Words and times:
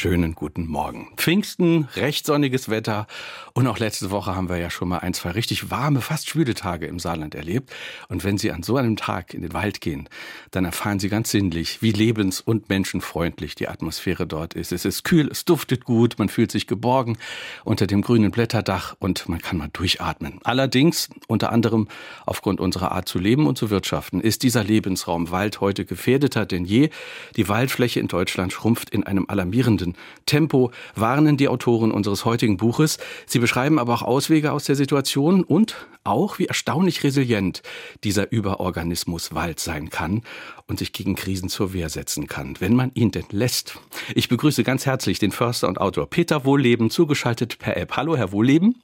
Schönen 0.00 0.36
guten 0.36 0.68
Morgen. 0.68 1.08
Pfingsten, 1.16 1.88
recht 1.96 2.24
sonniges 2.24 2.68
Wetter 2.68 3.08
und 3.52 3.66
auch 3.66 3.80
letzte 3.80 4.12
Woche 4.12 4.36
haben 4.36 4.48
wir 4.48 4.56
ja 4.58 4.70
schon 4.70 4.86
mal 4.86 4.98
ein, 4.98 5.12
zwei 5.12 5.32
richtig 5.32 5.72
warme, 5.72 6.00
fast 6.02 6.28
schwüle 6.28 6.54
Tage 6.54 6.86
im 6.86 7.00
Saarland 7.00 7.34
erlebt. 7.34 7.72
Und 8.06 8.22
wenn 8.22 8.38
Sie 8.38 8.52
an 8.52 8.62
so 8.62 8.76
einem 8.76 8.94
Tag 8.94 9.34
in 9.34 9.42
den 9.42 9.52
Wald 9.54 9.80
gehen, 9.80 10.08
dann 10.52 10.64
erfahren 10.64 11.00
Sie 11.00 11.08
ganz 11.08 11.32
sinnlich, 11.32 11.82
wie 11.82 11.90
lebens- 11.90 12.40
und 12.40 12.68
menschenfreundlich 12.68 13.56
die 13.56 13.66
Atmosphäre 13.66 14.28
dort 14.28 14.54
ist. 14.54 14.70
Es 14.70 14.84
ist 14.84 15.02
kühl, 15.02 15.26
es 15.32 15.44
duftet 15.44 15.84
gut, 15.84 16.14
man 16.18 16.28
fühlt 16.28 16.52
sich 16.52 16.68
geborgen 16.68 17.18
unter 17.64 17.88
dem 17.88 18.02
grünen 18.02 18.30
Blätterdach 18.30 18.94
und 19.00 19.28
man 19.28 19.40
kann 19.40 19.58
mal 19.58 19.70
durchatmen. 19.72 20.38
Allerdings, 20.44 21.08
unter 21.26 21.50
anderem 21.50 21.88
aufgrund 22.24 22.60
unserer 22.60 22.92
Art 22.92 23.08
zu 23.08 23.18
leben 23.18 23.48
und 23.48 23.58
zu 23.58 23.68
wirtschaften, 23.68 24.20
ist 24.20 24.44
dieser 24.44 24.62
Lebensraum 24.62 25.32
Wald 25.32 25.60
heute 25.60 25.84
gefährdeter 25.84 26.46
denn 26.46 26.64
je. 26.64 26.90
Die 27.34 27.48
Waldfläche 27.48 27.98
in 27.98 28.06
Deutschland 28.06 28.52
schrumpft 28.52 28.90
in 28.90 29.02
einem 29.02 29.24
alarmierenden 29.26 29.87
erhöhten 29.88 29.94
Tempo, 30.26 30.70
warnen 30.94 31.36
die 31.36 31.48
Autoren 31.48 31.90
unseres 31.90 32.24
heutigen 32.24 32.56
Buches. 32.56 32.98
Sie 33.26 33.38
beschreiben 33.38 33.78
aber 33.78 33.94
auch 33.94 34.02
Auswege 34.02 34.52
aus 34.52 34.64
der 34.64 34.76
Situation 34.76 35.42
und 35.42 35.74
auch, 36.04 36.38
wie 36.38 36.46
erstaunlich 36.46 37.02
resilient 37.02 37.62
dieser 38.04 38.30
Überorganismus 38.30 39.34
Wald 39.34 39.60
sein 39.60 39.90
kann 39.90 40.22
und 40.66 40.78
sich 40.78 40.92
gegen 40.92 41.16
Krisen 41.16 41.48
zur 41.48 41.72
Wehr 41.72 41.88
setzen 41.88 42.26
kann, 42.26 42.56
wenn 42.60 42.74
man 42.74 42.90
ihn 42.94 43.10
denn 43.10 43.26
lässt. 43.30 43.78
Ich 44.14 44.28
begrüße 44.28 44.64
ganz 44.64 44.86
herzlich 44.86 45.18
den 45.18 45.32
Förster 45.32 45.68
und 45.68 45.80
Autor 45.80 46.08
Peter 46.08 46.44
Wohlleben, 46.44 46.90
zugeschaltet 46.90 47.58
per 47.58 47.76
App. 47.76 47.96
Hallo, 47.96 48.16
Herr 48.16 48.32
Wohlleben. 48.32 48.82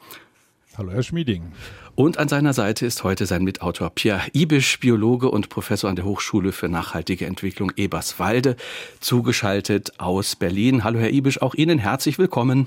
Hallo, 0.77 0.91
Herr 0.91 1.05
Schmieding. 1.05 1.53
Und 1.95 2.19
an 2.19 2.27
seiner 2.27 2.53
Seite 2.53 2.85
ist 2.85 3.05
heute 3.05 3.27
sein 3.27 3.45
Mitautor 3.45 3.91
Pierre 3.91 4.23
Ibisch, 4.33 4.81
Biologe 4.81 5.31
und 5.31 5.49
Professor 5.49 5.89
an 5.89 5.95
der 5.95 6.05
Hochschule 6.05 6.51
für 6.51 6.69
nachhaltige 6.69 7.27
Entwicklung 7.27 7.71
Eberswalde, 7.77 8.57
zugeschaltet 8.99 9.93
aus 9.99 10.35
Berlin. 10.35 10.83
Hallo, 10.83 10.99
Herr 10.99 11.13
Ibisch, 11.13 11.41
auch 11.41 11.55
Ihnen 11.55 11.79
herzlich 11.79 12.19
willkommen. 12.19 12.67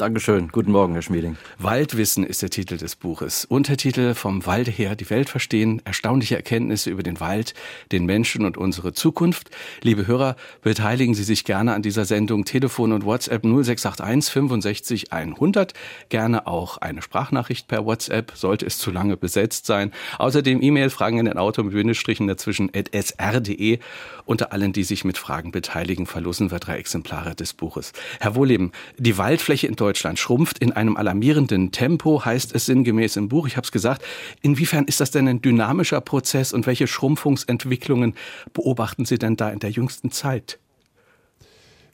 Dankeschön. 0.00 0.48
Guten 0.48 0.72
Morgen, 0.72 0.94
Herr 0.94 1.02
Schmieding. 1.02 1.36
Waldwissen 1.58 2.24
ist 2.24 2.40
der 2.40 2.48
Titel 2.48 2.78
des 2.78 2.96
Buches. 2.96 3.44
Untertitel 3.44 4.14
Vom 4.14 4.46
Walde 4.46 4.70
her 4.70 4.96
die 4.96 5.10
Welt 5.10 5.28
verstehen. 5.28 5.82
Erstaunliche 5.84 6.36
Erkenntnisse 6.36 6.88
über 6.88 7.02
den 7.02 7.20
Wald, 7.20 7.52
den 7.92 8.06
Menschen 8.06 8.46
und 8.46 8.56
unsere 8.56 8.94
Zukunft. 8.94 9.50
Liebe 9.82 10.06
Hörer, 10.06 10.36
beteiligen 10.62 11.12
Sie 11.12 11.22
sich 11.22 11.44
gerne 11.44 11.74
an 11.74 11.82
dieser 11.82 12.06
Sendung. 12.06 12.46
Telefon 12.46 12.92
und 12.92 13.04
WhatsApp 13.04 13.42
0681 13.44 14.32
65 14.32 15.12
100. 15.12 15.74
Gerne 16.08 16.46
auch 16.46 16.78
eine 16.78 17.02
Sprachnachricht 17.02 17.68
per 17.68 17.84
WhatsApp, 17.84 18.32
sollte 18.34 18.64
es 18.64 18.78
zu 18.78 18.90
lange 18.90 19.18
besetzt 19.18 19.66
sein. 19.66 19.92
Außerdem 20.16 20.62
E-Mail, 20.62 20.88
Fragen 20.88 21.18
in 21.18 21.26
den 21.26 21.36
Auto 21.36 21.62
mit 21.62 21.74
Bindestrichen 21.74 22.26
dazwischen 22.26 22.70
at 22.74 22.88
sr.de. 22.94 23.80
Unter 24.24 24.52
allen, 24.52 24.72
die 24.72 24.84
sich 24.84 25.04
mit 25.04 25.18
Fragen 25.18 25.50
beteiligen, 25.50 26.06
verlosen 26.06 26.50
wir 26.50 26.58
drei 26.58 26.78
Exemplare 26.78 27.34
des 27.34 27.52
Buches. 27.52 27.92
Herr 28.18 28.34
Wohleben, 28.34 28.72
die 28.96 29.18
Waldfläche 29.18 29.66
in 29.66 29.76
Deutschland 29.76 29.89
Deutschland 29.90 30.20
schrumpft 30.20 30.60
in 30.60 30.70
einem 30.70 30.96
alarmierenden 30.96 31.72
Tempo, 31.72 32.24
heißt 32.24 32.54
es 32.54 32.66
sinngemäß 32.66 33.16
im 33.16 33.28
Buch. 33.28 33.48
Ich 33.48 33.56
habe 33.56 33.64
es 33.64 33.72
gesagt. 33.72 34.04
Inwiefern 34.40 34.84
ist 34.84 35.00
das 35.00 35.10
denn 35.10 35.26
ein 35.26 35.42
dynamischer 35.42 36.00
Prozess 36.00 36.52
und 36.52 36.64
welche 36.68 36.86
Schrumpfungsentwicklungen 36.86 38.14
beobachten 38.52 39.04
Sie 39.04 39.18
denn 39.18 39.34
da 39.34 39.50
in 39.50 39.58
der 39.58 39.70
jüngsten 39.70 40.12
Zeit? 40.12 40.60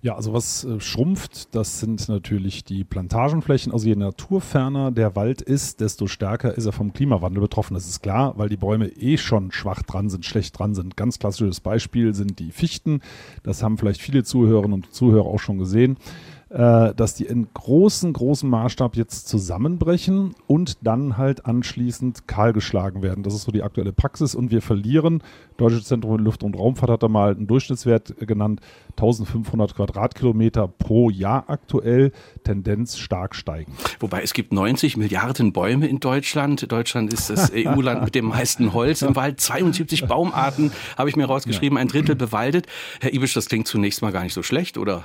Ja, 0.03 0.14
also 0.14 0.34
was 0.34 0.62
äh, 0.64 0.78
schrumpft, 0.78 1.55
das 1.55 1.80
sind 1.80 2.06
natürlich 2.11 2.64
die 2.64 2.84
Plantagenflächen. 2.84 3.72
Also 3.72 3.88
je 3.88 3.97
naturferner 3.97 4.91
der 4.91 5.16
Wald 5.16 5.41
ist, 5.41 5.81
desto 5.81 6.06
stärker 6.06 6.55
ist 6.55 6.66
er 6.66 6.72
vom 6.72 6.92
Klimawandel 6.92 7.41
betroffen. 7.41 7.72
Das 7.72 7.88
ist 7.88 8.03
klar, 8.03 8.34
weil 8.36 8.50
die 8.50 8.58
Bäume 8.58 8.88
eh 8.88 9.16
schon 9.16 9.53
schwach 9.53 9.83
dran 9.83 10.10
sind, 10.10 10.27
schlecht 10.27 10.58
dran 10.58 10.75
sind. 10.75 10.98
Ganz 10.98 11.19
klassisches 11.19 11.60
Beispiel 11.60 12.12
sind 12.12 12.41
die 12.41 12.50
Fichten. 12.50 13.00
Das 13.42 13.62
haben 13.62 13.78
vielleicht 13.78 14.03
viele 14.03 14.22
Zuhörerinnen 14.22 14.75
und 14.75 14.93
Zuhörer 14.93 15.25
auch 15.26 15.41
schon 15.41 15.56
gesehen 15.56 15.97
äh, 16.56 16.94
dass 16.94 17.15
die 17.15 17.27
in 17.27 17.49
großen, 17.53 18.15
großen 18.15 18.49
Maßstab 18.49 18.97
jetzt 18.97 19.28
zusammenbrechen 19.28 20.34
und 20.47 20.78
dann 20.81 21.19
halt 21.19 21.44
anschließend 21.44 22.27
kahlgeschlagen 22.27 23.03
werden. 23.03 23.22
Das 23.22 23.34
ist 23.34 23.43
so 23.43 23.53
die 23.53 23.62
aktuelle 23.62 23.93
Praxis 23.93 24.34
und 24.34 24.50
wir 24.50 24.62
verlieren. 24.62 25.22
Deutsche 25.59 25.83
Zentrum 25.83 26.17
für 26.17 26.22
Luft- 26.22 26.43
und 26.43 26.56
Raumfahrt 26.56 26.91
hat 26.91 27.03
da 27.03 27.09
mal 27.09 27.34
einen 27.34 27.47
Durchschnittswert 27.47 28.27
genannt, 28.27 28.61
1500 28.93 29.75
Quadratkilometer 29.75 30.67
pro 30.67 31.11
Jahr 31.11 31.44
aktuell, 31.49 32.11
Tendenz 32.43 32.97
stark 32.97 33.34
steigen. 33.34 33.73
Wobei 34.00 34.23
es 34.23 34.33
gibt 34.33 34.55
90 34.55 34.97
Milliarden 34.97 35.53
Bäume 35.53 35.87
in 35.87 36.00
Deutschland. 36.00 36.73
Deutschland 36.73 37.12
ist 37.12 37.28
das 37.28 37.53
EU-Land 37.55 38.03
mit 38.03 38.15
dem 38.15 38.28
meisten 38.28 38.73
Holz 38.73 39.03
im 39.03 39.15
Wald. 39.15 39.41
72 39.41 40.06
Baumarten 40.06 40.73
habe 40.97 41.11
ich 41.11 41.17
mir 41.17 41.27
rausgeschrieben, 41.27 41.77
ein 41.77 41.88
Drittel 41.88 42.15
bewaldet. 42.15 42.67
Herr 43.03 43.12
Ibisch, 43.12 43.34
das 43.34 43.47
klingt 43.47 43.69
zunächst 43.69 44.00
mal 44.00 44.12
gar 44.12 44.23
nicht 44.23 44.33
so 44.33 44.43
schlecht, 44.43 44.78
oder? 44.78 45.05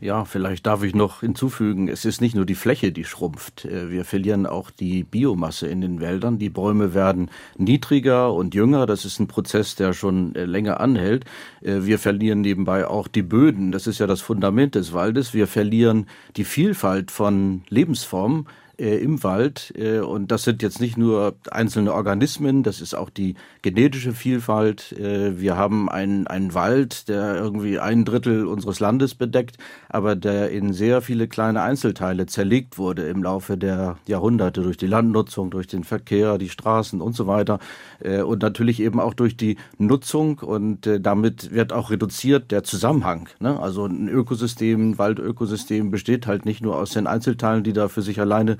Ja, 0.00 0.24
vielleicht 0.24 0.64
darf 0.66 0.84
ich 0.84 0.94
noch 0.94 1.20
hinzufügen, 1.20 1.88
es 1.88 2.04
ist 2.04 2.20
nicht 2.20 2.36
nur 2.36 2.46
die 2.46 2.54
Fläche, 2.54 2.92
die 2.92 3.04
schrumpft. 3.04 3.64
Äh, 3.64 3.90
wir 3.90 4.04
verlieren 4.04 4.46
auch 4.46 4.70
die 4.70 5.02
Biomasse 5.02 5.66
in 5.66 5.80
den 5.80 6.00
Wäldern. 6.00 6.38
Die 6.38 6.50
Bäume 6.50 6.94
werden 6.94 7.30
niedriger 7.56 8.32
und 8.32 8.54
jünger. 8.54 8.86
Das 8.86 9.04
ist 9.04 9.18
ein 9.18 9.26
Prozess, 9.26 9.74
der 9.74 9.92
schon 9.92 10.36
äh, 10.36 10.44
länger 10.44 10.78
anhält. 10.78 11.24
Äh, 11.62 11.80
wir 11.82 11.98
verlieren 11.98 12.42
nebenbei 12.42 12.86
auch 12.86 13.08
die 13.08 13.22
Böden. 13.22 13.72
Das 13.72 13.88
ist 13.88 13.98
ja 13.98 14.06
das 14.06 14.20
Fundament 14.20 14.76
des 14.76 14.92
Waldes. 14.92 15.34
Wir 15.34 15.48
verlieren 15.48 16.06
die 16.36 16.44
Vielfalt 16.44 17.10
von 17.10 17.62
Lebensformen 17.68 18.46
äh, 18.78 18.96
im 18.98 19.22
Wald. 19.22 19.72
Äh, 19.76 20.00
und 20.00 20.30
das 20.30 20.44
sind 20.44 20.62
jetzt 20.62 20.80
nicht 20.80 20.96
nur 20.96 21.34
einzelne 21.50 21.92
Organismen, 21.92 22.62
das 22.62 22.80
ist 22.80 22.94
auch 22.94 23.10
die 23.10 23.34
genetische 23.62 24.12
Vielfalt. 24.12 24.92
Äh, 24.92 25.40
wir 25.40 25.56
haben 25.56 25.88
einen, 25.88 26.26
einen 26.26 26.54
Wald, 26.54 27.08
der 27.08 27.36
irgendwie 27.36 27.78
ein 27.78 28.04
Drittel 28.04 28.46
unseres 28.46 28.80
Landes 28.80 29.14
bedeckt, 29.14 29.56
aber 29.88 30.16
der 30.16 30.50
in 30.50 30.72
sehr 30.72 31.02
viele 31.02 31.28
kleine 31.28 31.62
Einzelteile 31.62 32.26
zerlegt 32.26 32.78
wurde 32.78 33.08
im 33.08 33.22
Laufe 33.22 33.56
der 33.56 33.98
Jahrhunderte 34.06 34.62
durch 34.62 34.76
die 34.76 34.86
Landnutzung, 34.86 35.50
durch 35.50 35.66
den 35.66 35.84
Verkehr, 35.84 36.38
die 36.38 36.48
Straßen 36.48 37.00
und 37.00 37.14
so 37.14 37.26
weiter. 37.26 37.58
Äh, 38.00 38.22
und 38.22 38.42
natürlich 38.42 38.80
eben 38.80 39.00
auch 39.00 39.14
durch 39.14 39.36
die 39.36 39.56
Nutzung 39.78 40.38
und 40.38 40.86
äh, 40.86 41.00
damit 41.00 41.52
wird 41.52 41.72
auch 41.72 41.90
reduziert 41.90 42.50
der 42.50 42.62
Zusammenhang. 42.62 43.28
Ne? 43.40 43.58
Also 43.58 43.86
ein 43.86 44.08
Ökosystem, 44.08 44.90
ein 44.90 44.98
Waldökosystem 44.98 45.90
besteht 45.90 46.26
halt 46.26 46.44
nicht 46.44 46.62
nur 46.62 46.76
aus 46.76 46.90
den 46.90 47.06
Einzelteilen, 47.06 47.64
die 47.64 47.72
da 47.72 47.88
für 47.88 48.02
sich 48.02 48.20
alleine 48.20 48.56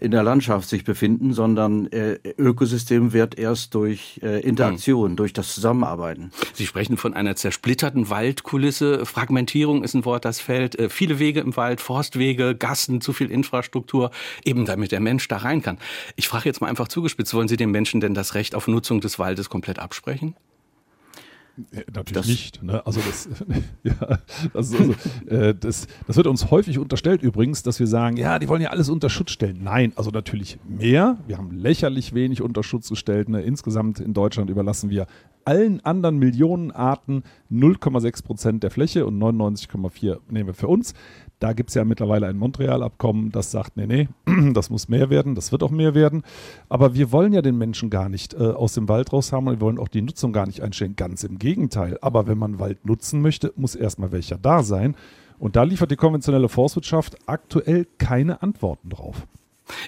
in 0.00 0.10
der 0.10 0.22
Landschaft 0.22 0.68
sich 0.68 0.84
befinden, 0.84 1.32
sondern 1.32 1.86
äh, 1.86 2.18
Ökosystem 2.38 3.12
wird 3.12 3.38
erst 3.38 3.74
durch 3.74 4.20
äh, 4.22 4.40
Interaktion, 4.40 5.12
mhm. 5.12 5.16
durch 5.16 5.32
das 5.32 5.54
Zusammenarbeiten. 5.54 6.30
Sie 6.54 6.66
sprechen 6.66 6.96
von 6.96 7.14
einer 7.14 7.36
zersplitterten 7.36 8.10
Waldkulisse. 8.10 9.06
Fragmentierung 9.06 9.84
ist 9.84 9.94
ein 9.94 10.04
Wort, 10.04 10.24
das 10.24 10.40
fällt. 10.40 10.78
Äh, 10.78 10.88
viele 10.88 11.18
Wege 11.18 11.40
im 11.40 11.56
Wald, 11.56 11.80
Forstwege, 11.80 12.54
Gassen, 12.54 13.00
zu 13.00 13.12
viel 13.12 13.30
Infrastruktur, 13.30 14.10
eben 14.44 14.64
damit 14.64 14.92
der 14.92 15.00
Mensch 15.00 15.28
da 15.28 15.38
rein 15.38 15.62
kann. 15.62 15.78
Ich 16.16 16.28
frage 16.28 16.48
jetzt 16.48 16.60
mal 16.60 16.68
einfach 16.68 16.88
zugespitzt, 16.88 17.34
wollen 17.34 17.48
Sie 17.48 17.56
den 17.56 17.70
Menschen 17.70 18.00
denn 18.00 18.14
das 18.14 18.34
Recht 18.34 18.54
auf 18.54 18.68
Nutzung 18.68 19.00
des 19.00 19.18
Waldes 19.18 19.48
komplett 19.48 19.78
absprechen? 19.78 20.34
Natürlich 21.56 22.12
das, 22.12 22.26
nicht. 22.26 22.62
Ne? 22.62 22.84
Also, 22.86 23.00
das, 23.00 23.28
ja, 23.82 24.18
das, 24.52 24.72
also 24.72 24.94
äh, 25.26 25.54
das, 25.54 25.86
das, 26.06 26.16
wird 26.16 26.26
uns 26.26 26.50
häufig 26.50 26.78
unterstellt 26.78 27.22
übrigens, 27.22 27.62
dass 27.62 27.78
wir 27.78 27.86
sagen, 27.86 28.16
ja, 28.16 28.38
die 28.38 28.48
wollen 28.48 28.62
ja 28.62 28.70
alles 28.70 28.88
unter 28.88 29.10
Schutz 29.10 29.32
stellen. 29.32 29.60
Nein, 29.62 29.92
also 29.96 30.10
natürlich 30.10 30.58
mehr. 30.66 31.18
Wir 31.26 31.36
haben 31.36 31.50
lächerlich 31.50 32.14
wenig 32.14 32.40
unter 32.40 32.62
Schutz 32.62 32.88
gestellt. 32.88 33.28
Ne? 33.28 33.42
Insgesamt 33.42 34.00
in 34.00 34.14
Deutschland 34.14 34.48
überlassen 34.48 34.88
wir 34.88 35.06
allen 35.44 35.84
anderen 35.84 36.18
Millionenarten 36.18 37.24
0,6 37.50 38.24
Prozent 38.24 38.62
der 38.62 38.70
Fläche 38.70 39.04
und 39.04 39.18
99,4 39.18 40.20
nehmen 40.30 40.46
wir 40.46 40.54
für 40.54 40.68
uns. 40.68 40.94
Da 41.42 41.54
gibt 41.54 41.70
es 41.70 41.74
ja 41.74 41.84
mittlerweile 41.84 42.28
ein 42.28 42.36
Montreal-Abkommen, 42.36 43.32
das 43.32 43.50
sagt, 43.50 43.76
nee, 43.76 43.88
nee, 43.88 44.08
das 44.52 44.70
muss 44.70 44.88
mehr 44.88 45.10
werden, 45.10 45.34
das 45.34 45.50
wird 45.50 45.64
auch 45.64 45.72
mehr 45.72 45.92
werden. 45.92 46.22
Aber 46.68 46.94
wir 46.94 47.10
wollen 47.10 47.32
ja 47.32 47.42
den 47.42 47.58
Menschen 47.58 47.90
gar 47.90 48.08
nicht 48.08 48.34
äh, 48.34 48.36
aus 48.36 48.74
dem 48.74 48.88
Wald 48.88 49.12
raus 49.12 49.32
haben 49.32 49.48
und 49.48 49.54
wir 49.54 49.60
wollen 49.60 49.80
auch 49.80 49.88
die 49.88 50.02
Nutzung 50.02 50.32
gar 50.32 50.46
nicht 50.46 50.60
einstellen. 50.60 50.94
Ganz 50.94 51.24
im 51.24 51.40
Gegenteil. 51.40 51.98
Aber 52.00 52.28
wenn 52.28 52.38
man 52.38 52.60
Wald 52.60 52.86
nutzen 52.86 53.22
möchte, 53.22 53.52
muss 53.56 53.74
erstmal 53.74 54.12
welcher 54.12 54.38
da 54.38 54.62
sein. 54.62 54.94
Und 55.40 55.56
da 55.56 55.64
liefert 55.64 55.90
die 55.90 55.96
konventionelle 55.96 56.48
Forstwirtschaft 56.48 57.16
aktuell 57.26 57.88
keine 57.98 58.40
Antworten 58.40 58.90
drauf. 58.90 59.26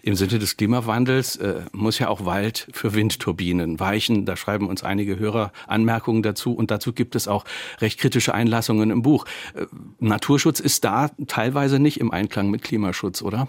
Im 0.03 0.15
Sinne 0.15 0.39
des 0.39 0.57
Klimawandels 0.57 1.37
äh, 1.37 1.63
muss 1.73 1.99
ja 1.99 2.09
auch 2.09 2.25
Wald 2.25 2.69
für 2.73 2.95
Windturbinen 2.95 3.81
weichen. 3.81 4.25
Da 4.27 4.37
schreiben 4.37 4.69
uns 4.69 4.83
einige 4.83 5.19
Hörer 5.19 5.53
Anmerkungen 5.67 6.23
dazu 6.23 6.55
und 6.55 6.71
dazu 6.71 6.93
gibt 6.93 7.15
es 7.15 7.29
auch 7.29 7.45
recht 7.81 7.99
kritische 7.99 8.35
Einlassungen 8.35 8.91
im 8.91 9.03
Buch. 9.03 9.27
Äh, 9.55 9.67
Naturschutz 10.01 10.61
ist 10.61 10.85
da 10.85 11.11
teilweise 11.27 11.79
nicht 11.79 12.01
im 12.01 12.11
Einklang 12.11 12.51
mit 12.51 12.63
Klimaschutz, 12.63 13.23
oder? 13.23 13.49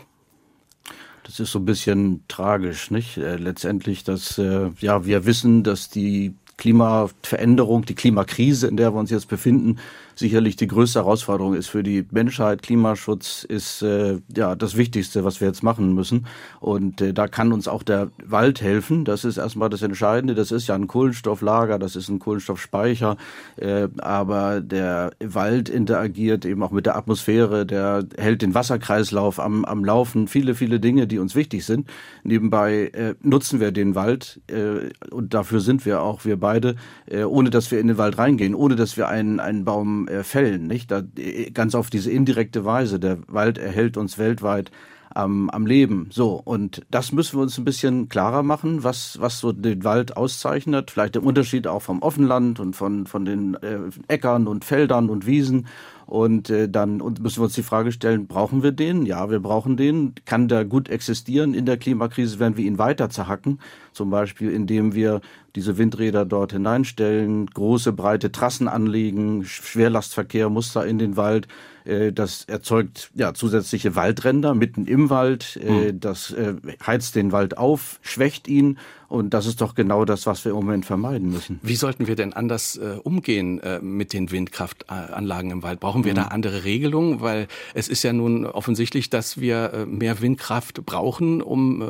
Das 1.23 1.39
ist 1.39 1.51
so 1.51 1.59
ein 1.59 1.65
bisschen 1.65 2.23
tragisch, 2.27 2.91
nicht? 2.91 3.17
Äh, 3.17 3.37
letztendlich, 3.37 4.03
dass 4.03 4.37
äh, 4.37 4.69
ja 4.79 5.05
wir 5.05 5.25
wissen, 5.25 5.63
dass 5.63 5.89
die 5.89 6.35
Klimaveränderung, 6.57 7.85
die 7.85 7.95
Klimakrise, 7.95 8.67
in 8.67 8.77
der 8.77 8.93
wir 8.93 8.99
uns 8.99 9.09
jetzt 9.09 9.27
befinden, 9.27 9.77
sicherlich 10.15 10.55
die 10.55 10.67
größte 10.67 10.99
Herausforderung 10.99 11.53
ist 11.53 11.67
für 11.67 11.83
die 11.83 12.05
Menschheit. 12.11 12.61
Klimaschutz 12.61 13.43
ist 13.43 13.81
äh, 13.81 14.19
ja 14.35 14.55
das 14.55 14.77
Wichtigste, 14.77 15.23
was 15.23 15.41
wir 15.41 15.47
jetzt 15.47 15.63
machen 15.63 15.93
müssen. 15.93 16.27
Und 16.59 17.01
äh, 17.01 17.13
da 17.13 17.27
kann 17.27 17.51
uns 17.51 17.67
auch 17.67 17.83
der 17.83 18.09
Wald 18.23 18.61
helfen. 18.61 19.05
Das 19.05 19.25
ist 19.25 19.37
erstmal 19.37 19.69
das 19.69 19.81
Entscheidende. 19.81 20.35
Das 20.35 20.51
ist 20.51 20.67
ja 20.67 20.75
ein 20.75 20.87
Kohlenstofflager, 20.87 21.79
das 21.79 21.95
ist 21.95 22.09
ein 22.09 22.19
Kohlenstoffspeicher. 22.19 23.17
Äh, 23.57 23.89
aber 23.97 24.61
der 24.61 25.11
Wald 25.23 25.69
interagiert 25.69 26.45
eben 26.45 26.63
auch 26.63 26.71
mit 26.71 26.85
der 26.85 26.95
Atmosphäre, 26.95 27.65
der 27.65 28.05
hält 28.17 28.41
den 28.41 28.53
Wasserkreislauf 28.53 29.39
am, 29.39 29.65
am 29.65 29.83
Laufen. 29.83 30.27
Viele, 30.27 30.55
viele 30.55 30.79
Dinge, 30.79 31.07
die 31.07 31.19
uns 31.19 31.35
wichtig 31.35 31.65
sind. 31.65 31.89
Nebenbei 32.23 32.91
äh, 32.93 33.15
nutzen 33.21 33.59
wir 33.59 33.71
den 33.71 33.95
Wald 33.95 34.41
äh, 34.47 34.89
und 35.11 35.33
dafür 35.33 35.59
sind 35.59 35.85
wir 35.85 36.01
auch, 36.01 36.25
wir 36.25 36.39
beide, 36.39 36.75
äh, 37.05 37.23
ohne 37.23 37.49
dass 37.49 37.71
wir 37.71 37.79
in 37.79 37.87
den 37.87 37.97
Wald 37.97 38.17
reingehen, 38.17 38.55
ohne 38.55 38.75
dass 38.75 38.97
wir 38.97 39.07
einen, 39.07 39.39
einen 39.39 39.65
Baum 39.65 40.04
äh, 40.07 40.23
Fällen, 40.23 40.67
nicht? 40.67 40.91
Da, 40.91 41.03
äh, 41.17 41.51
ganz 41.51 41.75
auf 41.75 41.89
diese 41.89 42.11
indirekte 42.11 42.65
Weise. 42.65 42.99
Der 42.99 43.19
Wald 43.27 43.57
erhält 43.57 43.97
uns 43.97 44.17
weltweit 44.17 44.71
am, 45.15 45.49
am 45.49 45.65
Leben. 45.65 46.09
So, 46.11 46.39
und 46.43 46.85
das 46.91 47.11
müssen 47.11 47.37
wir 47.37 47.43
uns 47.43 47.57
ein 47.57 47.65
bisschen 47.65 48.09
klarer 48.09 48.43
machen, 48.43 48.83
was, 48.83 49.19
was 49.19 49.39
so 49.39 49.51
den 49.51 49.83
Wald 49.83 50.17
auszeichnet. 50.17 50.91
Vielleicht 50.91 51.15
der 51.15 51.23
Unterschied 51.23 51.67
auch 51.67 51.81
vom 51.81 52.01
Offenland 52.01 52.59
und 52.59 52.75
von, 52.75 53.07
von 53.07 53.25
den 53.25 53.55
äh, 53.55 53.79
Äckern 54.07 54.47
und 54.47 54.65
Feldern 54.65 55.09
und 55.09 55.25
Wiesen. 55.25 55.67
Und 56.05 56.49
äh, 56.49 56.69
dann 56.69 56.97
müssen 56.97 57.39
wir 57.39 57.45
uns 57.45 57.55
die 57.55 57.63
Frage 57.63 57.91
stellen, 57.91 58.27
brauchen 58.27 58.61
wir 58.61 58.71
den? 58.71 59.05
Ja, 59.05 59.31
wir 59.31 59.39
brauchen 59.39 59.77
den. 59.77 60.13
Kann 60.25 60.47
der 60.47 60.65
gut 60.65 60.89
existieren? 60.89 61.53
In 61.53 61.65
der 61.65 61.77
Klimakrise 61.77 62.37
werden 62.37 62.57
wir 62.57 62.65
ihn 62.65 62.77
weiter 62.77 63.09
zerhacken. 63.09 63.59
Zum 63.93 64.09
Beispiel, 64.09 64.51
indem 64.51 64.93
wir 64.93 65.21
diese 65.55 65.77
Windräder 65.77 66.25
dort 66.25 66.51
hineinstellen, 66.51 67.47
große, 67.47 67.93
breite 67.93 68.31
Trassen 68.31 68.67
anlegen, 68.67 69.45
Schwerlastverkehr 69.45 70.49
muss 70.49 70.73
da 70.73 70.83
in 70.83 70.97
den 70.97 71.17
Wald. 71.17 71.47
Äh, 71.85 72.11
das 72.11 72.45
erzeugt 72.45 73.11
ja 73.15 73.33
zusätzliche 73.33 73.95
Waldränder 73.95 74.53
mitten 74.53 74.85
im 74.85 75.09
Wald. 75.09 75.59
Mhm. 75.63 75.99
Das 75.99 76.31
äh, 76.31 76.55
heizt 76.85 77.15
den 77.15 77.31
Wald 77.31 77.57
auf, 77.57 77.99
schwächt 78.01 78.47
ihn. 78.47 78.77
Und 79.07 79.35
das 79.35 79.45
ist 79.45 79.61
doch 79.61 79.75
genau 79.75 80.03
das, 80.03 80.25
was 80.25 80.43
wir 80.45 80.51
im 80.51 80.57
Moment 80.57 80.85
vermeiden 80.85 81.29
müssen. 81.29 81.59
Wie 81.61 81.75
sollten 81.75 82.07
wir 82.07 82.15
denn 82.15 82.33
anders 82.33 82.75
äh, 82.75 82.97
umgehen 83.03 83.59
äh, 83.59 83.79
mit 83.79 84.13
den 84.13 84.31
Windkraftanlagen 84.31 85.51
im 85.51 85.63
Wald? 85.63 85.79
Brauchen 85.79 86.03
wir 86.03 86.13
mhm. 86.13 86.17
da 86.17 86.23
andere 86.23 86.63
Regelungen? 86.63 87.21
Weil 87.21 87.47
es 87.75 87.87
ist 87.87 88.03
ja 88.03 88.13
nun 88.13 88.45
offensichtlich, 88.45 89.11
dass 89.11 89.39
wir 89.39 89.73
äh, 89.73 89.85
mehr 89.85 90.21
Windkraft 90.21 90.85
brauchen, 90.85 91.41
um 91.41 91.83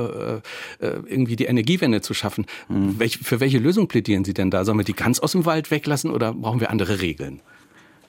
irgendwie 0.79 1.35
die 1.35 1.45
Energiewende 1.45 2.01
zu 2.01 2.13
schaffen. 2.13 2.45
Mhm. 2.67 2.99
Welch, 2.99 3.19
für 3.19 3.39
welche 3.39 3.59
Lösung 3.59 3.87
plädieren 3.87 4.25
Sie 4.25 4.33
denn 4.33 4.51
da? 4.51 4.65
Sollen 4.65 4.77
wir 4.77 4.85
die 4.85 4.93
ganz 4.93 5.19
aus 5.19 5.31
dem 5.31 5.45
Wald 5.45 5.71
weglassen 5.71 6.11
oder 6.11 6.33
brauchen 6.33 6.59
wir 6.59 6.69
andere 6.69 7.01
Regeln? 7.01 7.41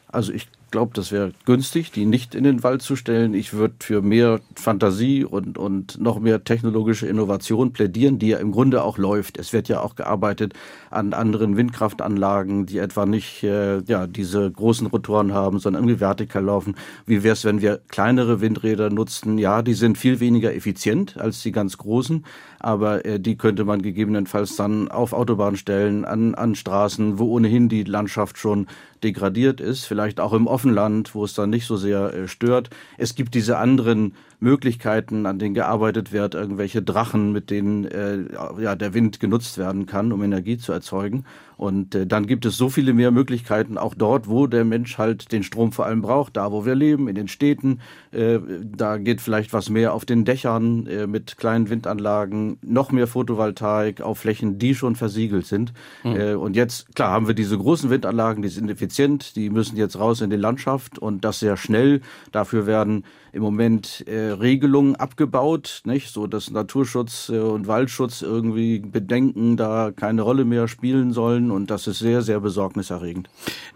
Also 0.09 0.33
ich 0.33 0.49
glaube, 0.77 0.93
das 0.93 1.11
wäre 1.11 1.33
günstig, 1.47 1.91
die 1.91 2.05
nicht 2.05 2.35
in 2.35 2.45
den 2.45 2.63
Wald 2.63 2.83
zu 2.83 2.97
stellen. 2.97 3.33
Ich 3.33 3.55
würde 3.55 3.77
für 3.81 4.03
mehr 4.03 4.41
Fantasie 4.57 5.25
und, 5.25 5.57
und 5.57 5.99
noch 5.99 6.21
mehr 6.21 6.45
technologische 6.45 7.07
Innovation 7.07 7.73
plädieren, 7.73 8.19
die 8.19 8.29
ja 8.29 8.39
im 8.41 8.53
Grunde 8.53 8.85
auch 8.85 8.99
läuft. 8.99 9.39
Es 9.39 9.55
wird 9.55 9.69
ja 9.69 9.81
auch 9.81 9.95
gearbeitet 9.95 10.53
an 10.91 11.15
anderen 11.15 11.57
Windkraftanlagen, 11.57 12.67
die 12.67 12.77
etwa 12.77 13.07
nicht 13.07 13.43
äh, 13.43 13.79
ja, 13.85 14.07
diese 14.07 14.51
großen 14.51 14.87
Rotoren 14.89 15.33
haben, 15.33 15.61
sondern 15.61 15.83
irgendwie 15.83 16.01
vertikal 16.01 16.45
laufen. 16.45 16.77
Wie 17.07 17.23
wäre 17.23 17.33
es, 17.33 17.47
wenn 17.47 17.63
wir 17.63 17.81
kleinere 17.89 18.43
Windräder 18.43 18.91
nutzten? 18.91 19.39
Ja, 19.39 19.63
die 19.63 19.73
sind 19.73 19.97
viel 19.97 20.21
weniger 20.21 20.55
effizient 20.55 21.17
als 21.17 21.43
die 21.43 21.53
ganz 21.53 21.79
großen, 21.79 22.27
aber 22.59 23.07
äh, 23.07 23.19
die 23.19 23.39
könnte 23.39 23.65
man 23.65 23.81
gegebenenfalls 23.81 24.57
dann 24.57 24.89
auf 24.89 25.15
Autobahnen 25.15 25.57
stellen, 25.57 26.05
an, 26.05 26.35
an 26.35 26.55
Straßen, 26.55 27.19
wo 27.19 27.35
ohnehin 27.35 27.71
die 27.71 27.85
Landschaft 27.85 28.37
schon 28.37 28.67
degradiert 29.03 29.61
ist, 29.61 29.87
vielleicht 29.87 30.21
auch 30.21 30.33
im 30.33 30.49
Offenland, 30.67 31.15
wo 31.15 31.25
es 31.25 31.35
dann 31.35 31.51
nicht 31.51 31.67
so 31.67 31.77
sehr 31.77 32.13
äh, 32.13 32.29
stört. 32.29 32.71
Es 32.99 33.15
gibt 33.15 33.35
diese 33.35 33.59
anderen 33.59 34.15
Möglichkeiten, 34.41 35.27
an 35.27 35.39
denen 35.39 35.55
gearbeitet 35.55 36.13
wird, 36.13 36.35
irgendwelche 36.35 36.83
Drachen, 36.83 37.33
mit 37.33 37.51
denen 37.51 37.85
äh, 37.87 38.19
ja, 38.61 38.77
der 38.77 38.95
Wind 38.95 39.21
genutzt 39.21 39.59
werden 39.59 39.87
kann, 39.87 40.13
um 40.13 40.23
Energie 40.23 40.59
zu 40.59 40.73
erzeugen. 40.73 41.25
Und 41.57 41.95
äh, 41.95 42.07
dann 42.07 42.27
gibt 42.27 42.45
es 42.45 42.57
so 42.57 42.69
viele 42.69 42.93
mehr 42.93 43.11
Möglichkeiten, 43.11 43.79
auch 43.79 43.95
dort, 43.95 44.29
wo 44.29 44.47
der 44.47 44.65
Mensch 44.65 44.99
halt 44.99 45.33
den 45.33 45.43
Strom 45.43 45.73
vor 45.73 45.87
allem 45.87 46.03
braucht, 46.03 46.37
da 46.37 46.53
wo 46.53 46.67
wir 46.67 46.75
leben, 46.75 47.09
in 47.09 47.15
den 47.15 47.29
Städten. 47.29 47.81
Äh, 48.13 48.41
da 48.63 48.99
geht 48.99 49.23
vielleicht 49.23 49.53
was 49.55 49.71
mehr 49.71 49.95
auf 49.95 50.05
den 50.05 50.25
Dächern 50.27 50.87
äh, 50.87 51.07
mit 51.07 51.39
kleinen 51.39 51.71
Windanlagen, 51.71 52.59
noch 52.63 52.93
mehr 52.93 53.07
Photovoltaik 53.07 54.03
auf 54.03 54.19
Flächen, 54.19 54.59
die 54.59 54.75
schon 54.75 54.97
versiegelt 54.97 55.47
sind. 55.47 55.73
Mhm. 56.05 56.17
Äh, 56.17 56.35
und 56.35 56.57
jetzt, 56.57 56.95
klar, 56.95 57.11
haben 57.11 57.27
wir 57.27 57.35
diese 57.35 57.57
großen 57.57 57.89
Windanlagen, 57.89 58.43
die 58.43 58.49
sind 58.49 58.71
effizient, 58.71 59.35
die 59.37 59.49
müssen 59.49 59.79
jetzt 59.79 59.99
raus 59.99 60.21
in 60.21 60.29
die 60.29 60.37
Landschaft 60.37 60.99
und 60.99 61.25
das 61.25 61.41
sehr 61.41 61.57
schnell. 61.57 62.03
Dafür 62.33 62.67
werden 62.67 63.05
im 63.33 63.43
Moment 63.43 64.05
äh, 64.07 64.31
Regelungen 64.31 64.97
abgebaut, 64.97 65.83
nicht? 65.85 66.13
so 66.13 66.27
dass 66.27 66.51
Naturschutz 66.51 67.29
äh, 67.29 67.39
und 67.39 67.67
Waldschutz 67.67 68.23
irgendwie 68.23 68.79
Bedenken 68.79 69.57
da 69.57 69.93
keine 69.95 70.23
Rolle 70.23 70.45
mehr 70.45 70.69
spielen 70.69 71.13
sollen 71.13 71.51
und 71.51 71.71
das 71.71 71.87
ist 71.87 71.99
sehr, 71.99 72.23
sehr 72.23 72.41
besorgniserregend. 72.41 73.29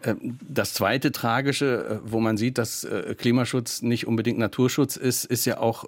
Ähm, 0.05 0.39
das 0.49 0.75
zweite 0.75 1.13
Tragische, 1.13 2.01
äh, 2.05 2.11
wo 2.11 2.21
man 2.21 2.37
sieht, 2.37 2.59
dass 2.59 2.87
Klimaschutz 3.19 3.83
nicht 3.83 4.07
unbedingt 4.07 4.39
Naturschutz 4.39 4.97
ist, 4.97 5.25
ist 5.25 5.45
ja 5.45 5.59
auch, 5.59 5.85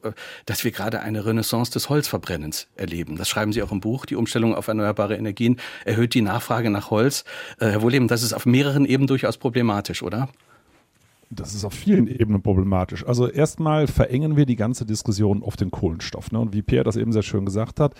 dass 0.47 0.65
wir 0.65 0.71
gerade 0.71 1.01
eine 1.01 1.25
Renaissance 1.25 1.73
des 1.73 1.89
Holzverbrennens 1.89 2.69
erleben. 2.77 3.17
Das 3.17 3.29
schreiben 3.29 3.53
Sie 3.53 3.63
auch 3.63 3.73
im 3.73 3.81
Buch. 3.81 4.07
Die 4.07 4.17
Umstellung 4.17 4.55
auf 4.55 4.69
erneuerbare 4.69 5.17
Energien 5.17 5.59
erhöht 5.85 6.15
die 6.15 6.23
Nachfrage 6.23 6.71
nach 6.71 6.91
Holz. 6.91 7.25
Herr 7.59 7.83
Wohleben, 7.83 8.09
das 8.09 8.23
ist 8.23 8.33
auf 8.33 8.47
mehreren 8.47 8.85
Ebenen 8.85 9.07
durchaus 9.07 9.37
problematisch, 9.37 10.03
oder? 10.03 10.29
Das 11.35 11.55
ist 11.55 11.65
auf 11.65 11.73
vielen 11.73 12.09
Ebenen 12.09 12.43
problematisch. 12.43 13.07
Also 13.07 13.27
erstmal 13.27 13.87
verengen 13.87 14.37
wir 14.37 14.45
die 14.45 14.57
ganze 14.57 14.85
Diskussion 14.85 15.43
auf 15.43 15.57
den 15.57 15.71
Kohlenstoff. 15.71 16.31
Ne? 16.31 16.39
Und 16.39 16.53
wie 16.53 16.61
Pierre 16.61 16.85
das 16.85 16.97
eben 16.97 17.11
sehr 17.11 17.23
schön 17.23 17.47
gesagt 17.47 17.81
hat, 17.81 17.95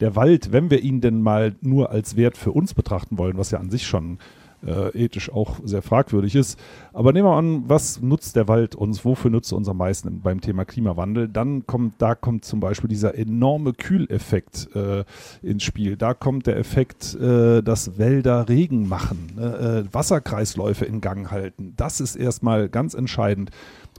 der 0.00 0.16
Wald, 0.16 0.52
wenn 0.52 0.70
wir 0.70 0.80
ihn 0.80 1.02
denn 1.02 1.20
mal 1.20 1.54
nur 1.60 1.90
als 1.90 2.16
Wert 2.16 2.38
für 2.38 2.52
uns 2.52 2.72
betrachten 2.72 3.18
wollen, 3.18 3.36
was 3.36 3.50
ja 3.50 3.58
an 3.58 3.70
sich 3.70 3.86
schon 3.86 4.18
äh, 4.66 5.04
ethisch 5.04 5.30
auch 5.30 5.60
sehr 5.64 5.82
fragwürdig 5.82 6.34
ist. 6.34 6.58
Aber 6.92 7.12
nehmen 7.12 7.26
wir 7.26 7.36
an, 7.36 7.68
was 7.68 8.00
nutzt 8.00 8.36
der 8.36 8.48
Wald 8.48 8.74
uns, 8.74 9.04
wofür 9.04 9.30
nutzt 9.30 9.52
er 9.52 9.58
uns 9.58 9.68
am 9.68 9.76
meisten 9.76 10.20
beim 10.20 10.40
Thema 10.40 10.64
Klimawandel? 10.64 11.28
Dann 11.28 11.66
kommt, 11.66 11.94
da 11.98 12.14
kommt 12.14 12.44
zum 12.44 12.60
Beispiel 12.60 12.88
dieser 12.88 13.16
enorme 13.16 13.72
Kühleffekt 13.72 14.68
äh, 14.74 15.04
ins 15.42 15.62
Spiel. 15.62 15.96
Da 15.96 16.14
kommt 16.14 16.46
der 16.46 16.56
Effekt, 16.56 17.14
äh, 17.14 17.62
dass 17.62 17.98
Wälder 17.98 18.48
Regen 18.48 18.88
machen, 18.88 19.32
ne? 19.36 19.86
äh, 19.88 19.94
Wasserkreisläufe 19.94 20.84
in 20.84 21.00
Gang 21.00 21.30
halten. 21.30 21.74
Das 21.76 22.00
ist 22.00 22.16
erstmal 22.16 22.68
ganz 22.68 22.94
entscheidend. 22.94 23.50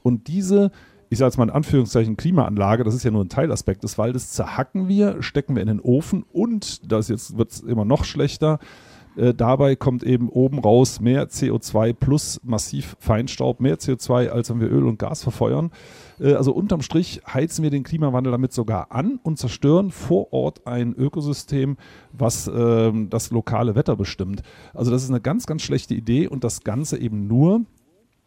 Und 0.04 0.28
diese 0.28 0.72
ich 1.10 1.18
sage 1.18 1.30
jetzt 1.30 1.38
mal 1.38 1.46
in 1.46 1.50
Anführungszeichen 1.50 2.18
Klimaanlage, 2.18 2.84
das 2.84 2.94
ist 2.94 3.04
ja 3.04 3.10
nur 3.10 3.24
ein 3.24 3.30
Teilaspekt 3.30 3.84
des 3.84 3.98
Waldes, 3.98 4.30
zerhacken 4.32 4.88
wir, 4.88 5.24
stecken 5.24 5.56
wir 5.56 5.62
in 5.64 5.68
den 5.68 5.80
Ofen 5.80 6.24
und, 6.32 6.92
das 6.92 7.08
jetzt 7.08 7.36
wird 7.36 7.52
es 7.52 7.62
immer 7.62 7.84
noch 7.84 8.06
schlechter, 8.06 8.60
äh, 9.16 9.34
dabei 9.34 9.76
kommt 9.76 10.04
eben 10.04 10.30
oben 10.30 10.60
raus 10.60 11.00
mehr 11.00 11.30
CO2 11.30 11.94
plus 11.94 12.40
massiv 12.44 12.96
Feinstaub, 13.00 13.60
mehr 13.60 13.78
CO2, 13.78 14.30
als 14.30 14.50
wenn 14.50 14.60
wir 14.60 14.72
Öl 14.72 14.86
und 14.86 15.00
Gas 15.00 15.24
verfeuern. 15.24 15.72
Äh, 16.20 16.34
also 16.34 16.52
unterm 16.52 16.82
Strich 16.82 17.22
heizen 17.28 17.64
wir 17.64 17.70
den 17.70 17.84
Klimawandel 17.84 18.32
damit 18.32 18.54
sogar 18.54 18.92
an 18.92 19.20
und 19.24 19.38
zerstören 19.38 19.92
vor 19.92 20.34
Ort 20.34 20.68
ein 20.68 20.94
Ökosystem, 20.94 21.78
was 22.12 22.48
äh, 22.48 22.92
das 23.10 23.32
lokale 23.32 23.76
Wetter 23.76 23.96
bestimmt. 23.96 24.44
Also 24.74 24.92
das 24.92 25.04
ist 25.04 25.10
eine 25.10 25.22
ganz, 25.22 25.46
ganz 25.46 25.62
schlechte 25.62 25.94
Idee 25.94 26.28
und 26.28 26.44
das 26.44 26.64
Ganze 26.64 26.98
eben 26.98 27.28
nur, 27.28 27.62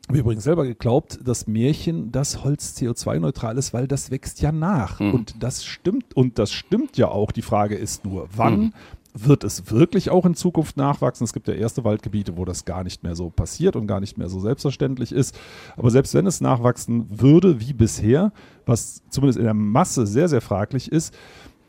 wir 0.09 0.21
übrigens 0.21 0.45
selber 0.45 0.65
geglaubt, 0.65 1.21
das 1.25 1.47
Märchen, 1.47 2.11
dass 2.11 2.43
Holz 2.43 2.77
CO2-neutral 2.77 3.57
ist, 3.57 3.73
weil 3.73 3.87
das 3.87 4.11
wächst 4.11 4.43
ja 4.43 4.51
nach. 4.51 4.99
Mhm. 4.99 5.15
Und 5.15 5.43
das 5.43 5.65
stimmt, 5.65 6.17
und 6.17 6.39
das 6.39 6.53
stimmt 6.53 6.97
ja 6.97 7.09
auch. 7.09 7.31
Die 7.31 7.43
Frage 7.43 7.77
ist 7.77 8.05
nur, 8.05 8.29
wann 8.35 8.59
mhm 8.59 8.73
wird 9.14 9.45
es 9.45 9.71
wirklich 9.71 10.11
auch 10.11 10.25
in 10.25 10.35
Zukunft 10.35 10.76
nachwachsen. 10.76 11.25
Es 11.25 11.33
gibt 11.33 11.49
ja 11.49 11.54
erste 11.54 11.85
Waldgebiete, 11.85 12.37
wo 12.37 12.45
das 12.45 12.64
gar 12.64 12.85
nicht 12.85 13.02
mehr 13.02 13.14
so 13.14 13.31
passiert 13.31 13.76
und 13.76 13.87
gar 13.87 14.00
nicht 14.00 14.19
mehr 14.19 14.28
so 14.28 14.40
selbstverständlich 14.40 15.12
ist. 15.12 15.38
Aber 15.76 15.90
selbst 15.90 16.14
wenn 16.14 16.26
es 16.26 16.40
nachwachsen 16.40 17.07
würde 17.11 17.61
wie 17.61 17.73
bisher, 17.73 18.33
was 18.66 19.02
zumindest 19.11 19.38
in 19.38 19.45
der 19.45 19.54
Masse 19.54 20.07
sehr, 20.07 20.28
sehr 20.28 20.40
fraglich 20.40 20.90
ist, 20.90 21.14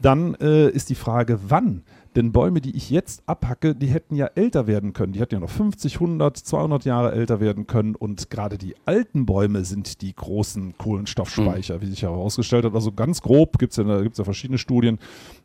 dann 0.02 0.36
äh, 0.36 0.70
ist 0.70 0.90
die 0.90 0.96
Frage, 0.96 1.40
wann? 1.48 1.84
Denn 2.16 2.32
Bäume, 2.32 2.62
die 2.62 2.76
ich 2.76 2.92
jetzt 2.92 3.24
abhacke, 3.26 3.74
die 3.74 3.88
hätten 3.88 4.16
ja 4.16 4.28
älter 4.36 4.68
werden 4.68 4.94
können. 4.94 5.14
Die 5.14 5.20
hätten 5.20 5.34
ja 5.34 5.40
noch 5.40 5.50
50, 5.50 5.96
100, 5.96 6.38
200 6.38 6.86
Jahre 6.86 7.12
älter 7.12 7.40
werden 7.40 7.66
können. 7.66 7.96
Und 7.96 8.30
gerade 8.30 8.60
die 8.60 8.76
alten 8.86 9.26
Bäume 9.26 9.66
sind 9.66 10.02
die 10.02 10.14
großen 10.14 10.78
Kohlenstoffspeicher, 10.78 11.78
mhm. 11.78 11.82
wie 11.82 11.88
sich 11.88 12.04
herausgestellt 12.04 12.66
hat. 12.66 12.76
Also 12.76 12.92
ganz 12.92 13.22
grob 13.22 13.58
gibt 13.58 13.72
es 13.72 13.78
ja, 13.78 14.02
ja 14.02 14.24
verschiedene 14.24 14.60
Studien, 14.60 15.00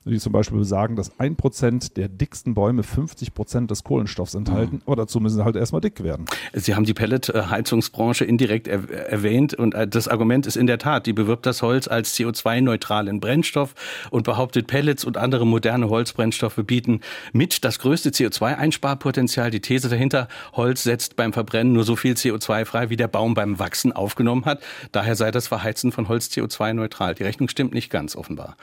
die 0.04 0.18
zum 0.18 0.32
Beispiel 0.32 0.58
besagen, 0.58 0.96
dass 0.96 1.18
ein 1.18 1.36
Prozent 1.36 1.96
der 1.96 2.08
dicksten 2.08 2.54
Bäume 2.54 2.82
50 2.82 3.34
Prozent 3.34 3.70
des 3.70 3.84
Kohlenstoffs 3.84 4.34
enthalten. 4.34 4.76
Mhm. 4.76 4.82
Aber 4.86 4.96
dazu 4.96 5.20
müssen 5.20 5.36
sie 5.36 5.44
halt 5.44 5.56
erstmal 5.56 5.80
dick 5.80 6.02
werden. 6.02 6.26
Sie 6.52 6.74
haben 6.74 6.84
die 6.84 6.94
Pelletheizungsbranche 6.94 8.24
indirekt 8.24 8.68
er 8.68 8.88
erwähnt. 8.90 9.54
Und 9.54 9.74
äh, 9.74 9.86
das 9.86 10.08
Argument 10.08 10.46
ist 10.46 10.56
in 10.56 10.66
der 10.66 10.78
Tat, 10.78 11.06
die 11.06 11.12
bewirbt 11.12 11.46
das 11.46 11.62
Holz 11.62 11.88
als 11.88 12.16
CO2-neutralen 12.16 13.20
Brennstoff 13.20 13.74
und 14.10 14.24
behauptet, 14.24 14.66
Pellets 14.66 15.04
und 15.04 15.16
andere 15.16 15.46
moderne 15.46 15.88
Holzbrennstoffe 15.88 16.60
bieten 16.64 17.00
mit 17.32 17.64
das 17.64 17.78
größte 17.78 18.10
CO2-Einsparpotenzial. 18.10 19.50
Die 19.50 19.60
These 19.60 19.88
dahinter, 19.88 20.28
Holz 20.52 20.82
setzt 20.82 21.16
beim 21.16 21.32
Verbrennen 21.32 21.72
nur 21.72 21.84
so 21.84 21.96
viel 21.96 22.14
CO2 22.14 22.64
frei, 22.64 22.90
wie 22.90 22.96
der 22.96 23.08
Baum 23.08 23.34
beim 23.34 23.58
Wachsen 23.58 23.92
aufgenommen 23.92 24.44
hat. 24.44 24.62
Daher 24.92 25.16
sei 25.16 25.30
das 25.30 25.48
Verheizen 25.48 25.92
von 25.92 26.08
Holz 26.08 26.28
CO2-neutral. 26.28 27.14
Die 27.14 27.24
Rechnung 27.24 27.48
stimmt 27.48 27.74
nicht 27.74 27.90
ganz 27.90 28.16
offenbar. 28.16 28.56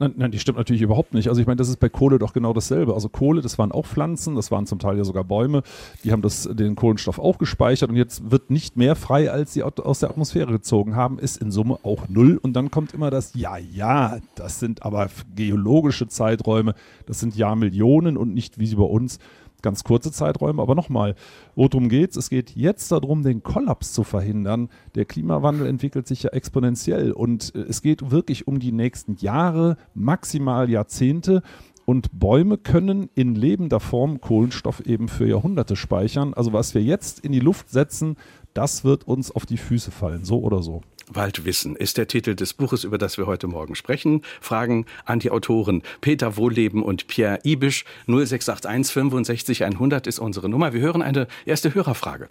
Nein, 0.00 0.14
nein, 0.16 0.30
die 0.30 0.38
stimmt 0.38 0.56
natürlich 0.56 0.80
überhaupt 0.80 1.12
nicht. 1.12 1.28
Also 1.28 1.42
ich 1.42 1.46
meine, 1.46 1.58
das 1.58 1.68
ist 1.68 1.78
bei 1.78 1.90
Kohle 1.90 2.18
doch 2.18 2.32
genau 2.32 2.54
dasselbe. 2.54 2.94
Also 2.94 3.10
Kohle, 3.10 3.42
das 3.42 3.58
waren 3.58 3.70
auch 3.70 3.84
Pflanzen, 3.84 4.34
das 4.34 4.50
waren 4.50 4.64
zum 4.66 4.78
Teil 4.78 4.96
ja 4.96 5.04
sogar 5.04 5.24
Bäume, 5.24 5.62
die 6.04 6.10
haben 6.10 6.22
das, 6.22 6.48
den 6.50 6.74
Kohlenstoff 6.74 7.18
auch 7.18 7.36
gespeichert 7.36 7.90
und 7.90 7.96
jetzt 7.96 8.30
wird 8.30 8.50
nicht 8.50 8.78
mehr 8.78 8.96
frei, 8.96 9.30
als 9.30 9.52
sie 9.52 9.62
aus 9.62 10.00
der 10.00 10.08
Atmosphäre 10.08 10.52
gezogen 10.52 10.96
haben, 10.96 11.18
ist 11.18 11.36
in 11.36 11.50
Summe 11.50 11.80
auch 11.82 12.08
null. 12.08 12.38
Und 12.38 12.54
dann 12.54 12.70
kommt 12.70 12.94
immer 12.94 13.10
das, 13.10 13.34
ja, 13.34 13.58
ja, 13.58 14.20
das 14.36 14.58
sind 14.58 14.84
aber 14.84 15.10
geologische 15.36 16.08
Zeiträume, 16.08 16.74
das 17.04 17.20
sind 17.20 17.36
Jahrmillionen 17.36 18.16
und 18.16 18.32
nicht 18.32 18.58
wie 18.58 18.66
sie 18.66 18.76
bei 18.76 18.84
uns 18.84 19.18
ganz 19.62 19.84
kurze 19.84 20.12
Zeiträume. 20.12 20.62
Aber 20.62 20.74
nochmal, 20.74 21.14
worum 21.54 21.88
geht 21.88 22.10
es? 22.10 22.16
Es 22.16 22.30
geht 22.30 22.56
jetzt 22.56 22.90
darum, 22.92 23.22
den 23.22 23.42
Kollaps 23.42 23.92
zu 23.92 24.04
verhindern. 24.04 24.68
Der 24.94 25.04
Klimawandel 25.04 25.66
entwickelt 25.66 26.06
sich 26.06 26.22
ja 26.22 26.30
exponentiell 26.30 27.12
und 27.12 27.54
äh, 27.54 27.60
es 27.60 27.82
geht 27.82 28.10
wirklich 28.10 28.46
um 28.46 28.58
die 28.58 28.72
nächsten 28.72 29.16
Jahre, 29.16 29.76
maximal 29.94 30.68
Jahrzehnte. 30.70 31.42
Und 31.86 32.20
Bäume 32.20 32.56
können 32.56 33.08
in 33.14 33.34
lebender 33.34 33.80
Form 33.80 34.20
Kohlenstoff 34.20 34.80
eben 34.86 35.08
für 35.08 35.26
Jahrhunderte 35.26 35.74
speichern. 35.74 36.34
Also 36.34 36.52
was 36.52 36.74
wir 36.74 36.82
jetzt 36.82 37.20
in 37.20 37.32
die 37.32 37.40
Luft 37.40 37.68
setzen, 37.68 38.16
das 38.54 38.84
wird 38.84 39.08
uns 39.08 39.30
auf 39.32 39.44
die 39.44 39.56
Füße 39.56 39.90
fallen, 39.90 40.24
so 40.24 40.40
oder 40.40 40.62
so. 40.62 40.82
Waldwissen 41.10 41.76
ist 41.76 41.98
der 41.98 42.06
Titel 42.06 42.34
des 42.34 42.54
Buches, 42.54 42.84
über 42.84 42.98
das 42.98 43.18
wir 43.18 43.26
heute 43.26 43.46
Morgen 43.46 43.74
sprechen. 43.74 44.22
Fragen 44.40 44.86
an 45.04 45.18
die 45.18 45.30
Autoren 45.30 45.82
Peter 46.00 46.36
Wohleben 46.36 46.82
und 46.82 47.08
Pierre 47.08 47.40
Ibisch. 47.44 47.84
0681 48.06 48.92
65 48.92 49.64
100 49.64 50.06
ist 50.06 50.18
unsere 50.18 50.48
Nummer. 50.48 50.72
Wir 50.72 50.80
hören 50.80 51.02
eine 51.02 51.26
erste 51.44 51.74
Hörerfrage. 51.74 52.28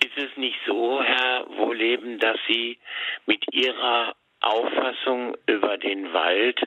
Ist 0.00 0.16
es 0.16 0.36
nicht 0.36 0.58
so, 0.66 1.02
Herr 1.02 1.46
Wohleben, 1.56 2.18
dass 2.18 2.36
Sie 2.48 2.78
mit 3.26 3.44
Ihrer 3.52 4.14
Auffassung 4.40 5.36
über 5.46 5.78
den 5.78 6.12
Wald 6.12 6.60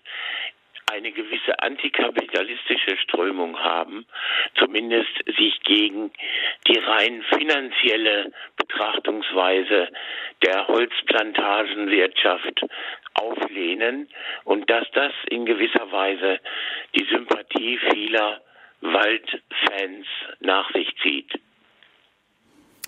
eine 0.92 1.12
gewisse 1.12 1.60
antikapitalistische 1.60 2.98
Strömung 2.98 3.58
haben, 3.60 4.06
zumindest 4.58 5.12
sich 5.38 5.60
gegen 5.64 6.12
die 6.68 6.78
rein 6.78 7.24
finanzielle 7.34 8.32
Betrachtungsweise 8.58 9.90
der 10.44 10.68
Holzplantagenwirtschaft 10.68 12.62
auflehnen 13.14 14.10
und 14.44 14.70
dass 14.70 14.90
das 14.92 15.14
in 15.30 15.46
gewisser 15.46 15.92
Weise 15.92 16.40
die 16.96 17.06
Sympathie 17.06 17.80
vieler 17.92 18.42
Waldfans 18.82 20.06
nach 20.40 20.72
sich 20.74 20.96
zieht. 21.02 21.32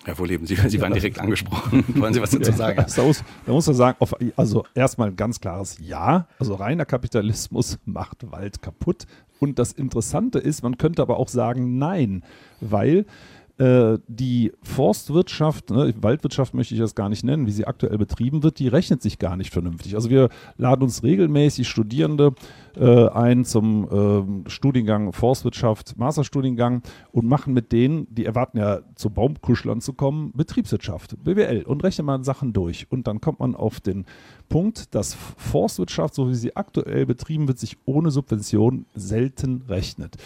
Herr 0.06 0.18
Wohleben, 0.20 0.46
Sie, 0.46 0.56
Sie 0.56 0.82
waren 0.82 0.94
direkt 0.94 1.20
angesprochen. 1.20 1.84
Wollen 1.96 2.14
Sie 2.14 2.22
was 2.22 2.32
dazu 2.32 2.52
sagen? 2.52 2.86
da, 2.96 3.04
muss, 3.04 3.24
da 3.46 3.52
muss 3.52 3.68
man 3.68 3.76
sagen, 3.76 3.98
auf, 4.00 4.16
also 4.38 4.66
erstmal 4.74 5.10
ein 5.10 5.16
ganz 5.16 5.42
klares 5.42 5.78
Ja. 5.82 6.28
Also 6.40 6.56
reiner 6.56 6.86
Kapitalismus 6.86 7.78
macht 7.86 8.32
Wald 8.32 8.62
kaputt. 8.62 9.06
Und 9.40 9.60
das 9.60 9.72
Interessante 9.72 10.40
ist, 10.40 10.64
man 10.64 10.78
könnte 10.78 11.02
aber 11.02 11.18
auch 11.18 11.28
sagen 11.28 11.78
Nein, 11.78 12.24
weil 12.62 13.06
äh, 13.58 13.98
die 14.08 14.52
Forstwirtschaft, 14.62 15.72
ne, 15.72 15.94
Waldwirtschaft 16.00 16.54
möchte 16.54 16.76
ich 16.76 16.80
das 16.80 16.94
gar 16.94 17.10
nicht 17.10 17.24
nennen, 17.24 17.48
wie 17.48 17.52
sie 17.52 17.66
aktuell 17.66 17.98
betrieben 17.98 18.44
wird, 18.44 18.60
die 18.60 18.68
rechnet 18.68 19.02
sich 19.02 19.18
gar 19.18 19.36
nicht 19.36 19.52
vernünftig. 19.52 19.96
Also 19.96 20.10
wir 20.12 20.30
laden 20.58 20.84
uns 20.84 21.02
regelmäßig 21.02 21.68
Studierende 21.68 22.34
äh, 22.76 23.08
ein 23.10 23.46
zum 23.46 24.44
äh, 24.46 24.50
Studiengang 24.50 25.12
Forstwirtschaft, 25.12 25.98
Masterstudiengang 25.98 26.84
und 27.12 27.26
machen 27.26 27.54
mit 27.54 27.72
denen, 27.72 28.06
die 28.14 28.26
erwarten 28.26 28.60
ja 28.60 28.82
zu 28.96 29.10
Baumkuschlern 29.10 29.82
zu 29.82 29.94
kommen, 29.94 30.34
Betriebswirtschaft, 30.36 31.24
BWL 31.24 31.64
und 31.64 31.84
rechnen 31.84 32.06
mal 32.06 32.24
Sachen 32.24 32.54
durch. 32.54 32.86
Und 32.92 33.08
dann 33.08 33.22
kommt 33.22 33.40
man 33.40 33.56
auf 33.56 33.80
den 33.80 34.06
Punkt, 34.50 34.94
dass 34.94 35.16
Forstwirtschaft, 35.16 36.14
so 36.14 36.30
wie 36.30 36.36
sie 36.36 36.56
aktuell 36.56 37.08
betrieben 37.08 37.48
wird, 37.48 37.58
sich 37.58 37.78
ohne 37.86 38.12
Subvention 38.12 38.86
selten 38.94 39.64
rechnet. 39.68 40.18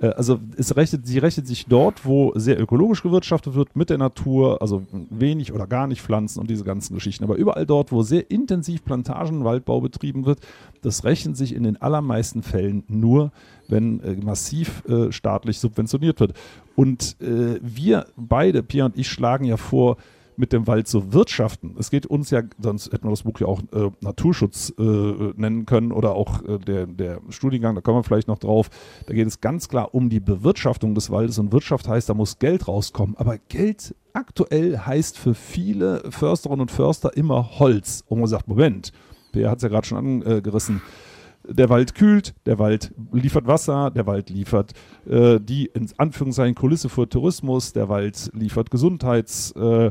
Äh, 0.00 0.08
also 0.08 0.38
es 0.56 0.76
rechnet, 0.76 1.06
sie 1.06 1.18
rechnet 1.18 1.46
sich 1.46 1.66
dort, 1.66 2.04
wo 2.04 2.32
sehr 2.34 2.60
ökologisch 2.60 3.02
gewirtschaftet 3.02 3.54
wird, 3.54 3.76
mit 3.76 3.90
der 3.90 3.98
Natur, 3.98 4.60
also 4.62 4.82
wenig 5.10 5.52
oder 5.52 5.66
gar 5.66 5.86
nicht 5.86 6.02
Pflanzen 6.02 6.40
und 6.40 6.50
diese 6.50 6.64
ganzen 6.64 6.94
Geschichten. 6.94 7.24
Aber 7.24 7.36
überall 7.36 7.66
dort, 7.66 7.92
wo 7.92 8.02
sehr 8.02 8.30
intensiv 8.30 8.84
Plantagen, 8.84 9.44
Waldbau 9.44 9.80
betrieben 9.80 10.24
wird, 10.26 10.40
das 10.82 11.04
rechnet 11.04 11.36
sich 11.36 11.54
in 11.54 11.64
den 11.64 11.80
allermeisten 11.80 12.42
Fällen 12.42 12.84
nur, 12.88 13.32
wenn 13.68 14.00
äh, 14.00 14.14
massiv 14.14 14.84
äh, 14.88 15.12
staatlich 15.12 15.58
subventioniert 15.58 16.20
wird. 16.20 16.34
Und 16.76 17.16
äh, 17.20 17.58
wir 17.60 18.06
beide, 18.16 18.62
Pierre 18.62 18.86
und 18.86 18.96
ich, 18.96 19.08
schlagen 19.08 19.44
ja 19.44 19.56
vor, 19.56 19.96
mit 20.38 20.52
dem 20.52 20.66
Wald 20.66 20.86
zu 20.86 21.12
wirtschaften. 21.12 21.74
Es 21.78 21.90
geht 21.90 22.06
uns 22.06 22.30
ja, 22.30 22.42
sonst 22.58 22.92
hätten 22.92 23.04
wir 23.04 23.10
das 23.10 23.24
Buch 23.24 23.38
ja 23.40 23.46
auch 23.46 23.60
äh, 23.72 23.90
Naturschutz 24.00 24.72
äh, 24.78 24.82
nennen 24.82 25.66
können 25.66 25.92
oder 25.92 26.14
auch 26.14 26.42
äh, 26.44 26.58
der, 26.58 26.86
der 26.86 27.20
Studiengang, 27.28 27.74
da 27.74 27.80
kommen 27.80 27.98
wir 27.98 28.04
vielleicht 28.04 28.28
noch 28.28 28.38
drauf. 28.38 28.70
Da 29.06 29.14
geht 29.14 29.26
es 29.26 29.40
ganz 29.40 29.68
klar 29.68 29.94
um 29.94 30.08
die 30.08 30.20
Bewirtschaftung 30.20 30.94
des 30.94 31.10
Waldes 31.10 31.38
und 31.38 31.52
Wirtschaft 31.52 31.88
heißt, 31.88 32.08
da 32.08 32.14
muss 32.14 32.38
Geld 32.38 32.68
rauskommen. 32.68 33.16
Aber 33.16 33.38
Geld 33.48 33.94
aktuell 34.12 34.78
heißt 34.78 35.18
für 35.18 35.34
viele 35.34 36.02
Försterinnen 36.10 36.62
und 36.62 36.70
Förster 36.70 37.16
immer 37.16 37.58
Holz. 37.58 38.04
Und 38.06 38.20
man 38.20 38.28
sagt, 38.28 38.46
Moment, 38.48 38.92
Peer 39.32 39.50
hat 39.50 39.58
es 39.58 39.62
ja 39.62 39.68
gerade 39.68 39.86
schon 39.86 39.98
angerissen 39.98 40.80
der 41.48 41.68
Wald 41.68 41.94
kühlt, 41.94 42.34
der 42.46 42.58
Wald 42.58 42.92
liefert 43.12 43.46
Wasser, 43.46 43.90
der 43.90 44.06
Wald 44.06 44.30
liefert 44.30 44.72
äh, 45.08 45.40
die 45.40 45.66
in 45.66 45.88
Anführungszeichen 45.96 46.54
Kulisse 46.54 46.88
für 46.88 47.08
Tourismus, 47.08 47.72
der 47.72 47.88
Wald 47.88 48.30
liefert 48.34 48.70
Gesundheits, 48.70 49.52
äh, 49.52 49.90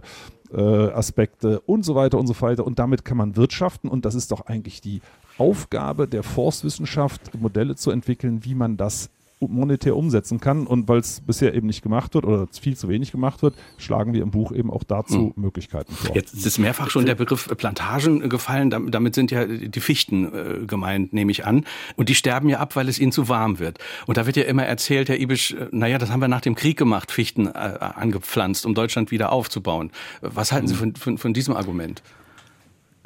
äh, 0.54 0.62
Aspekte 0.62 1.60
und 1.62 1.84
so 1.84 1.96
weiter 1.96 2.18
und 2.18 2.28
so 2.28 2.40
weiter. 2.42 2.66
Und 2.66 2.80
damit 2.80 3.06
kann 3.06 3.18
man 3.18 3.36
wirtschaften 3.36 3.90
und 3.90 4.06
das 4.06 4.16
ist 4.16 4.32
doch 4.32 4.42
eigentlich 4.48 4.82
die 4.82 5.02
Aufgabe 5.38 6.08
der 6.08 6.24
Forstwissenschaft, 6.24 7.36
Modelle 7.40 7.76
zu 7.76 7.92
entwickeln, 7.92 8.44
wie 8.44 8.56
man 8.56 8.78
das 8.78 9.10
monetär 9.40 9.96
umsetzen 9.96 10.40
kann. 10.40 10.68
Und 10.68 10.88
weil 10.88 11.00
es 11.00 11.22
bisher 11.22 11.54
eben 11.54 11.68
nicht 11.68 11.82
gemacht 11.82 12.14
wird 12.14 12.26
oder 12.26 12.48
viel 12.60 12.76
zu 12.76 12.88
wenig 12.90 13.12
gemacht 13.12 13.42
wird, 13.42 13.56
schlagen 13.78 14.14
wir 14.14 14.22
im 14.22 14.32
Buch 14.32 14.52
eben 14.52 14.72
auch 14.72 14.84
dazu 14.84 15.34
mhm. 15.36 15.44
Möglichkeiten 15.44 15.94
vor. 15.94 16.16
Jetzt 16.16 16.34
ist 16.34 16.58
mehrfach 16.58 16.90
schon 16.90 17.06
der 17.06 17.16
Begriff 17.16 17.48
Plantagen 17.58 18.30
gefallen. 18.30 18.70
Damit 18.70 19.16
sind 19.16 19.32
ja 19.32 19.46
die 19.46 19.80
Fichten 19.80 20.34
äh, 20.34 20.66
gemeint, 20.66 21.14
nehme 21.14 21.32
ich 21.32 21.46
an. 21.46 21.66
Und 21.96 22.10
die 22.10 22.16
sterben 22.16 22.50
ja 22.50 22.60
ab, 22.60 22.76
weil 22.76 22.90
es 22.90 23.00
ihnen 23.00 23.12
zu 23.12 23.30
warm 23.30 23.60
wird. 23.60 23.80
Und 24.08 24.18
da 24.18 24.26
wird 24.26 24.38
ja 24.38 24.44
immer 24.44 24.66
erzählt, 24.66 25.10
Herr 25.10 25.20
Ibisch, 25.20 25.54
äh, 25.54 25.68
naja, 25.72 25.98
das 25.98 26.12
haben 26.12 26.22
wir 26.22 26.28
nach 26.28 26.42
dem 26.42 26.56
Krieg 26.56 26.78
gemacht, 26.78 27.12
Fichten 27.12 27.48
äh, 27.48 27.50
angepflanzt, 27.52 28.66
um 28.66 28.74
Deutschland 28.74 29.12
wieder 29.12 29.32
aufzubauen. 29.32 29.92
Was 30.22 30.52
halten 30.52 30.68
Sie 30.68 30.74
mhm. 30.74 30.80
von, 30.80 30.96
von, 30.96 31.18
von 31.18 31.34
diesem 31.34 31.56
Argument? 31.56 32.02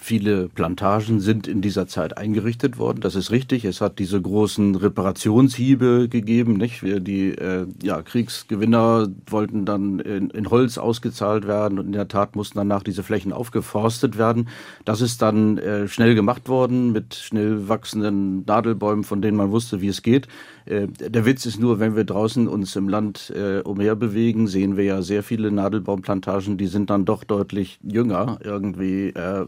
Viele 0.04 0.50
Plantagen 0.50 1.20
sind 1.20 1.48
in 1.48 1.62
dieser 1.62 1.86
Zeit 1.86 2.18
eingerichtet 2.18 2.80
worden. 2.80 3.02
Das 3.02 3.14
ist 3.14 3.30
richtig. 3.30 3.66
Es 3.66 3.82
hat 3.82 4.00
diese 4.00 4.20
großen 4.20 4.74
Reparationshiebe 4.74 6.10
gegeben. 6.10 6.54
Nicht? 6.54 6.82
Wir, 6.82 7.00
die 7.00 7.30
äh, 7.30 7.68
ja, 7.84 8.02
Kriegsgewinner 8.02 9.10
wollten 9.28 9.64
dann 9.64 10.00
in, 10.00 10.32
in, 10.32 10.50
Holz 10.50 10.80
ausgezahlt 10.80 11.46
werden 11.46 11.78
und 11.78 11.86
in 11.86 11.92
der 11.92 12.08
Tat 12.08 12.36
mussten 12.36 12.58
danach 12.58 12.82
diese 12.82 13.04
Flächen 13.04 13.32
aufgeforstet 13.32 14.18
werden. 14.18 14.50
Das 14.86 15.02
ist 15.02 15.22
dann 15.22 15.60
äh, 15.60 15.88
schnell 15.88 16.16
gemacht 16.16 16.50
worden 16.50 16.92
mit 16.92 17.14
schnell 17.14 17.70
wachsenden 17.70 18.44
Nadelbäumen, 18.46 19.04
von 19.04 19.22
denen 19.22 19.38
man 19.38 19.52
wusste, 19.52 19.82
wie 19.82 19.88
es 19.90 20.02
geht. 20.02 20.28
Äh, 20.66 20.88
der 20.88 21.26
Witz 21.26 21.46
ist 21.46 21.60
nur, 21.60 21.80
wenn 21.80 21.96
wir 21.96 22.06
draußen 22.06 22.48
uns 22.48 22.76
im 22.76 22.90
Land 22.90 23.32
äh, 23.36 23.62
umher 23.62 23.96
bewegen, 23.96 24.48
sehen 24.48 24.78
wir 24.78 24.84
ja 24.84 25.02
sehr 25.04 25.22
viele 25.22 25.52
Nadelbaumplantagen, 25.52 26.58
die 26.58 26.68
sind 26.68 26.90
dann 26.90 27.06
doch 27.06 27.24
deutlich 27.24 27.80
jünger, 27.84 28.40
irgendwie, 28.44 29.10
äh, 29.10 29.46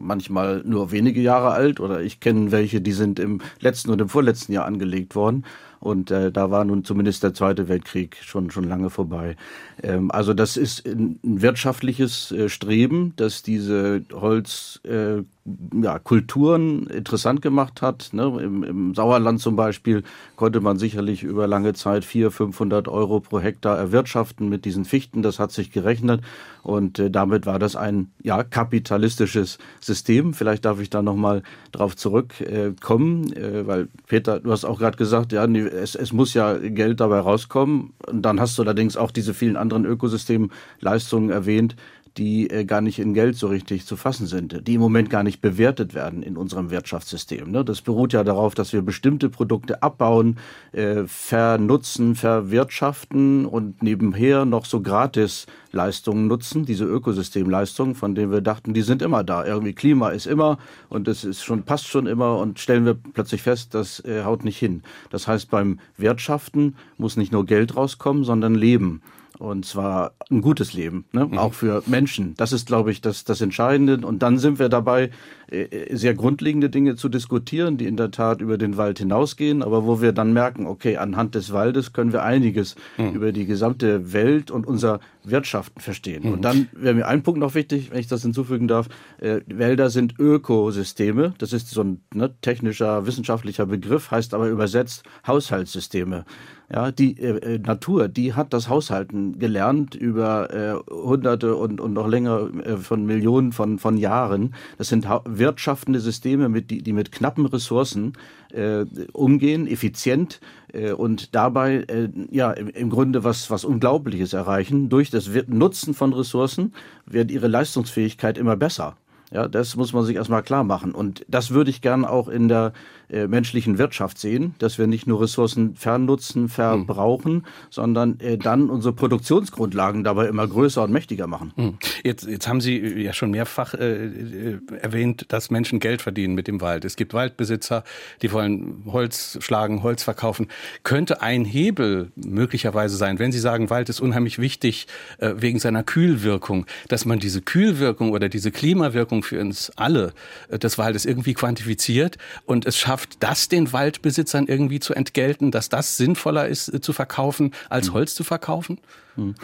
manchmal 0.00 0.62
nur 0.64 0.92
wenige 0.92 1.20
Jahre 1.20 1.50
alt 1.50 1.80
oder 1.80 2.00
ich 2.02 2.20
kenne 2.20 2.52
welche, 2.52 2.80
die 2.80 2.92
sind 2.92 3.18
im 3.18 3.40
letzten 3.60 3.90
und 3.90 4.00
im 4.00 4.08
vorletzten 4.08 4.52
Jahr 4.52 4.66
angelegt 4.66 5.14
worden. 5.14 5.44
Und 5.84 6.10
äh, 6.10 6.32
da 6.32 6.50
war 6.50 6.64
nun 6.64 6.82
zumindest 6.82 7.22
der 7.22 7.34
Zweite 7.34 7.68
Weltkrieg 7.68 8.16
schon, 8.22 8.50
schon 8.50 8.64
lange 8.64 8.88
vorbei. 8.88 9.36
Ähm, 9.82 10.10
also 10.10 10.32
das 10.32 10.56
ist 10.56 10.86
ein, 10.86 11.18
wirtschaftliches 11.22 12.32
äh, 12.32 12.48
Streben, 12.48 13.12
dass 13.16 13.42
diese 13.42 14.02
Holzkulturen 14.10 15.24
äh, 15.26 15.84
ja, 15.84 15.98
Kulturen 15.98 16.86
interessant 16.86 17.42
gemacht 17.42 17.82
hat. 17.82 18.10
Ne? 18.12 18.22
Im, 18.42 18.62
Im 18.62 18.94
Sauerland 18.94 19.40
zum 19.40 19.56
Beispiel 19.56 20.02
konnte 20.36 20.62
man 20.62 20.78
sicherlich 20.78 21.22
über 21.22 21.46
lange 21.46 21.74
Zeit 21.74 22.06
400, 22.06 22.32
500 22.32 22.88
Euro 22.88 23.20
pro 23.20 23.40
Hektar 23.40 23.76
erwirtschaften 23.76 24.48
mit 24.48 24.64
diesen 24.64 24.86
Fichten. 24.86 25.20
Das 25.20 25.38
hat 25.38 25.52
sich 25.52 25.70
gerechnet 25.70 26.22
und 26.62 26.98
äh, 26.98 27.10
damit 27.10 27.44
war 27.44 27.58
das 27.58 27.76
ein 27.76 28.10
ja, 28.22 28.42
kapitalistisches 28.42 29.58
System. 29.80 30.32
Vielleicht 30.32 30.64
darf 30.64 30.80
ich 30.80 30.88
da 30.88 31.02
nochmal 31.02 31.42
drauf 31.72 31.94
zurückkommen, 31.94 33.32
äh, 33.34 33.66
weil 33.66 33.88
Peter, 34.06 34.40
du 34.40 34.50
hast 34.50 34.64
auch 34.64 34.78
gerade 34.78 34.96
gesagt, 34.96 35.32
ja, 35.32 35.46
es, 35.74 35.94
es 35.94 36.12
muss 36.12 36.34
ja 36.34 36.56
Geld 36.56 37.00
dabei 37.00 37.18
rauskommen. 37.18 37.92
Und 38.06 38.22
dann 38.22 38.40
hast 38.40 38.56
du 38.58 38.62
allerdings 38.62 38.96
auch 38.96 39.10
diese 39.10 39.34
vielen 39.34 39.56
anderen 39.56 39.84
Ökosystemleistungen 39.84 41.30
erwähnt, 41.30 41.76
die 42.16 42.48
äh, 42.50 42.64
gar 42.64 42.80
nicht 42.80 42.98
in 42.98 43.14
Geld 43.14 43.36
so 43.36 43.48
richtig 43.48 43.86
zu 43.86 43.96
fassen 43.96 44.26
sind, 44.26 44.66
die 44.66 44.74
im 44.74 44.80
Moment 44.80 45.10
gar 45.10 45.22
nicht 45.22 45.40
bewertet 45.40 45.94
werden 45.94 46.22
in 46.22 46.36
unserem 46.36 46.70
Wirtschaftssystem. 46.70 47.50
Ne? 47.50 47.64
Das 47.64 47.80
beruht 47.82 48.12
ja 48.12 48.22
darauf, 48.22 48.54
dass 48.54 48.72
wir 48.72 48.82
bestimmte 48.82 49.28
Produkte 49.28 49.82
abbauen, 49.82 50.38
äh, 50.72 51.04
vernutzen, 51.06 52.14
verwirtschaften 52.14 53.46
und 53.46 53.82
nebenher 53.82 54.44
noch 54.44 54.64
so 54.64 54.80
gratis 54.80 55.46
Leistungen 55.72 56.28
nutzen, 56.28 56.64
diese 56.64 56.84
Ökosystemleistungen, 56.84 57.94
von 57.96 58.14
denen 58.14 58.30
wir 58.30 58.40
dachten, 58.40 58.74
die 58.74 58.82
sind 58.82 59.02
immer 59.02 59.24
da. 59.24 59.44
Irgendwie 59.44 59.72
Klima 59.72 60.10
ist 60.10 60.26
immer 60.26 60.58
und 60.88 61.08
es 61.08 61.24
ist 61.24 61.42
schon, 61.42 61.64
passt 61.64 61.88
schon 61.88 62.06
immer 62.06 62.38
und 62.38 62.60
stellen 62.60 62.84
wir 62.84 62.94
plötzlich 62.94 63.42
fest, 63.42 63.74
das 63.74 64.00
äh, 64.04 64.22
haut 64.24 64.44
nicht 64.44 64.58
hin. 64.58 64.82
Das 65.10 65.26
heißt, 65.26 65.50
beim 65.50 65.80
Wirtschaften 65.96 66.76
muss 66.96 67.16
nicht 67.16 67.32
nur 67.32 67.44
Geld 67.44 67.76
rauskommen, 67.76 68.24
sondern 68.24 68.54
Leben. 68.54 69.02
Und 69.44 69.66
zwar 69.66 70.12
ein 70.30 70.40
gutes 70.40 70.72
Leben, 70.72 71.04
ne? 71.12 71.26
Mhm. 71.26 71.38
auch 71.38 71.54
für 71.54 71.82
Menschen. 71.86 72.34
Das 72.36 72.52
ist, 72.52 72.66
glaube 72.66 72.90
ich, 72.90 73.00
das, 73.00 73.24
das 73.24 73.40
Entscheidende. 73.40 73.98
Und 74.06 74.22
dann 74.22 74.38
sind 74.38 74.58
wir 74.58 74.68
dabei, 74.68 75.10
äh, 75.50 75.62
äh, 75.62 75.96
sehr 75.96 76.14
grundlegende 76.14 76.70
Dinge 76.70 76.96
zu 76.96 77.08
diskutieren, 77.08 77.76
die 77.76 77.86
in 77.86 77.96
der 77.96 78.10
Tat 78.10 78.40
über 78.40 78.56
den 78.56 78.76
Wald 78.76 78.98
hinausgehen, 78.98 79.62
aber 79.62 79.84
wo 79.84 80.00
wir 80.00 80.12
dann 80.12 80.32
merken, 80.32 80.66
okay, 80.66 80.96
anhand 80.96 81.34
des 81.34 81.52
Waldes 81.52 81.92
können 81.92 82.12
wir 82.12 82.22
einiges 82.22 82.76
mhm. 82.96 83.12
über 83.14 83.32
die 83.32 83.44
gesamte 83.44 84.12
Welt 84.12 84.50
und 84.50 84.66
unser 84.66 85.00
Wirtschaften 85.22 85.80
verstehen. 85.80 86.26
Mhm. 86.26 86.32
Und 86.32 86.42
dann 86.42 86.68
wäre 86.72 86.94
mir 86.94 87.06
ein 87.06 87.22
Punkt 87.22 87.40
noch 87.40 87.54
wichtig, 87.54 87.90
wenn 87.90 87.98
ich 87.98 88.06
das 88.06 88.22
hinzufügen 88.22 88.68
darf. 88.68 88.88
Äh, 89.18 89.40
Wälder 89.46 89.90
sind 89.90 90.18
Ökosysteme. 90.18 91.34
Das 91.38 91.52
ist 91.52 91.70
so 91.70 91.82
ein 91.82 92.00
ne, 92.14 92.34
technischer, 92.40 93.06
wissenschaftlicher 93.06 93.66
Begriff, 93.66 94.10
heißt 94.10 94.34
aber 94.34 94.48
übersetzt 94.48 95.04
Haushaltssysteme. 95.26 96.24
Ja, 96.72 96.90
die 96.90 97.20
äh, 97.20 97.56
äh, 97.56 97.58
Natur, 97.58 98.08
die 98.08 98.32
hat 98.32 98.54
das 98.54 98.70
Haushalten 98.70 99.38
gelernt 99.38 99.94
über 99.94 100.50
äh, 100.52 100.90
Hunderte 100.90 101.56
und, 101.56 101.78
und 101.78 101.92
noch 101.92 102.08
länger 102.08 102.48
äh, 102.64 102.76
von 102.78 103.04
Millionen 103.04 103.52
von, 103.52 103.78
von 103.78 103.98
Jahren. 103.98 104.54
Das 104.78 104.88
sind 104.88 105.06
wirtschaftende 105.26 106.00
Systeme, 106.00 106.48
mit, 106.48 106.70
die, 106.70 106.82
die 106.82 106.94
mit 106.94 107.12
knappen 107.12 107.44
Ressourcen 107.44 108.14
äh, 108.52 108.86
umgehen, 109.12 109.66
effizient 109.66 110.40
äh, 110.72 110.92
und 110.92 111.34
dabei 111.34 111.84
ja 112.30 112.52
im, 112.52 112.68
im 112.68 112.88
Grunde 112.88 113.24
was, 113.24 113.50
was 113.50 113.64
Unglaubliches 113.64 114.32
erreichen. 114.32 114.88
Durch 114.88 115.10
das 115.10 115.28
Nutzen 115.46 115.92
von 115.92 116.14
Ressourcen 116.14 116.72
wird 117.04 117.30
ihre 117.30 117.48
Leistungsfähigkeit 117.48 118.38
immer 118.38 118.56
besser. 118.56 118.96
Ja, 119.34 119.48
das 119.48 119.74
muss 119.74 119.92
man 119.92 120.04
sich 120.04 120.14
erstmal 120.14 120.44
klar 120.44 120.62
machen. 120.62 120.94
Und 120.94 121.26
das 121.26 121.50
würde 121.50 121.68
ich 121.68 121.80
gern 121.80 122.04
auch 122.04 122.28
in 122.28 122.46
der 122.46 122.72
äh, 123.10 123.26
menschlichen 123.26 123.78
Wirtschaft 123.78 124.16
sehen, 124.16 124.54
dass 124.60 124.78
wir 124.78 124.86
nicht 124.86 125.08
nur 125.08 125.20
Ressourcen 125.20 125.74
fernnutzen, 125.74 126.48
verbrauchen, 126.48 127.32
mhm. 127.32 127.44
sondern 127.68 128.20
äh, 128.20 128.38
dann 128.38 128.70
unsere 128.70 128.94
Produktionsgrundlagen 128.94 130.04
dabei 130.04 130.28
immer 130.28 130.46
größer 130.46 130.84
und 130.84 130.92
mächtiger 130.92 131.26
machen. 131.26 131.52
Mhm. 131.56 131.78
Jetzt, 132.04 132.28
jetzt 132.28 132.46
haben 132.46 132.60
Sie 132.60 132.78
ja 132.78 133.12
schon 133.12 133.32
mehrfach 133.32 133.74
äh, 133.74 134.06
äh, 134.06 134.60
erwähnt, 134.80 135.26
dass 135.30 135.50
Menschen 135.50 135.80
Geld 135.80 136.00
verdienen 136.00 136.34
mit 136.34 136.46
dem 136.46 136.60
Wald. 136.60 136.84
Es 136.84 136.94
gibt 136.94 137.12
Waldbesitzer, 137.12 137.82
die 138.22 138.30
wollen 138.30 138.84
Holz 138.86 139.36
schlagen, 139.40 139.82
Holz 139.82 140.04
verkaufen. 140.04 140.46
Könnte 140.84 141.22
ein 141.22 141.44
Hebel 141.44 142.12
möglicherweise 142.14 142.96
sein, 142.96 143.18
wenn 143.18 143.32
Sie 143.32 143.40
sagen, 143.40 143.68
Wald 143.68 143.88
ist 143.88 143.98
unheimlich 143.98 144.38
wichtig 144.38 144.86
äh, 145.18 145.32
wegen 145.36 145.58
seiner 145.58 145.82
Kühlwirkung, 145.82 146.66
dass 146.86 147.04
man 147.04 147.18
diese 147.18 147.42
Kühlwirkung 147.42 148.12
oder 148.12 148.28
diese 148.28 148.52
Klimawirkung 148.52 149.23
für 149.24 149.40
uns 149.40 149.72
alle 149.76 150.12
äh, 150.48 150.58
des 150.58 150.78
Waldes 150.78 151.04
irgendwie 151.04 151.34
quantifiziert 151.34 152.18
und 152.46 152.66
es 152.66 152.78
schafft, 152.78 153.22
das 153.22 153.48
den 153.48 153.72
Waldbesitzern 153.72 154.46
irgendwie 154.46 154.80
zu 154.80 154.94
entgelten, 154.94 155.50
dass 155.50 155.68
das 155.68 155.96
sinnvoller 155.96 156.48
ist 156.48 156.68
äh, 156.68 156.80
zu 156.80 156.92
verkaufen, 156.92 157.52
als 157.68 157.88
hm. 157.88 157.94
Holz 157.94 158.14
zu 158.14 158.24
verkaufen? 158.24 158.78
Hm. 159.16 159.34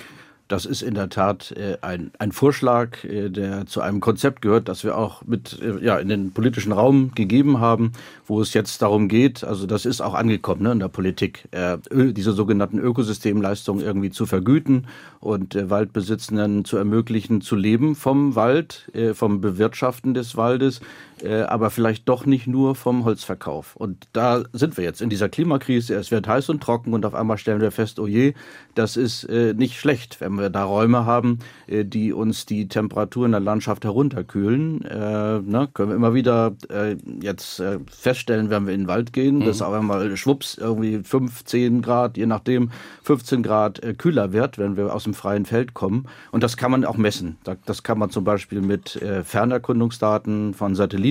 Das 0.51 0.67
ist 0.67 0.83
in 0.83 0.95
der 0.95 1.09
Tat 1.09 1.53
äh, 1.53 1.77
ein, 1.81 2.11
ein 2.19 2.33
Vorschlag, 2.33 3.05
äh, 3.05 3.29
der 3.29 3.67
zu 3.67 3.83
einem 3.83 4.01
Konzept 4.01 4.43
gehört, 4.43 4.69
das 4.69 4.83
wir 4.83 4.99
auch 4.99 5.23
mit 5.25 5.61
äh, 5.63 5.83
ja, 5.85 5.97
in 5.97 6.09
den 6.09 6.33
politischen 6.33 6.73
Raum 6.73 7.13
gegeben 7.15 7.61
haben, 7.61 7.93
wo 8.27 8.41
es 8.41 8.53
jetzt 8.53 8.83
darum 8.83 9.07
geht, 9.07 9.45
also 9.45 9.69
das 9.69 9.87
ist 9.87 10.01
auch 10.01 10.15
angekommen 10.15 10.63
ne, 10.63 10.73
in 10.73 10.81
der 10.81 10.89
Politik, 10.89 11.49
äh, 11.53 11.79
diese 11.93 12.33
sogenannten 12.33 12.81
Ökosystemleistungen 12.81 13.85
irgendwie 13.85 14.11
zu 14.11 14.27
vergüten 14.27 14.89
und 15.21 15.55
äh, 15.55 15.71
Waldbesitzenden 15.71 16.65
zu 16.65 16.77
ermöglichen, 16.77 17.43
zu 17.43 17.55
leben 17.55 17.95
vom 17.95 18.35
Wald, 18.35 18.91
äh, 18.93 19.15
vom 19.15 19.41
Bewirtschaften 19.41 20.15
des 20.15 20.37
Waldes, 20.37 20.81
äh, 21.23 21.43
aber 21.43 21.71
vielleicht 21.71 22.09
doch 22.09 22.27
nicht 22.27 22.47
nur 22.47 22.75
vom 22.75 23.05
Holzverkauf. 23.05 23.77
Und 23.77 24.09
da 24.13 24.43
sind 24.53 24.77
wir 24.77 24.85
jetzt 24.85 25.03
in 25.03 25.11
dieser 25.11 25.29
Klimakrise. 25.29 25.95
Es 25.95 26.11
wird 26.11 26.27
heiß 26.27 26.49
und 26.49 26.63
trocken 26.63 26.95
und 26.95 27.05
auf 27.05 27.15
einmal 27.15 27.39
stellen 27.39 27.61
wir 27.61 27.71
fest, 27.71 27.99
oh 27.99 28.07
je, 28.07 28.35
das 28.75 28.97
ist 28.97 29.25
äh, 29.25 29.55
nicht 29.55 29.79
schlecht, 29.79 30.21
wenn 30.21 30.35
wir 30.35 30.51
da 30.51 30.65
Räume 30.65 31.05
haben, 31.05 31.41
äh, 31.67 31.85
die 31.85 32.13
uns 32.13 32.47
die 32.47 32.69
Temperatur 32.69 33.27
in 33.27 33.33
der 33.33 33.41
Landschaft 33.41 33.85
herunterkühlen. 33.85 34.85
Äh, 34.85 35.41
ne, 35.41 35.69
können 35.73 35.91
wir 35.91 35.97
immer 35.97 36.15
wieder 36.15 36.55
äh, 36.69 36.97
jetzt 37.21 37.63
feststellen, 37.91 38.51
wenn 38.51 38.67
wir 38.67 38.75
in 38.75 38.83
den 38.83 38.89
Wald 38.89 39.13
gehen, 39.13 39.39
mhm. 39.39 39.45
dass 39.45 39.63
auf 39.63 39.75
einmal 39.75 40.17
schwupps 40.17 40.57
irgendwie 40.57 41.01
15 41.03 41.83
Grad, 41.83 42.17
je 42.17 42.27
nachdem 42.27 42.71
15 43.03 43.43
Grad 43.43 43.81
kühler 43.99 44.33
wird, 44.33 44.59
wenn 44.59 44.77
wir 44.77 44.95
aus 44.95 45.05
dem 45.05 45.15
freien 45.15 45.45
Feld 45.45 45.75
kommen. 45.75 46.07
Und 46.31 46.43
das 46.43 46.57
kann 46.57 46.71
man 46.71 46.85
auch 46.85 46.97
messen. 46.97 47.39
Das 47.67 47.83
kann 47.83 47.99
man 47.99 48.11
zum 48.11 48.25
Beispiel 48.25 48.61
mit 48.61 49.01
Fernerkundungsdaten 49.25 50.55
von 50.55 50.75
Satelliten 50.75 51.10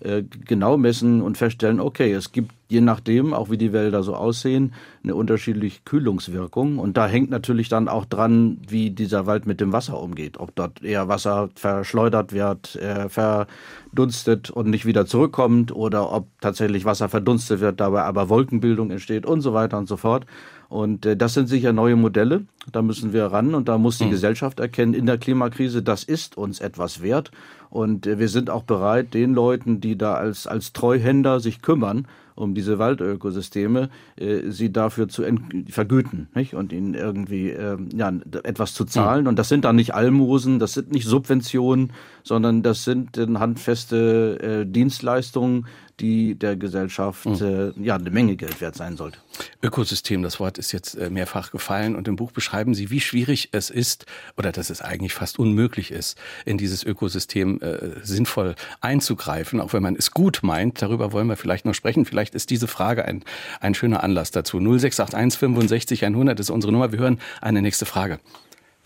äh, 0.00 0.22
genau 0.44 0.76
messen 0.76 1.22
und 1.22 1.38
feststellen, 1.38 1.80
okay, 1.80 2.12
es 2.12 2.30
gibt 2.30 2.52
je 2.68 2.80
nachdem, 2.80 3.34
auch 3.34 3.50
wie 3.50 3.58
die 3.58 3.72
Wälder 3.72 4.02
so 4.02 4.14
aussehen, 4.14 4.72
eine 5.02 5.14
unterschiedliche 5.14 5.80
Kühlungswirkung. 5.84 6.78
Und 6.78 6.96
da 6.96 7.06
hängt 7.06 7.30
natürlich 7.30 7.68
dann 7.68 7.88
auch 7.88 8.04
dran, 8.04 8.58
wie 8.68 8.90
dieser 8.90 9.26
Wald 9.26 9.46
mit 9.46 9.60
dem 9.60 9.72
Wasser 9.72 10.00
umgeht. 10.00 10.38
Ob 10.38 10.54
dort 10.54 10.82
eher 10.82 11.08
Wasser 11.08 11.50
verschleudert 11.54 12.32
wird, 12.32 12.76
äh, 12.76 13.08
verdunstet 13.08 14.50
und 14.50 14.68
nicht 14.68 14.86
wieder 14.86 15.06
zurückkommt 15.06 15.74
oder 15.74 16.10
ob 16.12 16.26
tatsächlich 16.40 16.84
Wasser 16.84 17.08
verdunstet 17.08 17.60
wird, 17.60 17.80
dabei 17.80 18.02
aber 18.02 18.28
Wolkenbildung 18.28 18.90
entsteht 18.90 19.24
und 19.24 19.40
so 19.40 19.54
weiter 19.54 19.78
und 19.78 19.86
so 19.86 19.96
fort. 19.96 20.26
Und 20.68 21.06
äh, 21.06 21.16
das 21.16 21.34
sind 21.34 21.48
sicher 21.48 21.72
neue 21.72 21.96
Modelle. 21.96 22.44
Da 22.72 22.82
müssen 22.82 23.12
wir 23.12 23.26
ran 23.26 23.54
und 23.54 23.68
da 23.68 23.78
muss 23.78 23.98
die 23.98 24.06
mhm. 24.06 24.10
Gesellschaft 24.10 24.60
erkennen, 24.60 24.94
in 24.94 25.06
der 25.06 25.18
Klimakrise, 25.18 25.82
das 25.82 26.04
ist 26.04 26.36
uns 26.36 26.60
etwas 26.60 27.02
wert. 27.02 27.30
Und 27.70 28.06
äh, 28.06 28.18
wir 28.18 28.28
sind 28.28 28.50
auch 28.50 28.62
bereit, 28.62 29.14
den 29.14 29.34
Leuten, 29.34 29.80
die 29.80 29.98
da 29.98 30.14
als, 30.14 30.46
als 30.46 30.72
Treuhänder 30.72 31.40
sich 31.40 31.60
kümmern, 31.60 32.06
um 32.36 32.54
diese 32.54 32.78
Waldökosysteme, 32.78 33.90
äh, 34.16 34.50
sie 34.50 34.72
dafür 34.72 35.08
zu 35.08 35.22
vergüten 35.68 36.28
nicht? 36.34 36.54
und 36.54 36.72
ihnen 36.72 36.94
irgendwie 36.94 37.50
äh, 37.50 37.76
ja, 37.94 38.12
etwas 38.42 38.74
zu 38.74 38.84
zahlen. 38.84 39.22
Mhm. 39.22 39.28
Und 39.28 39.38
das 39.38 39.48
sind 39.48 39.64
dann 39.64 39.76
nicht 39.76 39.94
Almosen, 39.94 40.58
das 40.58 40.72
sind 40.72 40.92
nicht 40.92 41.06
Subventionen, 41.06 41.92
sondern 42.22 42.62
das 42.62 42.84
sind 42.84 43.16
handfeste 43.16 44.40
äh, 44.40 44.66
Dienstleistungen, 44.66 45.66
die 46.00 46.34
der 46.34 46.56
Gesellschaft 46.56 47.26
mhm. 47.26 47.74
äh, 47.76 47.82
ja 47.82 47.96
eine 47.96 48.10
Menge 48.10 48.36
Geld 48.36 48.60
wert 48.60 48.74
sein 48.74 48.96
sollte. 48.96 49.18
Ökosystem, 49.62 50.22
das 50.22 50.40
Wort 50.40 50.58
ist 50.58 50.72
jetzt 50.72 50.94
äh, 50.94 51.10
mehrfach 51.10 51.50
gefallen 51.50 51.96
und 51.96 52.08
im 52.08 52.16
Buch 52.16 52.32
beschreiben 52.32 52.74
Sie, 52.74 52.90
wie 52.90 53.00
schwierig 53.00 53.50
es 53.52 53.70
ist 53.70 54.06
oder 54.36 54.52
dass 54.52 54.70
es 54.70 54.82
eigentlich 54.82 55.14
fast 55.14 55.38
unmöglich 55.38 55.90
ist, 55.90 56.20
in 56.44 56.58
dieses 56.58 56.84
Ökosystem 56.84 57.60
äh, 57.60 58.00
sinnvoll 58.02 58.54
einzugreifen, 58.80 59.60
auch 59.60 59.72
wenn 59.72 59.82
man 59.82 59.96
es 59.96 60.10
gut 60.10 60.40
meint. 60.42 60.82
Darüber 60.82 61.12
wollen 61.12 61.28
wir 61.28 61.36
vielleicht 61.36 61.64
noch 61.64 61.74
sprechen. 61.74 62.04
Vielleicht 62.04 62.34
ist 62.34 62.50
diese 62.50 62.68
Frage 62.68 63.04
ein, 63.04 63.24
ein 63.60 63.74
schöner 63.74 64.02
Anlass 64.02 64.30
dazu. 64.30 64.58
0681 64.58 65.38
65 65.38 66.04
100 66.04 66.40
ist 66.40 66.50
unsere 66.50 66.72
Nummer. 66.72 66.92
Wir 66.92 66.98
hören 66.98 67.20
eine 67.40 67.62
nächste 67.62 67.86
Frage. 67.86 68.18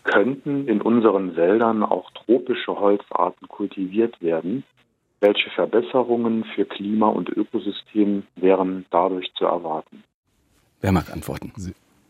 Könnten 0.04 0.66
in 0.68 0.80
unseren 0.80 1.36
Wäldern 1.36 1.82
auch 1.82 2.10
tropische 2.12 2.78
Holzarten 2.78 3.46
kultiviert 3.48 4.20
werden, 4.22 4.64
welche 5.20 5.50
Verbesserungen 5.50 6.44
für 6.54 6.64
Klima 6.64 7.09
und 7.09 7.28
Ökosystem 7.28 8.24
wären 8.37 8.87
dadurch 8.90 9.33
zu 9.35 9.44
erwarten? 9.44 10.04
Wer 10.81 10.92
mag 10.92 11.12
antworten? 11.12 11.52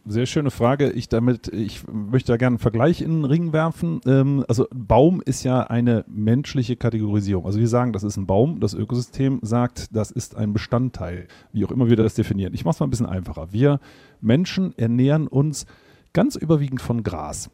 Sehr 0.05 0.27
schöne 0.27 0.51
Frage. 0.51 0.91
Ich 0.93 1.09
damit, 1.09 1.49
ich 1.49 1.83
möchte 1.87 2.33
da 2.33 2.37
gerne 2.37 2.55
einen 2.55 2.59
Vergleich 2.59 3.03
in 3.03 3.11
den 3.11 3.25
Ring 3.25 3.53
werfen. 3.53 4.01
Ähm, 4.07 4.45
also 4.49 4.67
Baum 4.73 5.21
ist 5.25 5.45
ja 5.45 5.61
eine 5.61 6.05
menschliche 6.07 6.77
Kategorisierung. 6.77 7.45
Also 7.45 7.61
wir 7.61 7.69
sagen, 7.69 7.93
das 7.93 8.05
ist 8.05 8.17
ein 8.17 8.27
Baum. 8.27 8.61
Das 8.61 8.75
Ökosystem 8.75 9.39
sagt, 9.43 9.95
das 9.95 10.11
ist 10.11 10.37
ein 10.37 10.53
Bestandteil. 10.53 11.29
Wie 11.53 11.65
auch 11.65 11.71
immer 11.71 11.89
wir 11.89 11.97
das 11.97 12.15
definieren. 12.15 12.55
Ich 12.55 12.65
mache 12.65 12.73
es 12.75 12.81
mal 12.81 12.87
ein 12.87 12.91
bisschen 12.91 13.07
einfacher. 13.07 13.53
Wir 13.53 13.81
Menschen 14.21 14.73
ernähren 14.79 15.29
uns 15.29 15.67
ganz 16.15 16.37
überwiegend 16.37 16.81
von 16.81 17.03
Gras. 17.03 17.51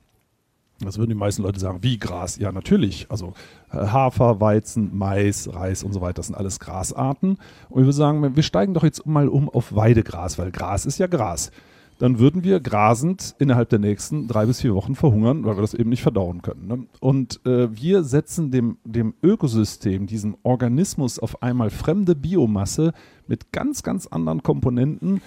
Das 0.81 0.99
würden 0.99 1.11
die 1.11 1.17
meisten 1.17 1.43
Leute 1.43 1.61
sagen, 1.61 1.79
wie 1.83 1.99
Gras? 1.99 2.37
Ja, 2.39 2.51
natürlich. 2.51 3.07
Also 3.09 3.35
äh, 3.71 3.77
Hafer, 3.77 4.41
Weizen, 4.41 4.91
Mais, 4.97 5.53
Reis 5.53 5.85
und 5.85 5.93
so 5.93 6.01
weiter, 6.01 6.15
das 6.15 6.27
sind 6.27 6.37
alles 6.37 6.59
Grasarten. 6.59 7.39
Und 7.69 7.85
wir 7.85 7.93
sagen, 7.93 8.35
wir 8.35 8.43
steigen 8.43 8.75
doch 8.75 8.85
jetzt 8.85 9.07
mal 9.07 9.29
um 9.29 9.49
auf 9.49 9.75
Weidegras, 9.75 10.39
weil 10.39 10.51
Gras 10.51 10.85
ist 10.87 10.99
ja 10.99 11.07
Gras. 11.07 11.51
Dann 11.99 12.19
würden 12.19 12.43
wir 12.43 12.59
grasend 12.59 13.37
innerhalb 13.39 13.69
der 13.69 13.79
nächsten 13.79 14.27
drei 14.27 14.47
bis 14.47 14.61
vier 14.61 14.75
Wochen 14.75 14.97
verhungern, 14.97 15.45
weil 15.45 15.57
wir 15.57 15.61
das 15.61 15.75
eben 15.75 15.91
nicht 15.91 16.03
verdauen 16.03 16.43
können. 16.43 16.67
Ne? 16.67 16.87
Und 16.99 17.41
äh, 17.47 17.69
wir 17.75 18.03
setzen 18.03 18.51
dem, 18.51 18.79
dem 18.85 19.15
Ökosystem, 19.23 20.09
diesem 20.09 20.37
Organismus 20.43 21.21
auf 21.21 21.41
einmal 21.43 21.71
fremde 21.71 22.17
Biomasse 22.17 22.93
mit 23.29 23.53
ganz, 23.53 23.85
ganz 23.85 24.09
anderen 24.09 24.43
Komponenten 24.43 25.23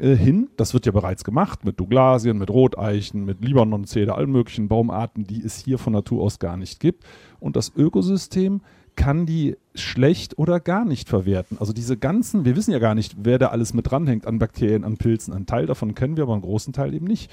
äh, 0.00 0.16
hin. 0.16 0.48
Das 0.56 0.74
wird 0.74 0.86
ja 0.86 0.92
bereits 0.92 1.24
gemacht 1.24 1.64
mit 1.64 1.78
Douglasien, 1.78 2.38
mit 2.38 2.50
Roteichen, 2.50 3.24
mit 3.24 3.44
Libanon-Zeder, 3.44 4.16
allen 4.16 4.32
möglichen 4.32 4.68
Baumarten, 4.68 5.24
die 5.24 5.42
es 5.42 5.58
hier 5.58 5.78
von 5.78 5.92
Natur 5.92 6.22
aus 6.22 6.38
gar 6.38 6.56
nicht 6.56 6.80
gibt. 6.80 7.04
Und 7.38 7.56
das 7.56 7.72
Ökosystem 7.76 8.62
kann 8.96 9.24
die 9.24 9.56
schlecht 9.74 10.36
oder 10.36 10.60
gar 10.60 10.84
nicht 10.84 11.08
verwerten. 11.08 11.58
Also 11.58 11.72
diese 11.72 11.96
ganzen, 11.96 12.44
wir 12.44 12.56
wissen 12.56 12.72
ja 12.72 12.78
gar 12.78 12.94
nicht, 12.94 13.16
wer 13.22 13.38
da 13.38 13.48
alles 13.48 13.72
mit 13.72 13.90
dranhängt 13.90 14.26
an 14.26 14.38
Bakterien, 14.38 14.84
an 14.84 14.96
Pilzen. 14.96 15.32
Einen 15.32 15.46
Teil 15.46 15.66
davon 15.66 15.94
kennen 15.94 16.16
wir, 16.16 16.24
aber 16.24 16.34
einen 16.34 16.42
großen 16.42 16.72
Teil 16.72 16.92
eben 16.92 17.06
nicht. 17.06 17.30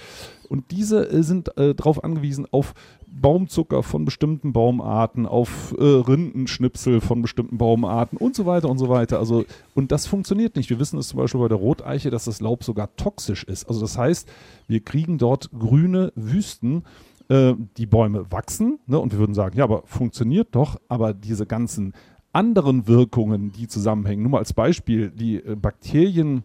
Und 0.50 0.72
diese 0.72 1.10
äh, 1.10 1.24
sind 1.24 1.58
äh, 1.58 1.76
darauf 1.76 2.04
angewiesen, 2.04 2.48
auf 2.52 2.74
Baumzucker 3.10 3.84
von 3.84 4.06
bestimmten 4.06 4.54
Baumarten, 4.54 5.26
auf 5.26 5.76
äh, 5.78 5.84
Rindenschnipsel 5.84 7.02
von 7.02 7.22
bestimmten 7.22 7.58
Baumarten 7.58 8.18
und 8.18 8.36
so 8.36 8.46
weiter 8.46 8.70
und 8.70 8.78
so 8.78 8.90
weiter. 8.90 9.20
Also, 9.20 9.46
und 9.74 9.92
das 9.92 10.06
funktioniert 10.06 10.56
nicht. 10.56 10.70
Wir 10.70 10.80
wissen 10.80 11.00
es 11.00 11.10
zum 11.10 11.20
Beispiel 11.20 11.42
bei 11.42 11.48
der 11.48 11.58
Roteiche, 11.58 12.10
dass 12.10 12.26
das 12.26 12.42
Laub 12.42 12.64
sogar 12.64 12.96
toxisch 12.96 13.44
ist. 13.44 13.66
Also 13.68 13.82
das 13.82 13.98
heißt, 13.98 14.30
wir 14.68 14.82
kriegen 14.82 15.18
dort 15.18 15.50
grüne 15.58 16.12
Wüsten 16.16 16.84
äh, 17.30 17.54
die 17.78 17.86
Bäume 17.86 18.32
wachsen 18.32 18.80
ne, 18.86 19.00
und 19.00 19.12
wir 19.12 19.20
würden 19.20 19.34
sagen, 19.34 19.58
ja, 19.58 19.64
aber 19.64 19.84
funktioniert 19.86 20.50
doch, 20.52 20.80
aber 20.88 21.14
diese 21.14 21.46
ganzen 21.46 21.94
anderen 22.34 22.88
Wirkungen, 22.88 23.52
die 23.52 23.68
zusammenhängen, 23.68 24.24
nur 24.24 24.32
mal 24.32 24.40
als 24.40 24.54
Beispiel, 24.54 25.10
die 25.10 25.38
äh, 25.38 25.56
Bakterien, 25.56 26.44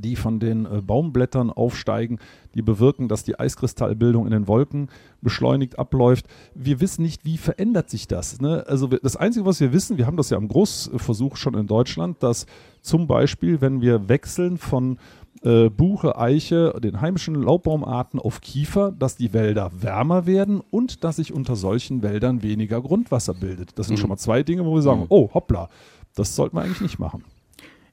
die 0.00 0.16
von 0.16 0.40
den 0.40 0.66
äh, 0.66 0.80
Baumblättern 0.80 1.50
aufsteigen, 1.50 2.18
die 2.54 2.62
bewirken, 2.62 3.08
dass 3.08 3.24
die 3.24 3.38
Eiskristallbildung 3.38 4.26
in 4.26 4.32
den 4.32 4.48
Wolken 4.48 4.88
beschleunigt 5.20 5.78
abläuft. 5.78 6.26
Wir 6.54 6.80
wissen 6.80 7.02
nicht, 7.02 7.24
wie 7.24 7.38
verändert 7.38 7.90
sich 7.90 8.08
das. 8.08 8.40
Ne? 8.40 8.64
Also 8.66 8.86
das 8.86 9.16
Einzige, 9.16 9.46
was 9.46 9.60
wir 9.60 9.72
wissen, 9.72 9.98
wir 9.98 10.06
haben 10.06 10.16
das 10.16 10.30
ja 10.30 10.36
im 10.36 10.48
Großversuch 10.48 11.36
schon 11.36 11.54
in 11.54 11.66
Deutschland, 11.66 12.22
dass 12.22 12.46
zum 12.80 13.06
Beispiel, 13.06 13.60
wenn 13.60 13.80
wir 13.80 14.08
wechseln 14.08 14.58
von 14.58 14.98
äh, 15.42 15.70
Buche, 15.70 16.16
Eiche, 16.16 16.74
den 16.82 17.00
heimischen 17.00 17.34
Laubbaumarten 17.34 18.20
auf 18.20 18.40
Kiefer, 18.40 18.92
dass 18.92 19.16
die 19.16 19.32
Wälder 19.32 19.70
wärmer 19.80 20.26
werden 20.26 20.60
und 20.70 21.04
dass 21.04 21.16
sich 21.16 21.32
unter 21.32 21.56
solchen 21.56 22.02
Wäldern 22.02 22.42
weniger 22.42 22.80
Grundwasser 22.80 23.34
bildet. 23.34 23.78
Das 23.78 23.86
sind 23.86 23.96
mhm. 23.96 24.00
schon 24.00 24.10
mal 24.10 24.16
zwei 24.16 24.42
Dinge, 24.42 24.64
wo 24.64 24.74
wir 24.74 24.82
sagen, 24.82 25.00
mhm. 25.00 25.06
oh 25.08 25.30
hoppla, 25.34 25.68
das 26.14 26.36
sollten 26.36 26.56
wir 26.56 26.62
eigentlich 26.62 26.80
nicht 26.80 26.98
machen. 26.98 27.24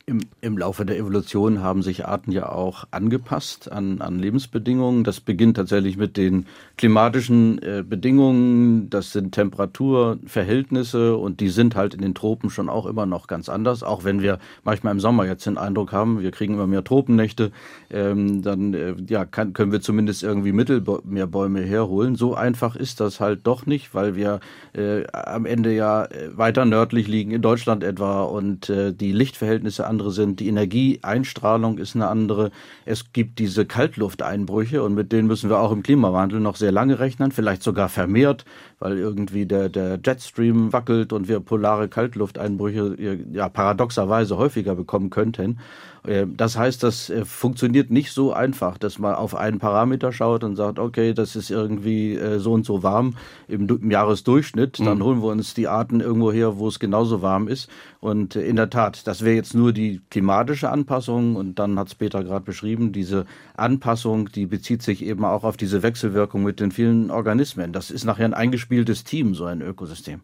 Im, 0.10 0.22
Im 0.42 0.58
Laufe 0.58 0.88
der 0.88 0.98
Evolution 0.98 1.62
haben 1.62 1.84
sich 1.84 2.08
Arten 2.08 2.32
ja 2.32 2.52
auch 2.52 2.86
angepasst 2.90 3.72
an, 3.72 4.02
an 4.02 4.18
Lebensbedingungen. 4.18 5.04
Das 5.04 5.20
beginnt 5.20 5.58
tatsächlich 5.58 5.98
mit 5.98 6.18
den 6.18 6.48
klimatischen 6.78 7.62
äh, 7.62 7.84
Bedingungen. 7.88 8.90
Das 8.90 9.12
sind 9.12 9.36
Temperaturverhältnisse 9.36 11.16
und 11.16 11.42
die 11.42 11.50
sind 11.50 11.76
halt 11.76 11.94
in 11.94 12.02
den 12.02 12.16
Tropen 12.16 12.50
schon 12.50 12.70
auch 12.70 12.88
immer 12.88 13.06
noch 13.06 13.28
ganz 13.28 13.50
anders. 13.50 13.84
Auch 13.84 14.04
wenn 14.04 14.20
wir 14.24 14.40
manchmal 14.64 14.94
im 14.94 15.00
Sommer 15.00 15.28
jetzt 15.28 15.46
den 15.46 15.60
Eindruck 15.60 15.92
haben, 15.92 16.22
wir 16.22 16.32
kriegen 16.32 16.56
immer 16.56 16.66
mehr 16.66 16.84
Tropennächte, 16.84 17.52
ähm, 17.92 18.42
dann 18.42 18.74
äh, 18.74 18.96
ja, 19.08 19.26
kann, 19.26 19.54
können 19.54 19.72
wir 19.72 19.82
zumindest 19.82 20.24
irgendwie 20.24 20.54
Mittelmeerbäume 20.54 21.62
herholen. 21.62 22.16
So 22.16 22.34
einfach 22.34 22.76
ist 22.76 23.00
das 23.00 23.20
halt 23.20 23.42
doch 23.44 23.68
nicht, 23.68 23.94
weil 23.94 24.16
wir 24.16 24.40
äh, 24.74 25.04
am 25.14 25.46
Ende 25.46 25.72
ja 25.76 26.06
äh, 26.06 26.36
weiter 26.36 26.66
nördlich 26.66 27.08
liegen, 27.08 27.30
in 27.30 27.44
Deutschland 27.44 27.84
etwa, 27.84 28.24
und 28.24 28.72
äh, 28.72 28.92
die 28.92 29.12
Lichtverhältnisse 29.12 29.86
an 29.86 29.99
andere 30.00 30.12
sind. 30.12 30.40
Die 30.40 30.48
Energieeinstrahlung 30.48 31.78
ist 31.78 31.96
eine 31.96 32.08
andere. 32.08 32.52
Es 32.86 33.12
gibt 33.12 33.38
diese 33.40 33.66
Kaltlufteinbrüche 33.66 34.82
und 34.82 34.96
mit 34.96 35.12
denen 35.12 35.28
müssen 35.28 35.50
wir 35.50 35.60
auch 35.60 35.74
im 35.74 35.84
Klimawandel 35.84 36.40
noch 36.40 36.56
sehr 36.56 36.72
lange 36.72 37.00
rechnen, 37.00 37.32
vielleicht 37.32 37.64
sogar 37.64 37.90
vermehrt, 37.90 38.46
weil 38.80 38.98
irgendwie 38.98 39.46
der, 39.46 39.68
der 39.68 40.00
Jetstream 40.04 40.72
wackelt 40.72 41.12
und 41.12 41.28
wir 41.28 41.42
polare 41.42 41.90
Kaltlufteinbrüche 41.90 42.96
ja 43.34 43.50
paradoxerweise 43.50 44.38
häufiger 44.38 44.76
bekommen 44.76 45.10
könnten. 45.10 45.60
Äh, 46.06 46.26
das 46.28 46.58
heißt, 46.58 46.84
das 46.84 47.10
äh, 47.10 47.26
funktioniert 47.26 47.92
nicht 47.92 48.12
so 48.12 48.34
einfach, 48.34 48.78
dass 48.78 49.00
man 49.00 49.16
auf 49.16 49.36
einen 49.36 49.60
Parameter 49.60 50.12
schaut 50.12 50.44
und 50.44 50.56
sagt, 50.56 50.80
okay, 50.80 51.14
das 51.14 51.36
ist 51.36 51.52
irgendwie 51.52 52.16
äh, 52.16 52.40
so 52.40 52.54
und 52.54 52.66
so 52.66 52.84
warm 52.84 53.16
im, 53.48 53.68
im 53.68 53.92
Jahresdurchschnitt. 53.92 54.80
Dann 54.80 55.00
mhm. 55.00 55.04
holen 55.04 55.22
wir 55.22 55.30
uns 55.30 55.54
die 55.54 55.68
Arten 55.68 56.00
irgendwo 56.00 56.32
her, 56.32 56.58
wo 56.58 56.68
es 56.68 56.80
genauso 56.80 57.22
warm 57.22 57.48
ist. 57.48 57.70
Und 58.00 58.36
in 58.36 58.56
der 58.56 58.70
Tat, 58.70 59.08
das 59.08 59.24
wäre 59.24 59.36
jetzt 59.36 59.54
nur 59.54 59.74
die 59.74 60.02
klimatische 60.10 60.70
Anpassung. 60.70 61.36
Und 61.36 61.60
dann 61.60 61.78
hat 61.78 61.88
es 61.88 61.96
Peter 61.96 62.24
gerade 62.24 62.46
beschrieben, 62.46 62.92
diese 62.92 63.26
Anpassung, 63.58 64.30
die 64.32 64.46
bezieht 64.46 64.82
sich 64.82 65.04
eben 65.04 65.26
auch 65.26 65.44
auf 65.44 65.58
diese 65.58 65.84
Wechselwirkung 65.84 66.44
mit 66.44 66.60
den 66.60 66.72
vielen 66.72 67.12
Organismen. 67.12 67.74
Das 67.74 67.92
ist 67.92 68.06
nachher 68.06 68.26
ein 68.26 68.34
eingespieltes 68.34 69.04
Team, 69.04 69.36
so 69.36 69.46
ein 69.46 69.62
Ökosystem. 69.62 70.22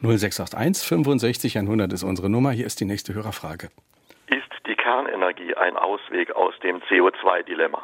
0681 0.00 0.86
65 0.86 1.58
100 1.58 1.92
ist 1.92 2.04
unsere 2.04 2.30
Nummer. 2.30 2.52
Hier 2.52 2.66
ist 2.66 2.78
die 2.80 2.84
nächste 2.84 3.14
Hörerfrage. 3.14 3.68
Kernenergie 4.88 5.54
ein 5.54 5.76
Ausweg 5.76 6.34
aus 6.34 6.54
dem 6.62 6.78
CO2-Dilemma? 6.88 7.82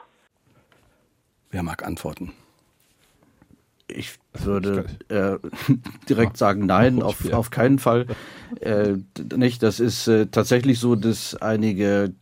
Wer 1.50 1.62
mag 1.62 1.84
antworten? 1.84 2.32
Ich 3.86 4.14
würde 4.32 4.86
äh, 5.10 5.36
direkt 6.08 6.38
sagen, 6.38 6.64
nein, 6.64 7.02
auf, 7.02 7.30
auf 7.30 7.50
keinen 7.50 7.78
Fall 7.78 8.06
äh, 8.60 8.94
nicht. 9.36 9.62
Das 9.62 9.80
ist 9.80 10.08
äh, 10.08 10.28
tatsächlich 10.28 10.80
so, 10.80 10.96
dass 10.96 11.36
einige 11.36 12.14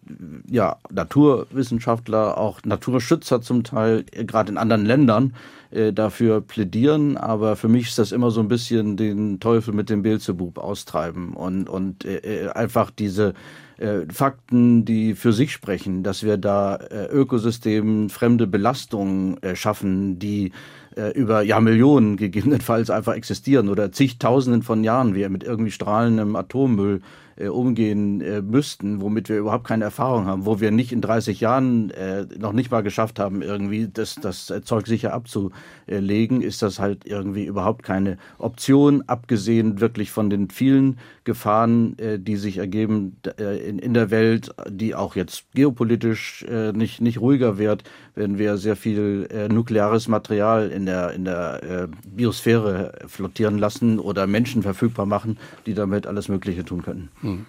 ja, 0.48 0.78
Naturwissenschaftler, 0.90 2.36
auch 2.36 2.58
Naturschützer 2.64 3.40
zum 3.40 3.62
Teil, 3.62 4.04
äh, 4.10 4.24
gerade 4.24 4.50
in 4.50 4.58
anderen 4.58 4.84
Ländern, 4.84 5.36
äh, 5.70 5.92
dafür 5.92 6.40
plädieren. 6.40 7.16
Aber 7.16 7.54
für 7.54 7.68
mich 7.68 7.86
ist 7.86 8.00
das 8.00 8.10
immer 8.10 8.32
so 8.32 8.40
ein 8.40 8.48
bisschen 8.48 8.96
den 8.96 9.38
Teufel 9.38 9.74
mit 9.74 9.90
dem 9.90 10.02
Beelzebub 10.02 10.58
austreiben 10.58 11.34
und, 11.34 11.68
und 11.68 12.04
äh, 12.04 12.48
einfach 12.52 12.90
diese 12.90 13.34
äh, 13.78 14.00
Fakten, 14.12 14.84
die 14.84 15.14
für 15.14 15.32
sich 15.32 15.52
sprechen, 15.52 16.02
dass 16.02 16.22
wir 16.22 16.36
da 16.36 16.76
äh, 16.76 17.06
Ökosystemen 17.06 18.08
fremde 18.08 18.46
Belastungen 18.46 19.42
äh, 19.42 19.56
schaffen, 19.56 20.18
die 20.18 20.52
äh, 20.96 21.10
über 21.10 21.42
Jahrmillionen 21.42 22.16
gegebenenfalls 22.16 22.90
einfach 22.90 23.14
existieren 23.14 23.68
oder 23.68 23.92
zigtausenden 23.92 24.62
von 24.62 24.84
Jahren 24.84 25.14
wir 25.14 25.28
mit 25.28 25.44
irgendwie 25.44 25.70
strahlendem 25.70 26.36
Atommüll 26.36 27.00
äh, 27.36 27.48
umgehen 27.48 28.20
äh, 28.20 28.42
müssten, 28.42 29.00
womit 29.00 29.28
wir 29.28 29.38
überhaupt 29.38 29.66
keine 29.66 29.84
Erfahrung 29.84 30.26
haben, 30.26 30.46
wo 30.46 30.60
wir 30.60 30.70
nicht 30.70 30.92
in 30.92 31.00
30 31.00 31.40
Jahren 31.40 31.90
äh, 31.90 32.26
noch 32.38 32.52
nicht 32.52 32.70
mal 32.70 32.82
geschafft 32.82 33.18
haben, 33.18 33.42
irgendwie 33.42 33.88
das, 33.92 34.16
das 34.16 34.52
Zeug 34.64 34.86
sicher 34.86 35.12
abzulegen, 35.12 36.42
ist 36.42 36.62
das 36.62 36.78
halt 36.78 37.06
irgendwie 37.06 37.46
überhaupt 37.46 37.82
keine 37.82 38.18
Option, 38.38 39.02
abgesehen 39.06 39.80
wirklich 39.80 40.10
von 40.10 40.30
den 40.30 40.50
vielen 40.50 40.98
Gefahren, 41.24 41.98
äh, 41.98 42.18
die 42.18 42.36
sich 42.36 42.58
ergeben 42.58 43.16
äh, 43.38 43.66
in, 43.68 43.78
in 43.78 43.94
der 43.94 44.10
Welt, 44.10 44.54
die 44.68 44.94
auch 44.94 45.16
jetzt 45.16 45.44
geopolitisch 45.54 46.44
äh, 46.48 46.72
nicht, 46.72 47.00
nicht 47.00 47.20
ruhiger 47.20 47.58
wird, 47.58 47.84
wenn 48.14 48.38
wir 48.38 48.56
sehr 48.58 48.76
viel 48.76 49.26
äh, 49.30 49.48
nukleares 49.48 50.06
Material 50.06 50.68
in 50.70 50.81
der, 50.86 51.12
in 51.12 51.24
der 51.24 51.62
äh, 51.62 51.88
Biosphäre 52.06 52.92
flottieren 53.06 53.58
lassen 53.58 53.98
oder 53.98 54.26
Menschen 54.26 54.62
verfügbar 54.62 55.06
machen, 55.06 55.38
die 55.66 55.74
damit 55.74 56.06
alles 56.06 56.28
Mögliche 56.28 56.64
tun 56.64 56.82
können. 56.82 57.10
Hm. 57.20 57.46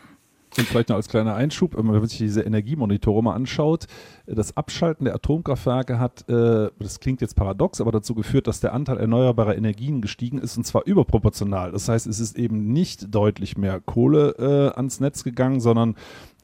Und 0.58 0.68
vielleicht 0.68 0.90
noch 0.90 0.98
als 0.98 1.08
kleiner 1.08 1.36
Einschub, 1.36 1.76
wenn 1.76 1.86
man 1.86 2.06
sich 2.08 2.20
diese 2.20 2.42
Energiemonitore 2.42 3.24
mal 3.24 3.34
anschaut, 3.34 3.88
das 4.28 4.56
Abschalten 4.56 5.06
der 5.06 5.16
Atomkraftwerke 5.16 6.00
hat, 6.00 6.30
äh, 6.30 6.70
das 6.80 7.00
klingt 7.00 7.22
jetzt 7.22 7.36
paradox, 7.36 7.82
aber 7.82 7.92
dazu 7.92 8.14
geführt, 8.14 8.48
dass 8.48 8.60
der 8.60 8.74
Anteil 8.74 8.98
erneuerbarer 8.98 9.58
Energien 9.58 10.02
gestiegen 10.02 10.38
ist 10.38 10.58
und 10.58 10.66
zwar 10.66 10.86
überproportional. 10.86 11.72
Das 11.72 11.90
heißt, 11.90 12.06
es 12.06 12.20
ist 12.20 12.38
eben 12.38 12.72
nicht 12.72 13.14
deutlich 13.14 13.58
mehr 13.58 13.82
Kohle 13.82 14.36
äh, 14.38 14.78
ans 14.78 15.00
Netz 15.00 15.24
gegangen, 15.24 15.60
sondern 15.60 15.96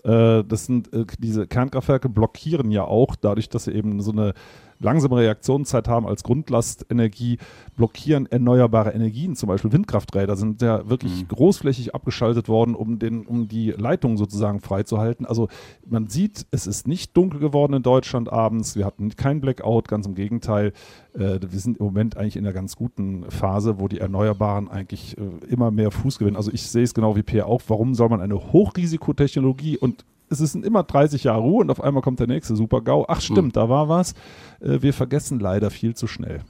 äh, 0.03 0.43
das 0.43 0.65
sind 0.65 0.89
diese 1.19 1.45
Kernkraftwerke 1.45 2.09
blockieren 2.09 2.71
ja 2.71 2.85
auch 2.85 3.15
dadurch, 3.15 3.49
dass 3.49 3.65
sie 3.65 3.73
eben 3.73 4.01
so 4.01 4.11
eine 4.11 4.33
langsame 4.79 5.17
Reaktionszeit 5.17 5.87
haben 5.87 6.07
als 6.07 6.23
Grundlastenergie, 6.23 7.37
blockieren 7.75 8.25
erneuerbare 8.25 8.91
Energien, 8.91 9.35
zum 9.35 9.47
Beispiel 9.47 9.71
Windkrafträder 9.71 10.35
sind 10.35 10.61
ja 10.61 10.89
wirklich 10.89 11.23
mhm. 11.23 11.27
großflächig 11.27 11.93
abgeschaltet 11.93 12.47
worden, 12.47 12.75
um, 12.75 12.99
den, 12.99 13.25
um 13.25 13.47
die 13.47 13.71
Leitung 13.71 14.17
sozusagen 14.17 14.61
freizuhalten. 14.61 15.25
Also 15.25 15.49
man 15.85 16.07
sieht, 16.07 16.45
es 16.51 16.67
ist 16.67 16.87
nicht 16.87 17.15
dunkel 17.15 17.39
geworden 17.39 17.73
in 17.73 17.83
Deutschland 17.83 18.31
abends, 18.31 18.75
wir 18.75 18.85
hatten 18.85 19.09
kein 19.15 19.41
Blackout, 19.41 19.87
ganz 19.87 20.05
im 20.05 20.15
Gegenteil. 20.15 20.73
Äh, 21.13 21.39
wir 21.41 21.59
sind 21.59 21.77
im 21.77 21.85
Moment 21.85 22.17
eigentlich 22.17 22.37
in 22.37 22.45
einer 22.45 22.53
ganz 22.53 22.75
guten 22.75 23.29
Phase, 23.29 23.79
wo 23.79 23.87
die 23.87 23.99
Erneuerbaren 23.99 24.69
eigentlich 24.69 25.17
äh, 25.17 25.45
immer 25.49 25.71
mehr 25.71 25.91
Fuß 25.91 26.19
gewinnen. 26.19 26.37
Also 26.37 26.51
ich 26.51 26.63
sehe 26.63 26.83
es 26.83 26.93
genau 26.93 27.15
wie 27.15 27.23
Pierre 27.23 27.47
auch, 27.47 27.61
warum 27.67 27.95
soll 27.95 28.09
man 28.09 28.21
eine 28.21 28.35
Hochrisikotechnologie 28.53 29.77
und 29.77 30.05
es 30.29 30.39
sind 30.39 30.65
immer 30.65 30.83
30 30.83 31.23
Jahre 31.23 31.41
Ruhe 31.41 31.61
und 31.61 31.71
auf 31.71 31.81
einmal 31.81 32.03
kommt 32.03 32.19
der 32.19 32.27
nächste 32.27 32.55
Super-GAU. 32.55 33.05
Ach 33.07 33.21
stimmt, 33.21 33.37
hm. 33.39 33.51
da 33.53 33.69
war 33.69 33.89
was. 33.89 34.13
Äh, 34.61 34.81
wir 34.81 34.93
vergessen 34.93 35.39
leider 35.39 35.71
viel 35.71 35.95
zu 35.95 36.07
schnell. 36.07 36.41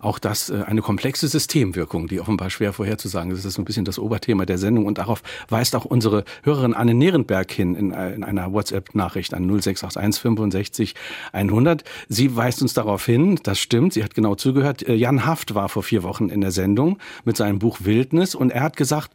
Auch 0.00 0.18
das 0.18 0.50
äh, 0.50 0.62
eine 0.66 0.82
komplexe 0.82 1.28
Systemwirkung, 1.28 2.08
die 2.08 2.20
offenbar 2.20 2.50
schwer 2.50 2.72
vorherzusagen 2.72 3.30
ist. 3.30 3.44
Das 3.44 3.52
ist 3.52 3.58
ein 3.58 3.64
bisschen 3.64 3.84
das 3.84 3.98
Oberthema 3.98 4.46
der 4.46 4.58
Sendung 4.58 4.86
und 4.86 4.98
darauf 4.98 5.22
weist 5.48 5.76
auch 5.76 5.84
unsere 5.84 6.24
Hörerin 6.42 6.74
Anne 6.74 6.94
Nierenberg 6.94 7.50
hin 7.52 7.74
in, 7.74 7.92
äh, 7.92 8.12
in 8.14 8.24
einer 8.24 8.52
WhatsApp-Nachricht 8.52 9.34
an 9.34 9.46
0681 9.46 10.20
65 10.20 10.94
100. 11.32 11.84
Sie 12.08 12.36
weist 12.36 12.62
uns 12.62 12.74
darauf 12.74 13.04
hin, 13.06 13.38
das 13.42 13.60
stimmt, 13.60 13.92
sie 13.92 14.02
hat 14.02 14.14
genau 14.14 14.34
zugehört. 14.34 14.86
Jan 14.88 15.24
Haft 15.24 15.54
war 15.54 15.68
vor 15.68 15.82
vier 15.82 16.02
Wochen 16.02 16.28
in 16.28 16.40
der 16.40 16.50
Sendung 16.50 16.98
mit 17.24 17.36
seinem 17.36 17.58
Buch 17.58 17.78
Wildnis 17.82 18.34
und 18.34 18.50
er 18.50 18.62
hat 18.62 18.76
gesagt, 18.76 19.12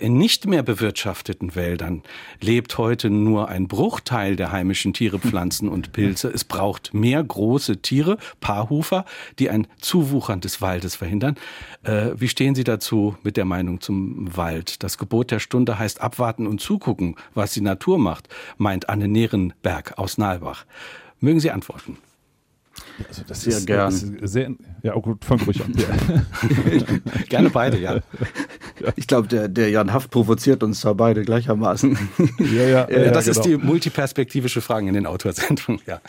in 0.00 0.18
nicht 0.18 0.46
mehr 0.46 0.62
bewirtschafteten 0.62 1.54
Wäldern 1.54 2.02
lebt 2.40 2.78
heute 2.78 3.10
nur 3.10 3.48
ein 3.48 3.55
ein 3.56 3.68
Bruchteil 3.68 4.36
der 4.36 4.52
heimischen 4.52 4.92
Tiere, 4.92 5.18
Pflanzen 5.18 5.68
und 5.68 5.92
Pilze. 5.92 6.28
Es 6.28 6.44
braucht 6.44 6.94
mehr 6.94 7.24
große 7.24 7.78
Tiere, 7.78 8.18
Paarhufer, 8.40 9.04
die 9.38 9.50
ein 9.50 9.66
Zuwuchern 9.80 10.40
des 10.40 10.60
Waldes 10.60 10.94
verhindern. 10.94 11.36
Äh, 11.82 12.10
wie 12.16 12.28
stehen 12.28 12.54
Sie 12.54 12.64
dazu 12.64 13.16
mit 13.22 13.36
der 13.36 13.46
Meinung 13.46 13.80
zum 13.80 14.36
Wald? 14.36 14.82
Das 14.82 14.98
Gebot 14.98 15.30
der 15.30 15.40
Stunde 15.40 15.78
heißt 15.78 16.00
abwarten 16.00 16.46
und 16.46 16.60
zugucken, 16.60 17.16
was 17.34 17.52
die 17.54 17.62
Natur 17.62 17.98
macht, 17.98 18.28
meint 18.58 18.88
Anne 18.88 19.08
Nierenberg 19.08 19.98
aus 19.98 20.18
Nalbach. 20.18 20.66
Mögen 21.20 21.40
Sie 21.40 21.50
antworten? 21.50 21.96
Also 23.08 23.22
das 23.26 23.42
sehr 23.42 23.56
ist, 23.56 23.66
gern. 23.66 23.92
Ist 23.92 24.32
sehr, 24.32 24.50
ja, 24.82 24.94
oh 24.94 25.00
gut, 25.00 25.24
fang 25.24 25.40
ruhig 25.40 25.62
an. 25.62 25.72
Ja. 25.76 27.22
Gerne 27.28 27.50
beide, 27.50 27.78
ja. 27.78 28.00
Ich 28.96 29.06
glaube, 29.06 29.28
der, 29.28 29.48
der 29.48 29.70
Jan 29.70 29.92
Haft 29.92 30.10
provoziert 30.10 30.62
uns 30.62 30.80
da 30.80 30.92
beide 30.92 31.22
gleichermaßen. 31.22 31.98
Ja, 32.38 32.62
ja. 32.62 32.90
ja 32.90 33.10
das 33.10 33.26
genau. 33.26 33.38
ist 33.38 33.44
die 33.44 33.56
multiperspektivische 33.56 34.60
Frage 34.60 34.88
in 34.88 34.94
den 34.94 35.06
Autorsendungen, 35.06 35.80
ja. 35.86 36.00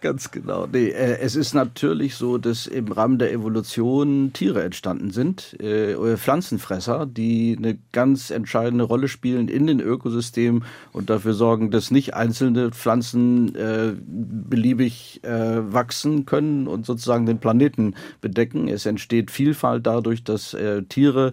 Ganz 0.00 0.30
genau. 0.30 0.66
Nee, 0.66 0.88
äh, 0.88 1.18
es 1.20 1.36
ist 1.36 1.54
natürlich 1.54 2.16
so, 2.16 2.38
dass 2.38 2.66
im 2.66 2.90
Rahmen 2.90 3.18
der 3.18 3.32
Evolution 3.32 4.32
Tiere 4.32 4.62
entstanden 4.62 5.10
sind, 5.10 5.58
äh, 5.60 6.16
Pflanzenfresser, 6.16 7.06
die 7.06 7.56
eine 7.56 7.78
ganz 7.92 8.30
entscheidende 8.30 8.84
Rolle 8.84 9.08
spielen 9.08 9.48
in 9.48 9.66
den 9.66 9.80
Ökosystemen 9.80 10.64
und 10.92 11.10
dafür 11.10 11.34
sorgen, 11.34 11.70
dass 11.70 11.90
nicht 11.90 12.14
einzelne 12.14 12.70
Pflanzen 12.70 13.54
äh, 13.54 13.92
beliebig 14.06 15.20
äh, 15.24 15.72
wachsen 15.72 16.26
können 16.26 16.66
und 16.66 16.86
sozusagen 16.86 17.26
den 17.26 17.38
Planeten 17.38 17.94
bedecken. 18.20 18.68
Es 18.68 18.86
entsteht 18.86 19.30
Vielfalt 19.30 19.86
dadurch, 19.86 20.24
dass 20.24 20.54
äh, 20.54 20.82
Tiere, 20.82 21.32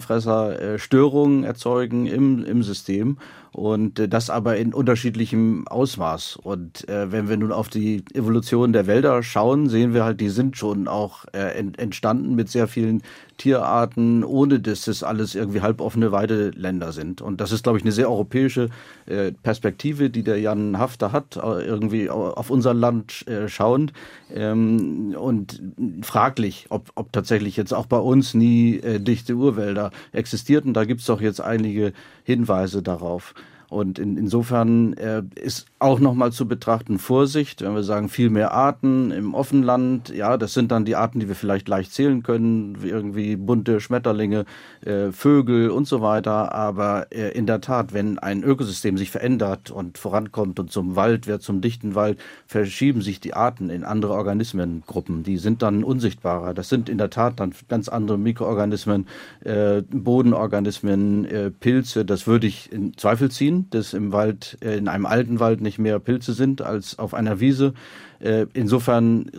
Pflanzenfresser 0.00 0.60
äh, 0.60 0.78
Störungen 0.78 1.44
erzeugen 1.44 2.06
im, 2.06 2.44
im 2.44 2.62
System 2.62 3.18
und 3.52 3.98
äh, 3.98 4.08
das 4.08 4.30
aber 4.30 4.56
in 4.56 4.74
unterschiedlichem 4.74 5.68
Ausmaß. 5.68 6.36
Und 6.42 6.88
äh, 6.88 7.12
wenn 7.12 7.28
wir 7.28 7.36
nun 7.36 7.52
auf 7.52 7.68
die 7.68 8.04
Evolution 8.14 8.72
der 8.72 8.86
Wälder 8.86 9.22
schauen, 9.22 9.68
sehen 9.68 9.94
wir 9.94 10.04
halt, 10.04 10.20
die 10.20 10.30
sind 10.30 10.56
schon 10.56 10.88
auch 10.88 11.26
äh, 11.32 11.58
entstanden 11.76 12.34
mit 12.34 12.48
sehr 12.48 12.66
vielen 12.66 13.02
Tierarten, 13.36 14.24
ohne 14.24 14.60
dass 14.60 14.82
das 14.82 15.02
alles 15.02 15.34
irgendwie 15.34 15.62
halboffene 15.62 16.12
Weideländer 16.12 16.92
sind. 16.92 17.20
Und 17.20 17.40
das 17.40 17.52
ist, 17.52 17.64
glaube 17.64 17.78
ich, 17.78 17.84
eine 17.84 17.92
sehr 17.92 18.08
europäische 18.08 18.68
äh, 19.06 19.32
Perspektive, 19.32 20.10
die 20.10 20.22
der 20.22 20.38
Jan 20.38 20.78
Hafter 20.78 21.12
hat, 21.12 21.36
äh, 21.36 21.64
irgendwie 21.64 22.08
auf 22.08 22.50
unser 22.50 22.72
Land 22.72 23.26
äh, 23.26 23.48
schauend. 23.48 23.92
Ähm, 24.32 25.14
und 25.18 25.60
fraglich, 26.02 26.66
ob, 26.70 26.90
ob 26.94 27.12
tatsächlich 27.12 27.56
jetzt 27.56 27.74
auch 27.74 27.86
bei 27.86 27.98
uns 27.98 28.34
nie 28.34 28.76
äh, 28.76 29.00
dichte 29.00 29.34
Urwälder 29.34 29.90
existierten. 30.12 30.72
Da 30.72 30.84
gibt 30.84 31.00
es 31.00 31.06
doch 31.06 31.20
jetzt 31.20 31.40
einige 31.40 31.92
Hinweise 32.24 32.82
darauf. 32.82 33.34
Und 33.72 33.98
in, 33.98 34.18
insofern 34.18 34.92
äh, 34.98 35.22
ist 35.34 35.66
auch 35.78 35.98
nochmal 35.98 36.30
zu 36.30 36.46
betrachten 36.46 36.98
Vorsicht, 36.98 37.62
wenn 37.62 37.74
wir 37.74 37.82
sagen, 37.82 38.10
viel 38.10 38.28
mehr 38.28 38.52
Arten 38.52 39.10
im 39.10 39.34
Offenland, 39.34 40.10
ja, 40.10 40.36
das 40.36 40.52
sind 40.52 40.70
dann 40.70 40.84
die 40.84 40.94
Arten, 40.94 41.20
die 41.20 41.28
wir 41.28 41.34
vielleicht 41.34 41.68
leicht 41.68 41.94
zählen 41.94 42.22
können, 42.22 42.82
wie 42.82 42.90
irgendwie 42.90 43.34
bunte 43.36 43.80
Schmetterlinge, 43.80 44.44
äh, 44.84 45.10
Vögel 45.10 45.70
und 45.70 45.88
so 45.88 46.02
weiter. 46.02 46.54
Aber 46.54 47.06
äh, 47.10 47.30
in 47.30 47.46
der 47.46 47.62
Tat, 47.62 47.94
wenn 47.94 48.18
ein 48.18 48.42
Ökosystem 48.42 48.98
sich 48.98 49.10
verändert 49.10 49.70
und 49.70 49.96
vorankommt 49.96 50.60
und 50.60 50.70
zum 50.70 50.94
Wald 50.94 51.26
wird, 51.26 51.40
zum 51.40 51.62
dichten 51.62 51.94
Wald, 51.94 52.18
verschieben 52.46 53.00
sich 53.00 53.20
die 53.20 53.32
Arten 53.32 53.70
in 53.70 53.84
andere 53.84 54.12
Organismengruppen. 54.12 55.22
Die 55.22 55.38
sind 55.38 55.62
dann 55.62 55.82
unsichtbarer. 55.82 56.52
Das 56.52 56.68
sind 56.68 56.90
in 56.90 56.98
der 56.98 57.08
Tat 57.08 57.40
dann 57.40 57.54
ganz 57.68 57.88
andere 57.88 58.18
Mikroorganismen, 58.18 59.06
äh, 59.44 59.80
Bodenorganismen, 59.80 61.24
äh, 61.24 61.50
Pilze. 61.50 62.04
Das 62.04 62.26
würde 62.26 62.46
ich 62.46 62.70
in 62.70 62.94
Zweifel 62.98 63.30
ziehen 63.30 63.61
dass 63.70 63.94
im 63.94 64.12
Wald, 64.12 64.58
äh, 64.62 64.76
in 64.76 64.88
einem 64.88 65.06
alten 65.06 65.40
Wald 65.40 65.60
nicht 65.60 65.78
mehr 65.78 65.98
Pilze 65.98 66.32
sind 66.32 66.62
als 66.62 66.98
auf 66.98 67.14
einer 67.14 67.40
Wiese. 67.40 67.74
Äh, 68.20 68.46
insofern 68.52 69.30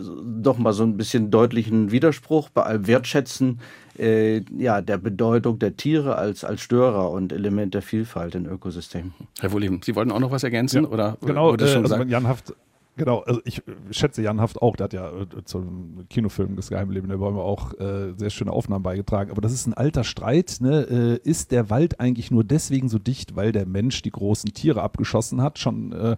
doch 0.42 0.58
mal 0.58 0.72
so 0.72 0.82
ein 0.82 0.96
bisschen 0.96 1.30
deutlichen 1.30 1.90
Widerspruch 1.90 2.50
bei 2.50 2.62
allem 2.62 2.86
Wertschätzen 2.86 3.60
äh, 3.98 4.42
ja, 4.58 4.80
der 4.80 4.98
Bedeutung 4.98 5.58
der 5.58 5.76
Tiere 5.76 6.16
als, 6.16 6.44
als 6.44 6.60
Störer 6.60 7.10
und 7.10 7.32
Element 7.32 7.74
der 7.74 7.82
Vielfalt 7.82 8.34
in 8.34 8.46
Ökosystemen. 8.46 9.14
Herr 9.40 9.52
Wohleben, 9.52 9.80
Sie 9.82 9.94
wollten 9.94 10.10
auch 10.10 10.20
noch 10.20 10.30
was 10.30 10.42
ergänzen? 10.42 10.84
Ja, 10.84 10.90
oder 10.90 11.16
genau, 11.24 11.54
äh, 11.54 11.62
also 11.62 12.02
Jan 12.02 12.26
Haft 12.26 12.54
Genau, 12.96 13.20
also 13.20 13.40
ich 13.44 13.60
schätze 13.90 14.22
Jan 14.22 14.40
Haft 14.40 14.62
auch, 14.62 14.76
der 14.76 14.84
hat 14.84 14.92
ja 14.92 15.10
äh, 15.10 15.44
zum 15.44 16.06
Kinofilm 16.08 16.54
Das 16.54 16.68
Geheimleben 16.68 17.08
der 17.08 17.16
Bäume 17.16 17.40
auch 17.40 17.72
äh, 17.80 18.12
sehr 18.16 18.30
schöne 18.30 18.52
Aufnahmen 18.52 18.84
beigetragen. 18.84 19.32
Aber 19.32 19.40
das 19.40 19.52
ist 19.52 19.66
ein 19.66 19.74
alter 19.74 20.04
Streit. 20.04 20.58
Ne? 20.60 21.20
Äh, 21.24 21.28
ist 21.28 21.50
der 21.50 21.70
Wald 21.70 21.98
eigentlich 21.98 22.30
nur 22.30 22.44
deswegen 22.44 22.88
so 22.88 23.00
dicht, 23.00 23.34
weil 23.34 23.50
der 23.50 23.66
Mensch 23.66 24.02
die 24.02 24.12
großen 24.12 24.52
Tiere 24.54 24.82
abgeschossen 24.82 25.42
hat? 25.42 25.58
Schon 25.58 25.92
äh, 25.92 26.16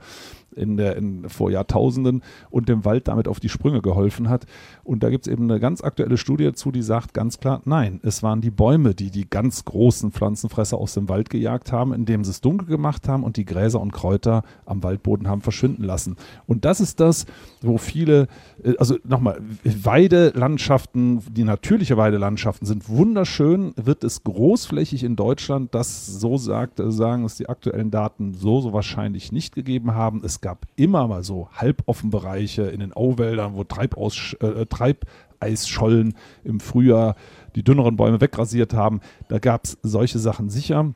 in 0.56 0.76
der, 0.76 0.96
in, 0.96 1.28
vor 1.28 1.50
Jahrtausenden 1.50 2.22
und 2.50 2.68
dem 2.68 2.84
Wald 2.84 3.08
damit 3.08 3.28
auf 3.28 3.40
die 3.40 3.48
Sprünge 3.48 3.82
geholfen 3.82 4.28
hat. 4.28 4.46
Und 4.84 5.02
da 5.02 5.10
gibt 5.10 5.26
es 5.26 5.32
eben 5.32 5.50
eine 5.50 5.60
ganz 5.60 5.82
aktuelle 5.82 6.16
Studie 6.16 6.44
dazu, 6.44 6.70
die 6.70 6.82
sagt 6.82 7.14
ganz 7.14 7.38
klar, 7.38 7.62
nein, 7.64 8.00
es 8.02 8.22
waren 8.22 8.40
die 8.40 8.50
Bäume, 8.50 8.94
die 8.94 9.10
die 9.10 9.28
ganz 9.28 9.64
großen 9.64 10.12
Pflanzenfresser 10.12 10.78
aus 10.78 10.94
dem 10.94 11.08
Wald 11.08 11.30
gejagt 11.30 11.72
haben, 11.72 11.92
indem 11.92 12.24
sie 12.24 12.30
es 12.30 12.40
dunkel 12.40 12.68
gemacht 12.68 13.08
haben 13.08 13.24
und 13.24 13.36
die 13.36 13.44
Gräser 13.44 13.80
und 13.80 13.92
Kräuter 13.92 14.42
am 14.64 14.82
Waldboden 14.82 15.28
haben 15.28 15.42
verschwinden 15.42 15.84
lassen. 15.84 16.16
Und 16.46 16.64
das 16.64 16.80
ist 16.80 17.00
das, 17.00 17.26
wo 17.60 17.78
viele, 17.78 18.28
äh, 18.62 18.74
also 18.78 18.96
nochmal, 19.04 19.40
Weidelandschaften, 19.64 21.22
die 21.32 21.44
natürliche 21.44 21.96
Weidelandschaften 21.96 22.66
sind 22.66 22.88
wunderschön, 22.88 23.72
wird 23.76 24.04
es 24.04 24.24
großflächig 24.24 25.04
in 25.04 25.16
Deutschland, 25.16 25.74
das 25.74 26.06
so 26.06 26.36
sagt, 26.36 26.80
sagen 26.84 27.24
es 27.24 27.36
die 27.36 27.48
aktuellen 27.48 27.90
Daten 27.90 28.34
so, 28.34 28.60
so 28.60 28.72
wahrscheinlich 28.72 29.32
nicht 29.32 29.54
gegeben 29.54 29.94
haben. 29.94 30.22
Es 30.24 30.40
gab 30.46 30.64
immer 30.76 31.08
mal 31.08 31.24
so 31.24 31.48
halboffen 31.52 32.10
Bereiche 32.10 32.62
in 32.62 32.78
den 32.78 32.92
Auwäldern, 32.92 33.54
wo 33.56 33.64
Treibaus, 33.64 34.36
äh, 34.38 34.64
Treibeisschollen 34.66 36.14
im 36.44 36.60
Frühjahr 36.60 37.16
die 37.56 37.64
dünneren 37.64 37.96
Bäume 37.96 38.20
wegrasiert 38.20 38.72
haben. 38.72 39.00
Da 39.26 39.40
gab 39.40 39.64
es 39.64 39.76
solche 39.82 40.20
Sachen 40.20 40.48
sicher 40.48 40.94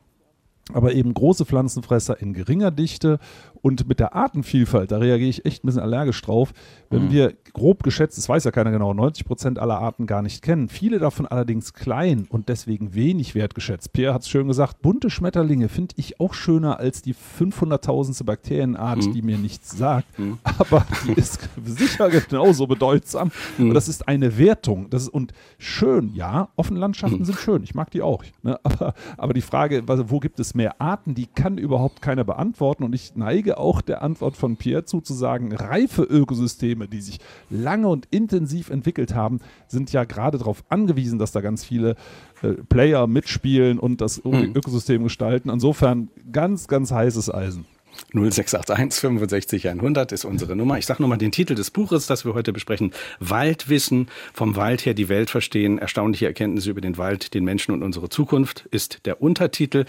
aber 0.73 0.93
eben 0.93 1.13
große 1.13 1.43
Pflanzenfresser 1.45 2.21
in 2.21 2.33
geringer 2.33 2.71
Dichte 2.71 3.19
und 3.61 3.87
mit 3.87 3.99
der 3.99 4.15
Artenvielfalt, 4.15 4.91
da 4.91 4.97
reagiere 4.97 5.29
ich 5.29 5.45
echt 5.45 5.63
ein 5.63 5.67
bisschen 5.67 5.81
allergisch 5.81 6.21
drauf, 6.21 6.53
wenn 6.89 7.05
mhm. 7.05 7.11
wir 7.11 7.33
grob 7.53 7.83
geschätzt, 7.83 8.17
das 8.17 8.27
weiß 8.27 8.43
ja 8.43 8.51
keiner 8.51 8.71
genau, 8.71 8.93
90 8.93 9.25
Prozent 9.25 9.59
aller 9.59 9.79
Arten 9.79 10.07
gar 10.07 10.21
nicht 10.21 10.41
kennen, 10.41 10.69
viele 10.69 10.99
davon 10.99 11.25
allerdings 11.27 11.73
klein 11.73 12.25
und 12.29 12.49
deswegen 12.49 12.93
wenig 12.93 13.35
wertgeschätzt. 13.35 13.93
Pierre 13.93 14.13
hat 14.13 14.23
es 14.23 14.29
schön 14.29 14.47
gesagt, 14.47 14.81
bunte 14.81 15.09
Schmetterlinge 15.09 15.69
finde 15.69 15.95
ich 15.97 16.19
auch 16.19 16.33
schöner 16.33 16.79
als 16.79 17.01
die 17.01 17.13
500.000. 17.13 18.23
Bakterienart, 18.23 19.05
mhm. 19.05 19.13
die 19.13 19.21
mir 19.21 19.37
nichts 19.37 19.77
sagt, 19.77 20.19
mhm. 20.19 20.39
aber 20.43 20.85
die 21.05 21.13
ist 21.15 21.49
sicher 21.63 22.09
genauso 22.09 22.67
bedeutsam 22.67 23.31
mhm. 23.57 23.69
und 23.69 23.73
das 23.73 23.87
ist 23.87 24.07
eine 24.07 24.37
Wertung. 24.37 24.89
Das 24.89 25.03
ist, 25.03 25.09
und 25.09 25.33
schön, 25.57 26.13
ja, 26.13 26.49
offene 26.55 26.79
Landschaften 26.79 27.19
mhm. 27.19 27.25
sind 27.25 27.37
schön, 27.37 27.63
ich 27.63 27.75
mag 27.75 27.91
die 27.91 28.01
auch. 28.01 28.23
Ne? 28.43 28.59
Aber, 28.63 28.93
aber 29.17 29.33
die 29.33 29.41
Frage, 29.41 29.83
wo 29.87 30.19
gibt 30.19 30.39
es 30.39 30.53
mehr 30.53 30.79
Arten, 30.81 31.15
die 31.15 31.27
kann 31.27 31.57
überhaupt 31.57 32.01
keiner 32.01 32.23
beantworten 32.23 32.83
und 32.83 32.93
ich 32.93 33.15
neige 33.15 33.50
neige 33.51 33.57
auch 33.57 33.81
der 33.81 34.01
Antwort 34.01 34.37
von 34.37 34.57
Pierre 34.57 34.85
zu, 34.85 35.01
zu 35.01 35.13
sagen, 35.13 35.53
reife 35.53 36.03
Ökosysteme, 36.03 36.87
die 36.87 37.01
sich 37.01 37.19
lange 37.49 37.87
und 37.87 38.07
intensiv 38.11 38.69
entwickelt 38.69 39.13
haben, 39.13 39.39
sind 39.67 39.91
ja 39.91 40.03
gerade 40.03 40.37
darauf 40.37 40.63
angewiesen, 40.69 41.19
dass 41.19 41.31
da 41.31 41.41
ganz 41.41 41.63
viele 41.63 41.95
äh, 42.41 42.53
Player 42.69 43.07
mitspielen 43.07 43.79
und 43.79 44.01
das 44.01 44.23
mhm. 44.23 44.53
Ökosystem 44.55 45.03
gestalten. 45.03 45.49
Insofern 45.49 46.09
ganz, 46.31 46.67
ganz 46.67 46.91
heißes 46.91 47.33
Eisen. 47.33 47.65
0681 48.13 49.01
65 49.01 49.69
100 49.69 50.13
ist 50.13 50.23
unsere 50.23 50.55
Nummer. 50.55 50.77
Ich 50.77 50.85
sage 50.85 51.01
nochmal 51.01 51.17
den 51.17 51.33
Titel 51.33 51.55
des 51.55 51.71
Buches, 51.71 52.07
das 52.07 52.23
wir 52.23 52.33
heute 52.33 52.53
besprechen. 52.53 52.93
Waldwissen, 53.19 54.07
vom 54.33 54.55
Wald 54.55 54.85
her 54.85 54.93
die 54.93 55.09
Welt 55.09 55.29
verstehen, 55.29 55.77
erstaunliche 55.77 56.25
Erkenntnisse 56.25 56.69
über 56.69 56.79
den 56.79 56.97
Wald, 56.97 57.33
den 57.33 57.43
Menschen 57.43 57.73
und 57.73 57.83
unsere 57.83 58.07
Zukunft 58.07 58.65
ist 58.71 59.05
der 59.05 59.21
Untertitel. 59.21 59.85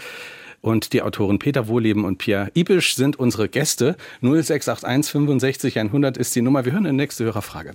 Und 0.63 0.93
die 0.93 1.01
Autoren 1.01 1.39
Peter 1.39 1.67
Wohleben 1.67 2.05
und 2.05 2.19
Pierre 2.19 2.49
Ibisch 2.55 2.95
sind 2.95 3.19
unsere 3.19 3.49
Gäste. 3.49 3.97
0681 4.21 5.11
65 5.11 5.77
100 5.77 6.17
ist 6.17 6.33
die 6.37 6.41
Nummer. 6.41 6.63
Wir 6.63 6.71
hören 6.71 6.85
eine 6.85 6.95
nächste 6.95 7.25
Hörerfrage. 7.25 7.73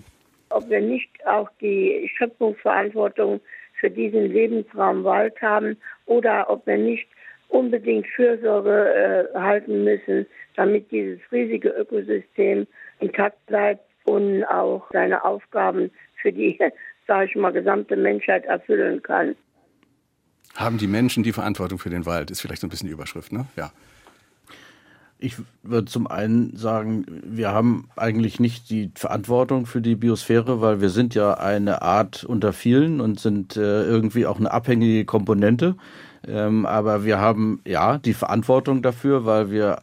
Ob 0.49 0.71
wir 0.71 0.81
nicht 0.81 1.11
auch 1.27 1.51
die 1.61 2.11
Schöpfungsverantwortung 2.17 3.43
für 3.79 3.91
diesen 3.91 4.33
Lebensraum 4.33 5.05
Wald 5.05 5.35
haben 5.43 5.77
oder 6.07 6.49
ob 6.49 6.67
wir 6.67 6.79
nicht 6.79 7.07
unbedingt 7.49 8.07
Fürsorge 8.07 9.29
äh, 9.35 9.39
halten 9.39 9.85
müssen, 9.85 10.27
damit 10.57 10.91
dieses 10.91 11.21
riesige 11.31 11.69
Ökosystem 11.69 12.67
intakt 13.01 13.45
bleibt 13.45 13.85
und 14.05 14.45
auch 14.45 14.89
seine 14.95 15.23
Aufgaben 15.27 15.91
für 16.23 16.33
die, 16.33 16.59
sage 17.07 17.27
ich 17.27 17.37
mal, 17.37 17.53
gesamte 17.53 17.97
Menschheit 17.97 18.47
erfüllen 18.47 19.03
kann 19.03 19.37
haben 20.59 20.77
die 20.77 20.89
Menschen 20.89 21.23
die 21.23 21.33
Verantwortung 21.33 21.79
für 21.79 21.89
den 21.89 22.05
Wald, 22.05 22.31
ist 22.31 22.41
vielleicht 22.41 22.61
so 22.61 22.67
ein 22.67 22.71
bisschen 22.71 22.89
die 22.89 22.93
Überschrift, 22.93 23.33
ne? 23.33 23.47
Ja. 23.57 23.71
Ich 25.21 25.37
würde 25.63 25.87
zum 25.87 26.07
einen 26.07 26.57
sagen, 26.57 27.05
wir 27.25 27.51
haben 27.51 27.89
eigentlich 27.97 28.39
nicht 28.39 28.71
die 28.71 28.91
Verantwortung 28.95 29.67
für 29.67 29.81
die 29.81 29.97
Biosphäre, 29.97 30.61
weil 30.61 30.81
wir 30.81 30.91
sind 30.91 31.15
ja 31.15 31.35
eine 31.35 31.83
Art 31.83 32.23
unter 32.23 32.53
vielen 32.53 33.01
und 33.01 33.19
sind 33.19 33.57
äh, 33.57 33.85
irgendwie 33.85 34.27
auch 34.27 34.39
eine 34.39 34.53
abhängige 34.53 35.05
Komponente. 35.05 35.77
Ähm, 36.27 36.67
aber 36.67 37.05
wir 37.05 37.19
haben 37.19 37.61
ja 37.65 37.99
die 37.99 38.15
Verantwortung 38.15 38.83
dafür, 38.83 39.25
weil 39.25 39.51
wir 39.51 39.81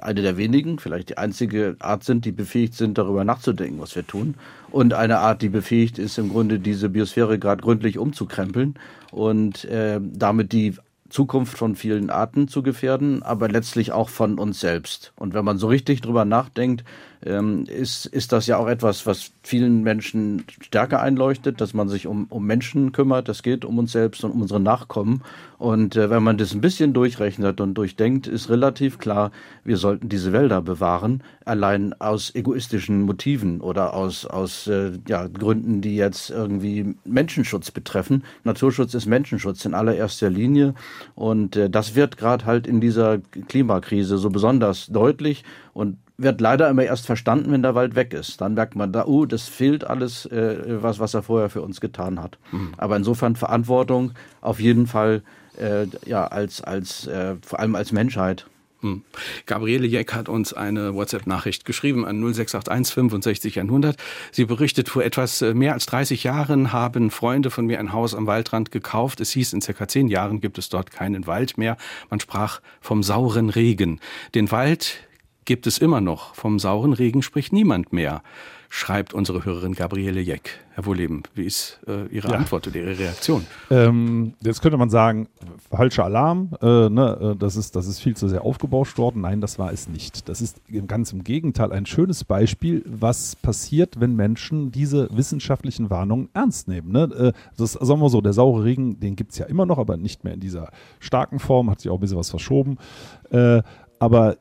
eine 0.00 0.22
der 0.22 0.36
wenigen, 0.36 0.78
vielleicht 0.78 1.10
die 1.10 1.18
einzige 1.18 1.76
Art 1.78 2.04
sind, 2.04 2.24
die 2.24 2.32
befähigt 2.32 2.74
sind, 2.74 2.98
darüber 2.98 3.24
nachzudenken, 3.24 3.80
was 3.80 3.94
wir 3.96 4.06
tun. 4.06 4.34
Und 4.70 4.94
eine 4.94 5.18
Art, 5.18 5.42
die 5.42 5.48
befähigt 5.48 5.98
ist, 5.98 6.18
im 6.18 6.30
Grunde 6.30 6.58
diese 6.58 6.88
Biosphäre 6.88 7.38
gerade 7.38 7.62
gründlich 7.62 7.98
umzukrempeln 7.98 8.74
und 9.10 9.64
äh, 9.66 10.00
damit 10.00 10.52
die 10.52 10.74
Zukunft 11.10 11.58
von 11.58 11.74
vielen 11.74 12.08
Arten 12.08 12.48
zu 12.48 12.62
gefährden, 12.62 13.22
aber 13.22 13.48
letztlich 13.48 13.92
auch 13.92 14.08
von 14.08 14.38
uns 14.38 14.60
selbst. 14.60 15.12
Und 15.16 15.34
wenn 15.34 15.44
man 15.44 15.58
so 15.58 15.66
richtig 15.66 16.00
drüber 16.00 16.24
nachdenkt, 16.24 16.84
ähm, 17.24 17.64
ist, 17.66 18.06
ist 18.06 18.32
das 18.32 18.46
ja 18.46 18.56
auch 18.56 18.66
etwas, 18.66 19.04
was 19.06 19.32
vielen 19.42 19.82
Menschen 19.82 20.44
stärker 20.60 21.02
einleuchtet, 21.02 21.60
dass 21.60 21.74
man 21.74 21.88
sich 21.88 22.06
um, 22.06 22.26
um 22.30 22.46
Menschen 22.46 22.92
kümmert. 22.92 23.28
Das 23.28 23.42
geht 23.42 23.64
um 23.64 23.78
uns 23.78 23.92
selbst 23.92 24.24
und 24.24 24.30
um 24.30 24.42
unsere 24.42 24.60
Nachkommen. 24.60 25.22
Und 25.58 25.96
äh, 25.96 26.08
wenn 26.08 26.22
man 26.22 26.38
das 26.38 26.54
ein 26.54 26.62
bisschen 26.62 26.94
durchrechnet 26.94 27.60
und 27.60 27.74
durchdenkt, 27.74 28.26
ist 28.26 28.48
relativ 28.48 28.98
klar, 28.98 29.30
wir 29.64 29.76
sollten 29.76 30.08
diese 30.08 30.32
Wälder 30.32 30.62
bewahren, 30.62 31.22
allein 31.44 31.92
aus 32.00 32.34
egoistischen 32.34 33.02
Motiven 33.02 33.60
oder 33.60 33.92
aus, 33.92 34.24
aus 34.24 34.66
äh, 34.66 34.92
ja, 35.06 35.26
Gründen, 35.26 35.82
die 35.82 35.96
jetzt 35.96 36.30
irgendwie 36.30 36.94
Menschenschutz 37.04 37.70
betreffen. 37.70 38.24
Naturschutz 38.44 38.94
ist 38.94 39.04
Menschenschutz 39.04 39.66
in 39.66 39.74
allererster 39.74 40.30
Linie. 40.30 40.74
Und 41.14 41.56
äh, 41.56 41.68
das 41.68 41.94
wird 41.94 42.16
gerade 42.16 42.46
halt 42.46 42.66
in 42.66 42.80
dieser 42.80 43.18
Klimakrise 43.18 44.16
so 44.16 44.30
besonders 44.30 44.86
deutlich. 44.86 45.44
Und 45.74 45.98
wird 46.22 46.40
leider 46.40 46.68
immer 46.68 46.84
erst 46.84 47.06
verstanden, 47.06 47.52
wenn 47.52 47.62
der 47.62 47.74
Wald 47.74 47.94
weg 47.94 48.12
ist. 48.12 48.40
Dann 48.40 48.54
merkt 48.54 48.76
man 48.76 48.92
da, 48.92 49.06
oh, 49.06 49.26
das 49.26 49.48
fehlt 49.48 49.84
alles, 49.84 50.26
äh, 50.26 50.82
was, 50.82 50.98
was 50.98 51.14
er 51.14 51.22
vorher 51.22 51.50
für 51.50 51.62
uns 51.62 51.80
getan 51.80 52.20
hat. 52.20 52.38
Mhm. 52.52 52.72
Aber 52.76 52.96
insofern 52.96 53.36
Verantwortung 53.36 54.12
auf 54.40 54.60
jeden 54.60 54.86
Fall, 54.86 55.22
äh, 55.58 55.86
ja, 56.04 56.26
als, 56.26 56.62
als, 56.62 57.06
äh, 57.06 57.36
vor 57.44 57.60
allem 57.60 57.74
als 57.74 57.92
Menschheit. 57.92 58.46
Hm. 58.80 59.02
Gabriele 59.44 59.86
Jeck 59.86 60.14
hat 60.14 60.30
uns 60.30 60.54
eine 60.54 60.94
WhatsApp-Nachricht 60.94 61.66
geschrieben 61.66 62.06
an 62.06 62.18
0681 62.18 62.94
65 62.94 63.60
100. 63.60 63.96
Sie 64.32 64.46
berichtet, 64.46 64.88
vor 64.88 65.04
etwas 65.04 65.42
äh, 65.42 65.52
mehr 65.52 65.74
als 65.74 65.84
30 65.86 66.24
Jahren 66.24 66.72
haben 66.72 67.10
Freunde 67.10 67.50
von 67.50 67.66
mir 67.66 67.78
ein 67.78 67.92
Haus 67.92 68.14
am 68.14 68.26
Waldrand 68.26 68.70
gekauft. 68.70 69.20
Es 69.20 69.32
hieß, 69.32 69.52
in 69.52 69.60
circa 69.60 69.86
zehn 69.86 70.08
Jahren 70.08 70.40
gibt 70.40 70.56
es 70.56 70.70
dort 70.70 70.90
keinen 70.90 71.26
Wald 71.26 71.58
mehr. 71.58 71.76
Man 72.08 72.20
sprach 72.20 72.60
vom 72.80 73.02
sauren 73.02 73.50
Regen. 73.50 74.00
Den 74.34 74.50
Wald 74.50 75.00
gibt 75.50 75.66
es 75.66 75.78
immer 75.78 76.00
noch. 76.00 76.36
Vom 76.36 76.60
sauren 76.60 76.92
Regen 76.92 77.22
spricht 77.22 77.52
niemand 77.52 77.92
mehr, 77.92 78.22
schreibt 78.68 79.14
unsere 79.14 79.44
Hörerin 79.44 79.74
Gabriele 79.74 80.20
Jeck. 80.20 80.60
Herr 80.74 80.86
Wohleben, 80.86 81.24
wie 81.34 81.42
ist 81.42 81.80
äh, 81.88 82.06
Ihre 82.06 82.28
ja. 82.28 82.36
Antwort 82.36 82.68
oder 82.68 82.76
Ihre 82.76 82.96
Reaktion? 82.96 83.44
Ähm, 83.68 84.34
jetzt 84.40 84.62
könnte 84.62 84.78
man 84.78 84.90
sagen, 84.90 85.28
falscher 85.68 86.04
Alarm, 86.04 86.50
äh, 86.62 86.88
ne, 86.88 87.32
äh, 87.34 87.36
das, 87.36 87.56
ist, 87.56 87.74
das 87.74 87.88
ist 87.88 87.98
viel 87.98 88.16
zu 88.16 88.28
sehr 88.28 88.44
aufgebauscht 88.44 88.96
worden. 88.96 89.22
Nein, 89.22 89.40
das 89.40 89.58
war 89.58 89.72
es 89.72 89.88
nicht. 89.88 90.28
Das 90.28 90.40
ist 90.40 90.60
ganz 90.86 91.12
im 91.12 91.24
Gegenteil 91.24 91.72
ein 91.72 91.84
schönes 91.84 92.22
Beispiel, 92.22 92.84
was 92.86 93.34
passiert, 93.34 93.98
wenn 93.98 94.14
Menschen 94.14 94.70
diese 94.70 95.08
wissenschaftlichen 95.10 95.90
Warnungen 95.90 96.28
ernst 96.32 96.68
nehmen. 96.68 96.92
Ne? 96.92 97.02
Äh, 97.02 97.32
das 97.58 97.72
sagen 97.72 98.00
wir 98.00 98.08
so, 98.08 98.20
der 98.20 98.34
saure 98.34 98.62
Regen, 98.62 99.00
den 99.00 99.16
gibt 99.16 99.32
es 99.32 99.38
ja 99.38 99.46
immer 99.46 99.66
noch, 99.66 99.78
aber 99.78 99.96
nicht 99.96 100.22
mehr 100.22 100.34
in 100.34 100.40
dieser 100.40 100.70
starken 101.00 101.40
Form, 101.40 101.68
hat 101.68 101.80
sich 101.80 101.90
auch 101.90 101.96
ein 101.96 102.00
bisschen 102.00 102.18
was 102.18 102.30
verschoben. 102.30 102.78
Äh, 103.30 103.62
aber 104.00 104.38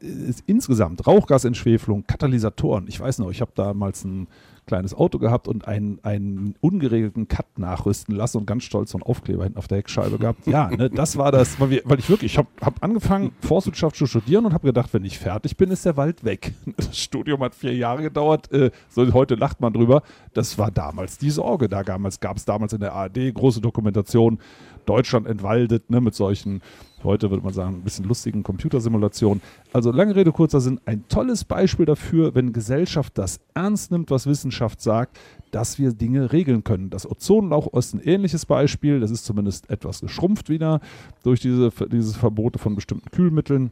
insgesamt 0.48 1.06
Rauchgasentschwefelung, 1.06 2.08
Katalysatoren. 2.08 2.88
Ich 2.88 3.00
weiß 3.00 3.20
noch, 3.20 3.30
ich 3.30 3.42
habe 3.42 3.52
damals 3.54 4.06
ein 4.06 4.28
kleines 4.66 4.94
Auto 4.94 5.18
gehabt 5.18 5.48
und 5.48 5.68
einen, 5.68 6.00
einen 6.04 6.56
ungeregelten 6.62 7.28
Cut 7.28 7.58
nachrüsten 7.58 8.16
lassen 8.16 8.38
und 8.38 8.46
ganz 8.46 8.64
stolz 8.64 8.92
so 8.92 9.00
einen 9.00 9.04
Aufkleber 9.04 9.44
hinten 9.44 9.58
auf 9.58 9.68
der 9.68 9.80
Heckscheibe 9.80 10.18
gehabt. 10.18 10.48
Ja, 10.48 10.70
ne, 10.70 10.90
das 10.90 11.18
war 11.18 11.32
das, 11.32 11.60
weil, 11.60 11.72
wir, 11.72 11.82
weil 11.86 12.00
ich 12.00 12.10
wirklich, 12.10 12.34
ich 12.34 12.38
habe 12.38 12.48
hab 12.62 12.82
angefangen, 12.82 13.32
Forstwirtschaft 13.42 13.96
zu 13.96 14.06
studieren 14.06 14.46
und 14.46 14.54
habe 14.54 14.68
gedacht, 14.68 14.94
wenn 14.94 15.04
ich 15.04 15.20
fertig 15.20 15.58
bin, 15.58 15.72
ist 15.72 15.86
der 15.86 15.98
Wald 15.98 16.24
weg. 16.24 16.54
Das 16.78 16.98
Studium 16.98 17.42
hat 17.42 17.56
vier 17.56 17.76
Jahre 17.76 18.04
gedauert, 18.04 18.52
äh, 18.54 18.72
so, 18.88 19.12
heute 19.14 19.36
lacht 19.36 19.60
man 19.60 19.74
drüber. 19.74 20.02
Das 20.34 20.58
war 20.58 20.72
damals 20.72 21.18
die 21.18 21.30
Sorge. 21.30 21.68
Da 21.68 21.84
gab 21.84 22.38
es 22.38 22.46
damals 22.46 22.72
in 22.72 22.80
der 22.80 22.94
ARD 22.94 23.34
große 23.34 23.60
Dokumentation, 23.60 24.40
Deutschland 24.86 25.28
entwaldet, 25.28 25.90
ne, 25.90 26.00
mit 26.00 26.16
solchen 26.16 26.62
heute 27.04 27.30
würde 27.30 27.44
man 27.44 27.54
sagen, 27.54 27.76
ein 27.76 27.82
bisschen 27.82 28.06
lustigen 28.06 28.44
Computersimulationen. 28.44 29.42
Also 29.74 29.92
lange 29.92 30.16
Rede, 30.16 30.32
kurzer 30.32 30.62
Sinn, 30.62 30.80
ein 30.86 31.04
tolles 31.08 31.44
Beispiel 31.44 31.86
dafür, 31.86 32.36
wenn 32.36 32.54
Gesellschaft 32.54 33.18
das 33.18 33.40
ernst 33.54 33.92
nimmt, 33.92 34.12
was 34.12 34.28
Wissenschaft 34.28 34.82
sagt, 34.82 35.20
dass 35.52 35.80
wir 35.80 35.94
Dinge 35.94 36.32
regeln 36.32 36.64
können. 36.64 36.90
Das 36.90 37.10
Ozonloch 37.10 37.74
ist 37.74 37.94
ein 37.94 38.02
ähnliches 38.02 38.46
Beispiel, 38.46 39.00
das 39.00 39.12
ist 39.12 39.26
zumindest 39.26 39.70
etwas 39.70 40.02
geschrumpft 40.02 40.50
wieder 40.50 40.80
durch 41.24 41.40
diese, 41.40 41.72
diese 41.92 42.18
Verbote 42.18 42.60
von 42.60 42.76
bestimmten 42.76 43.10
Kühlmitteln. 43.12 43.72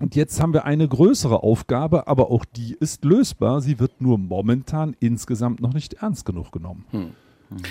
Und 0.00 0.16
jetzt 0.16 0.40
haben 0.40 0.52
wir 0.52 0.64
eine 0.64 0.88
größere 0.88 1.42
Aufgabe, 1.42 2.08
aber 2.08 2.30
auch 2.30 2.44
die 2.44 2.74
ist 2.78 3.04
lösbar. 3.04 3.60
Sie 3.60 3.78
wird 3.78 4.00
nur 4.00 4.18
momentan 4.18 4.96
insgesamt 4.98 5.60
noch 5.60 5.74
nicht 5.74 5.94
ernst 5.94 6.24
genug 6.24 6.50
genommen. 6.50 6.84
Hm. 6.90 7.00
Hm. 7.50 7.62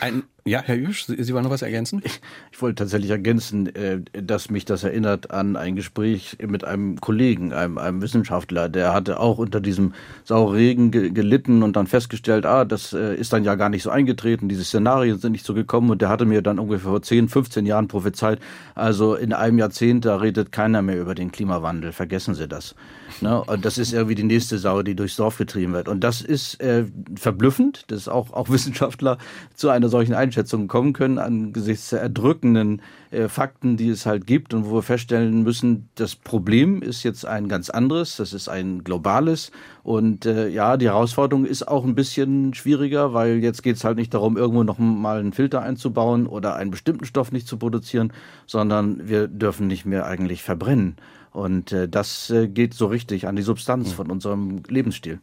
Ein, 0.00 0.22
ja, 0.46 0.62
Herr 0.64 0.76
Jüsch, 0.76 1.04
Sie 1.04 1.34
wollen 1.34 1.44
noch 1.44 1.50
was 1.50 1.60
ergänzen? 1.60 2.00
Ich, 2.02 2.20
ich 2.50 2.62
wollte 2.62 2.76
tatsächlich 2.76 3.10
ergänzen, 3.10 3.74
äh, 3.74 4.00
dass 4.12 4.48
mich 4.48 4.64
das 4.64 4.82
erinnert 4.82 5.30
an 5.30 5.56
ein 5.56 5.76
Gespräch 5.76 6.38
mit 6.46 6.64
einem 6.64 6.98
Kollegen, 7.00 7.52
einem, 7.52 7.76
einem 7.76 8.00
Wissenschaftler, 8.00 8.70
der 8.70 8.94
hatte 8.94 9.20
auch 9.20 9.36
unter 9.36 9.60
diesem 9.60 9.92
Sauregen 10.24 10.90
ge 10.90 11.10
gelitten 11.10 11.62
und 11.62 11.76
dann 11.76 11.86
festgestellt, 11.86 12.46
ah, 12.46 12.64
das 12.64 12.94
äh, 12.94 13.14
ist 13.14 13.34
dann 13.34 13.44
ja 13.44 13.56
gar 13.56 13.68
nicht 13.68 13.82
so 13.82 13.90
eingetreten, 13.90 14.48
diese 14.48 14.64
Szenarien 14.64 15.18
sind 15.18 15.32
nicht 15.32 15.44
so 15.44 15.52
gekommen 15.52 15.90
und 15.90 16.00
der 16.00 16.08
hatte 16.08 16.24
mir 16.24 16.40
dann 16.40 16.58
ungefähr 16.58 16.90
vor 16.90 17.02
10, 17.02 17.28
15 17.28 17.66
Jahren 17.66 17.88
prophezeit, 17.88 18.40
also 18.74 19.14
in 19.14 19.34
einem 19.34 19.58
Jahrzehnt, 19.58 20.06
da 20.06 20.16
redet 20.16 20.50
keiner 20.50 20.80
mehr 20.80 20.98
über 20.98 21.14
den 21.14 21.30
Klimawandel, 21.30 21.92
vergessen 21.92 22.34
Sie 22.34 22.48
das. 22.48 22.74
Ne? 23.22 23.42
Und 23.42 23.64
das 23.64 23.78
ist 23.78 23.92
irgendwie 23.92 24.14
die 24.14 24.22
nächste 24.24 24.58
Sau, 24.58 24.82
die 24.82 24.94
durchs 24.94 25.16
Dorf 25.16 25.38
getrieben 25.38 25.72
wird. 25.72 25.88
Und 25.88 26.02
das 26.02 26.20
ist 26.20 26.60
äh, 26.60 26.84
verblüffend, 27.16 27.84
dass 27.88 28.08
auch, 28.08 28.32
auch 28.32 28.48
Wissenschaftler 28.50 29.18
zu 29.54 29.68
einer 29.70 29.88
solchen 29.88 30.14
Einschätzung 30.14 30.68
kommen 30.68 30.92
können 30.92 31.18
angesichts 31.18 31.90
der 31.90 32.00
erdrückenden 32.00 32.82
äh, 33.10 33.28
Fakten, 33.28 33.76
die 33.76 33.88
es 33.88 34.06
halt 34.06 34.26
gibt 34.26 34.54
und 34.54 34.66
wo 34.66 34.76
wir 34.76 34.82
feststellen 34.82 35.42
müssen, 35.42 35.88
das 35.96 36.16
Problem 36.16 36.82
ist 36.82 37.02
jetzt 37.02 37.26
ein 37.26 37.48
ganz 37.48 37.70
anderes, 37.70 38.16
das 38.16 38.32
ist 38.32 38.48
ein 38.48 38.84
globales. 38.84 39.50
Und 39.82 40.26
äh, 40.26 40.48
ja, 40.48 40.76
die 40.76 40.86
Herausforderung 40.86 41.44
ist 41.44 41.66
auch 41.66 41.84
ein 41.84 41.94
bisschen 41.94 42.54
schwieriger, 42.54 43.12
weil 43.14 43.38
jetzt 43.38 43.62
geht 43.62 43.76
es 43.76 43.84
halt 43.84 43.96
nicht 43.96 44.14
darum, 44.14 44.36
irgendwo 44.36 44.62
noch 44.62 44.78
mal 44.78 45.18
einen 45.18 45.32
Filter 45.32 45.62
einzubauen 45.62 46.26
oder 46.26 46.54
einen 46.56 46.70
bestimmten 46.70 47.04
Stoff 47.04 47.32
nicht 47.32 47.46
zu 47.46 47.56
produzieren, 47.56 48.12
sondern 48.46 49.08
wir 49.08 49.28
dürfen 49.28 49.66
nicht 49.66 49.86
mehr 49.86 50.06
eigentlich 50.06 50.42
verbrennen. 50.42 50.96
Und 51.32 51.72
äh, 51.72 51.88
das 51.88 52.30
äh, 52.30 52.48
geht 52.48 52.74
so 52.74 52.86
richtig 52.86 53.26
an 53.26 53.36
die 53.36 53.42
Substanz 53.42 53.90
hm. 53.90 53.94
von 53.94 54.10
unserem 54.10 54.62
Lebensstil. 54.68 55.20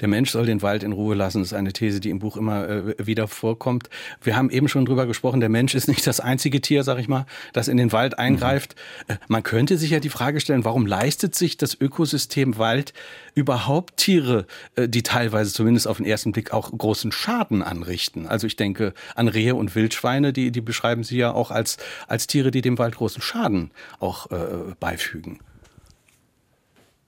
Der 0.00 0.08
Mensch 0.08 0.30
soll 0.30 0.46
den 0.46 0.62
Wald 0.62 0.82
in 0.82 0.92
Ruhe 0.92 1.14
lassen. 1.14 1.42
Ist 1.42 1.54
eine 1.54 1.72
These, 1.72 2.00
die 2.00 2.10
im 2.10 2.18
Buch 2.18 2.36
immer 2.36 2.68
äh, 2.68 2.94
wieder 3.06 3.28
vorkommt. 3.28 3.88
Wir 4.22 4.36
haben 4.36 4.50
eben 4.50 4.68
schon 4.68 4.84
drüber 4.84 5.06
gesprochen, 5.06 5.40
der 5.40 5.48
Mensch 5.48 5.74
ist 5.74 5.88
nicht 5.88 6.06
das 6.06 6.20
einzige 6.20 6.60
Tier, 6.60 6.84
sag 6.84 6.98
ich 6.98 7.08
mal, 7.08 7.26
das 7.52 7.68
in 7.68 7.76
den 7.76 7.92
Wald 7.92 8.18
eingreift. 8.18 8.74
Mhm. 9.08 9.14
Man 9.28 9.42
könnte 9.42 9.78
sich 9.78 9.90
ja 9.90 10.00
die 10.00 10.10
Frage 10.10 10.40
stellen, 10.40 10.64
warum 10.64 10.86
leistet 10.86 11.34
sich 11.34 11.56
das 11.56 11.78
Ökosystem 11.80 12.58
Wald 12.58 12.92
überhaupt 13.34 13.96
Tiere, 13.96 14.46
äh, 14.76 14.88
die 14.88 15.02
teilweise 15.02 15.52
zumindest 15.52 15.88
auf 15.88 15.98
den 15.98 16.06
ersten 16.06 16.32
Blick 16.32 16.52
auch 16.52 16.70
großen 16.76 17.12
Schaden 17.12 17.62
anrichten? 17.62 18.26
Also 18.26 18.46
ich 18.46 18.56
denke 18.56 18.94
an 19.14 19.28
Rehe 19.28 19.54
und 19.54 19.74
Wildschweine, 19.74 20.32
die, 20.32 20.50
die 20.50 20.60
beschreiben 20.60 21.04
Sie 21.04 21.16
ja 21.16 21.32
auch 21.32 21.50
als, 21.50 21.76
als 22.06 22.26
Tiere, 22.26 22.50
die 22.50 22.62
dem 22.62 22.78
Wald 22.78 22.96
großen 22.96 23.22
Schaden 23.22 23.70
auch 23.98 24.30
äh, 24.30 24.74
beifügen. 24.78 25.38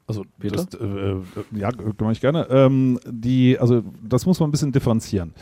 Also 0.06 0.24
das, 0.38 0.68
äh, 0.74 0.84
äh, 0.84 1.22
ja, 1.52 1.70
mache 2.00 2.12
ich 2.12 2.20
gerne. 2.20 2.46
Ähm, 2.48 3.00
die, 3.06 3.58
also 3.58 3.82
das 4.02 4.26
muss 4.26 4.38
man 4.38 4.48
ein 4.48 4.52
bisschen 4.52 4.72
differenzieren 4.72 5.34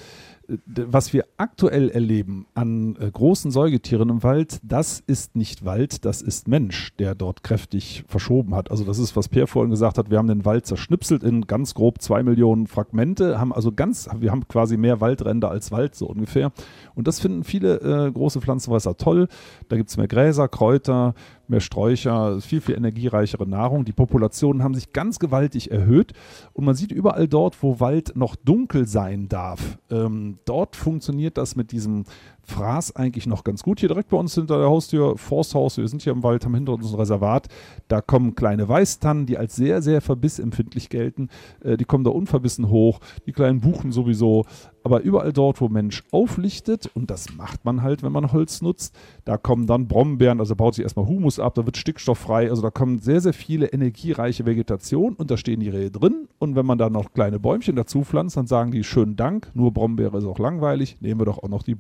was 0.48 1.12
wir 1.12 1.24
aktuell 1.36 1.90
erleben 1.90 2.46
an 2.54 2.96
äh, 2.96 3.10
großen 3.10 3.50
Säugetieren 3.50 4.10
im 4.10 4.22
Wald, 4.22 4.58
das 4.62 5.00
ist 5.00 5.36
nicht 5.36 5.64
Wald, 5.64 6.04
das 6.04 6.22
ist 6.22 6.48
Mensch, 6.48 6.94
der 6.98 7.14
dort 7.14 7.42
kräftig 7.42 8.04
verschoben 8.08 8.54
hat. 8.54 8.70
Also 8.70 8.84
das 8.84 8.98
ist, 8.98 9.16
was 9.16 9.28
Per 9.28 9.46
vorhin 9.46 9.70
gesagt 9.70 9.98
hat, 9.98 10.10
wir 10.10 10.18
haben 10.18 10.26
den 10.26 10.44
Wald 10.44 10.66
zerschnipselt 10.66 11.22
in 11.22 11.46
ganz 11.46 11.74
grob 11.74 12.02
zwei 12.02 12.22
Millionen 12.22 12.66
Fragmente, 12.66 13.38
haben 13.40 13.52
also 13.52 13.72
ganz, 13.72 14.08
wir 14.18 14.30
haben 14.30 14.46
quasi 14.48 14.76
mehr 14.76 15.00
Waldränder 15.00 15.50
als 15.50 15.70
Wald, 15.70 15.94
so 15.94 16.06
ungefähr. 16.06 16.52
Und 16.94 17.08
das 17.08 17.20
finden 17.20 17.44
viele 17.44 17.80
äh, 17.80 18.12
große 18.12 18.40
Pflanzenfresser 18.40 18.96
toll. 18.96 19.28
Da 19.68 19.76
gibt 19.76 19.90
es 19.90 19.96
mehr 19.96 20.08
Gräser, 20.08 20.48
Kräuter, 20.48 21.14
mehr 21.48 21.60
Sträucher, 21.60 22.40
viel, 22.40 22.60
viel 22.60 22.76
energiereichere 22.76 23.46
Nahrung. 23.46 23.84
Die 23.84 23.92
Populationen 23.92 24.62
haben 24.62 24.74
sich 24.74 24.92
ganz 24.92 25.18
gewaltig 25.18 25.70
erhöht 25.70 26.12
und 26.52 26.64
man 26.64 26.74
sieht 26.74 26.92
überall 26.92 27.28
dort, 27.28 27.62
wo 27.62 27.80
Wald 27.80 28.16
noch 28.16 28.36
dunkel 28.36 28.86
sein 28.86 29.28
darf, 29.28 29.78
ähm, 29.90 30.38
dort 30.44 30.76
funktioniert 30.76 31.38
das 31.38 31.56
mit 31.56 31.72
diesem 31.72 32.04
Fraß 32.46 32.96
eigentlich 32.96 33.26
noch 33.26 33.44
ganz 33.44 33.62
gut. 33.62 33.80
Hier 33.80 33.88
direkt 33.88 34.10
bei 34.10 34.16
uns 34.16 34.34
hinter 34.34 34.58
der 34.58 34.68
Haustür, 34.68 35.16
Forsthaus, 35.18 35.76
wir 35.76 35.88
sind 35.88 36.02
hier 36.02 36.12
im 36.12 36.22
Wald, 36.22 36.44
haben 36.44 36.54
hinter 36.54 36.74
uns 36.74 36.90
ein 36.90 36.98
Reservat. 36.98 37.48
Da 37.88 38.00
kommen 38.00 38.34
kleine 38.34 38.68
Weißtannen, 38.68 39.26
die 39.26 39.38
als 39.38 39.56
sehr, 39.56 39.82
sehr 39.82 40.00
verbissempfindlich 40.00 40.88
gelten. 40.88 41.28
Äh, 41.62 41.76
die 41.76 41.84
kommen 41.84 42.04
da 42.04 42.10
unverbissen 42.10 42.68
hoch. 42.68 43.00
Die 43.26 43.32
kleinen 43.32 43.60
Buchen 43.60 43.92
sowieso. 43.92 44.44
aber 44.84 45.00
überall 45.00 45.32
dort, 45.32 45.62
wo 45.62 45.68
Mensch 45.68 46.04
auflichtet, 46.12 46.90
und 46.94 47.10
das 47.10 47.34
macht 47.34 47.64
man 47.64 47.82
halt, 47.82 48.02
wenn 48.02 48.12
man 48.12 48.32
Holz 48.32 48.60
nutzt, 48.60 48.94
da 49.24 49.38
kommen 49.38 49.66
dann 49.66 49.88
Brombeeren, 49.88 50.40
also 50.40 50.54
baut 50.54 50.74
sich 50.74 50.82
erstmal 50.82 51.06
Humus 51.06 51.40
ab, 51.40 51.54
da 51.54 51.64
wird 51.64 51.78
Stickstoff 51.78 52.18
frei, 52.18 52.50
also 52.50 52.60
da 52.60 52.70
kommen 52.70 52.98
sehr, 52.98 53.22
sehr 53.22 53.32
viele 53.32 53.66
energiereiche 53.68 54.44
Vegetation 54.44 55.14
und 55.14 55.30
da 55.30 55.38
stehen 55.38 55.60
die 55.60 55.70
Rehe 55.70 55.90
drin. 55.90 56.28
Und 56.38 56.54
wenn 56.54 56.66
man 56.66 56.76
da 56.76 56.90
noch 56.90 57.14
kleine 57.14 57.40
Bäumchen 57.40 57.76
dazu 57.76 58.02
pflanzt, 58.02 58.36
dann 58.36 58.46
sagen 58.46 58.72
die 58.72 58.84
schönen 58.84 59.16
Dank, 59.16 59.50
nur 59.54 59.72
Brombeere 59.72 60.18
ist 60.18 60.26
auch 60.26 60.38
langweilig, 60.38 60.98
nehmen 61.00 61.18
wir 61.18 61.24
doch 61.24 61.38
auch 61.38 61.48
noch 61.48 61.62
die 61.62 61.74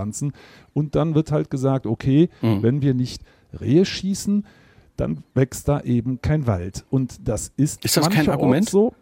Baumschulpflanzen. 0.00 0.32
Und 0.72 0.94
dann 0.94 1.14
wird 1.14 1.32
halt 1.32 1.50
gesagt, 1.50 1.86
okay, 1.86 2.28
mhm. 2.42 2.62
wenn 2.62 2.82
wir 2.82 2.94
nicht 2.94 3.22
Rehe 3.60 3.84
schießen, 3.84 4.46
dann 4.96 5.24
wächst 5.34 5.68
da 5.68 5.80
eben 5.80 6.20
kein 6.20 6.46
Wald. 6.46 6.84
Und 6.90 7.26
das 7.26 7.52
ist, 7.56 7.84
ist 7.84 7.96
das 7.96 8.10
kein 8.10 8.28
Argument 8.28 8.68
so. 8.68 8.94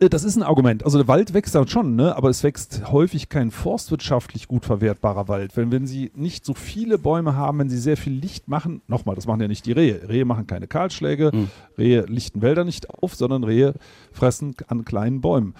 Äh, 0.00 0.08
das 0.08 0.22
ist 0.22 0.36
ein 0.36 0.44
Argument. 0.44 0.84
Also 0.84 0.98
der 0.98 1.08
Wald 1.08 1.34
wächst 1.34 1.54
dann 1.54 1.66
schon, 1.66 1.96
ne? 1.96 2.16
aber 2.16 2.30
es 2.30 2.44
wächst 2.44 2.90
häufig 2.92 3.28
kein 3.28 3.50
forstwirtschaftlich 3.50 4.46
gut 4.46 4.64
verwertbarer 4.64 5.26
Wald. 5.26 5.56
Wenn, 5.56 5.72
wenn 5.72 5.86
Sie 5.86 6.12
nicht 6.14 6.44
so 6.44 6.54
viele 6.54 6.96
Bäume 6.96 7.34
haben, 7.34 7.58
wenn 7.58 7.68
Sie 7.68 7.78
sehr 7.78 7.96
viel 7.96 8.12
Licht 8.12 8.46
machen, 8.46 8.82
nochmal, 8.86 9.16
das 9.16 9.26
machen 9.26 9.40
ja 9.40 9.48
nicht 9.48 9.66
die 9.66 9.72
Rehe. 9.72 10.08
Rehe 10.08 10.24
machen 10.24 10.46
keine 10.46 10.68
Kahlschläge, 10.68 11.32
hm. 11.32 11.48
Rehe 11.76 12.02
lichten 12.02 12.40
Wälder 12.40 12.64
nicht 12.64 12.88
auf, 12.90 13.16
sondern 13.16 13.42
Rehe 13.42 13.74
fressen 14.12 14.54
an 14.68 14.84
kleinen 14.84 15.20
Bäumen. 15.20 15.54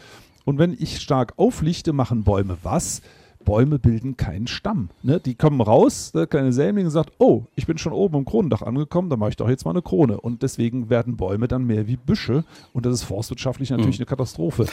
Und 0.44 0.58
wenn 0.58 0.76
ich 0.78 1.00
stark 1.00 1.34
auflichte, 1.36 1.92
machen 1.92 2.22
Bäume 2.22 2.56
was? 2.62 3.02
Bäume 3.44 3.78
bilden 3.78 4.16
keinen 4.16 4.46
Stamm. 4.46 4.90
Ne? 5.02 5.20
Die 5.20 5.34
kommen 5.34 5.60
raus, 5.60 6.12
der 6.12 6.26
kleine 6.26 6.52
Sämling 6.52 6.90
sagt, 6.90 7.12
oh, 7.18 7.44
ich 7.56 7.66
bin 7.66 7.78
schon 7.78 7.92
oben 7.92 8.18
im 8.18 8.24
Kronendach 8.24 8.62
angekommen, 8.62 9.10
da 9.10 9.16
mache 9.16 9.30
ich 9.30 9.36
doch 9.36 9.48
jetzt 9.48 9.64
mal 9.64 9.72
eine 9.72 9.82
Krone. 9.82 10.20
Und 10.20 10.42
deswegen 10.42 10.90
werden 10.90 11.16
Bäume 11.16 11.48
dann 11.48 11.64
mehr 11.64 11.86
wie 11.86 11.96
Büsche 11.96 12.44
und 12.72 12.86
das 12.86 12.94
ist 12.94 13.02
forstwirtschaftlich 13.04 13.70
natürlich 13.70 13.98
mhm. 13.98 14.02
eine 14.02 14.06
Katastrophe. 14.06 14.66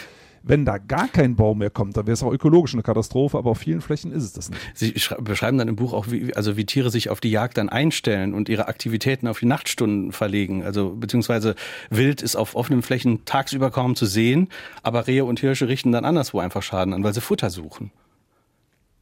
Wenn 0.44 0.66
da 0.66 0.78
gar 0.78 1.08
kein 1.08 1.36
Baum 1.36 1.58
mehr 1.58 1.70
kommt, 1.70 1.98
dann 1.98 2.06
wäre 2.06 2.14
es 2.14 2.24
auch 2.24 2.32
ökologisch 2.32 2.74
eine 2.74 2.84
Katastrophe, 2.84 3.38
aber 3.38 3.52
auf 3.52 3.58
vielen 3.58 3.82
Flächen 3.82 4.12
ist 4.12 4.24
es 4.24 4.34
das 4.34 4.50
nicht. 4.50 4.62
Sie 4.76 4.94
beschreiben 5.20 5.58
dann 5.58 5.68
im 5.68 5.76
Buch 5.76 5.94
auch, 5.94 6.12
wie, 6.12 6.34
also 6.36 6.56
wie 6.56 6.66
Tiere 6.66 6.90
sich 6.90 7.10
auf 7.10 7.20
die 7.20 7.32
Jagd 7.32 7.58
dann 7.58 7.70
einstellen 7.70 8.34
und 8.34 8.48
ihre 8.48 8.68
Aktivitäten 8.68 9.28
auf 9.28 9.40
die 9.40 9.46
Nachtstunden 9.46 10.12
verlegen. 10.12 10.64
Also 10.64 10.96
beziehungsweise 10.96 11.56
Wild 11.90 12.22
ist 12.22 12.36
auf 12.36 12.56
offenen 12.56 12.82
Flächen 12.82 13.26
tagsüber 13.26 13.72
kaum 13.72 13.96
zu 13.96 14.06
sehen, 14.06 14.50
aber 14.84 15.08
Rehe 15.08 15.26
und 15.26 15.40
Hirsche 15.40 15.68
richten 15.68 15.92
dann 15.92 16.06
anderswo 16.06 16.40
einfach 16.40 16.62
Schaden 16.62 16.94
an, 16.94 17.04
weil 17.04 17.14
sie 17.14 17.22
Futter 17.22 17.50
suchen. 17.50 17.92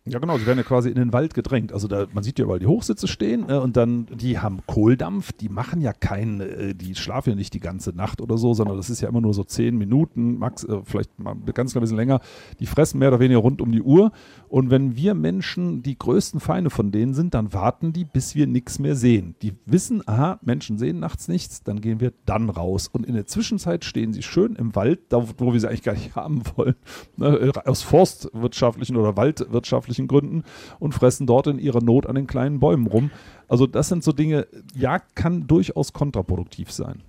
Ja, 0.07 0.19
genau, 0.19 0.37
sie 0.37 0.45
werden 0.45 0.59
ja 0.59 0.63
quasi 0.63 0.89
in 0.89 0.95
den 0.95 1.13
Wald 1.13 1.33
gedrängt. 1.33 1.73
Also 1.73 1.87
da, 1.87 2.05
man 2.13 2.23
sieht 2.23 2.37
ja 2.37 2.45
überall 2.45 2.59
die 2.59 2.67
Hochsitze 2.67 3.07
stehen 3.07 3.49
äh, 3.49 3.55
und 3.55 3.75
dann, 3.75 4.05
die 4.05 4.37
haben 4.37 4.59
Kohldampf, 4.67 5.31
die 5.31 5.49
machen 5.49 5.81
ja 5.81 5.93
keinen, 5.93 6.41
äh, 6.41 6.75
die 6.75 6.93
schlafen 6.93 7.31
ja 7.31 7.35
nicht 7.35 7.55
die 7.55 7.59
ganze 7.59 7.89
Nacht 7.89 8.21
oder 8.21 8.37
so, 8.37 8.53
sondern 8.53 8.77
das 8.77 8.91
ist 8.91 9.01
ja 9.01 9.09
immer 9.09 9.21
nur 9.21 9.33
so 9.33 9.43
zehn 9.43 9.75
Minuten, 9.75 10.37
max, 10.37 10.63
äh, 10.63 10.81
vielleicht 10.83 11.17
mal 11.17 11.35
ganz 11.55 11.71
klein 11.71 11.81
bisschen 11.81 11.97
länger. 11.97 12.19
Die 12.59 12.67
fressen 12.67 12.99
mehr 12.99 13.07
oder 13.07 13.19
weniger 13.19 13.39
rund 13.39 13.61
um 13.61 13.71
die 13.71 13.81
Uhr. 13.81 14.11
Und 14.47 14.69
wenn 14.69 14.95
wir 14.95 15.15
Menschen 15.15 15.81
die 15.81 15.97
größten 15.97 16.39
Feinde 16.39 16.69
von 16.69 16.91
denen 16.91 17.15
sind, 17.15 17.33
dann 17.33 17.51
warten 17.51 17.91
die, 17.91 18.05
bis 18.05 18.35
wir 18.35 18.45
nichts 18.45 18.77
mehr 18.77 18.95
sehen. 18.95 19.33
Die 19.41 19.53
wissen, 19.65 20.07
aha, 20.07 20.39
Menschen 20.43 20.77
sehen 20.77 20.99
nachts 20.99 21.27
nichts, 21.27 21.63
dann 21.63 21.81
gehen 21.81 21.99
wir 21.99 22.13
dann 22.27 22.51
raus. 22.51 22.87
Und 22.87 23.07
in 23.07 23.15
der 23.15 23.25
Zwischenzeit 23.25 23.83
stehen 23.83 24.13
sie 24.13 24.21
schön 24.21 24.55
im 24.55 24.75
Wald, 24.75 24.99
da 25.09 25.25
wo 25.39 25.51
wir 25.51 25.59
sie 25.59 25.67
eigentlich 25.67 25.81
gar 25.81 25.93
nicht 25.93 26.15
haben 26.15 26.43
wollen, 26.55 26.75
ne, 27.17 27.51
aus 27.65 27.81
forstwirtschaftlichen 27.81 28.97
oder 28.97 29.17
waldwirtschaftlichen 29.17 29.94
wirtschaftlichen 29.95 30.07
Gründen 30.07 30.43
und 30.79 30.93
fressen 30.93 31.27
dort 31.27 31.47
in 31.47 31.59
ihrer 31.59 31.81
Not 31.81 32.07
an 32.07 32.15
den 32.15 32.27
kleinen 32.27 32.59
Bäumen 32.59 32.87
rum. 32.87 33.11
Also 33.47 33.67
das 33.67 33.89
sind 33.89 34.03
so 34.03 34.11
Dinge, 34.11 34.47
Jagd 34.75 35.15
kann 35.15 35.47
durchaus 35.47 35.93
kontraproduktiv 35.93 36.71
sein. 36.71 37.01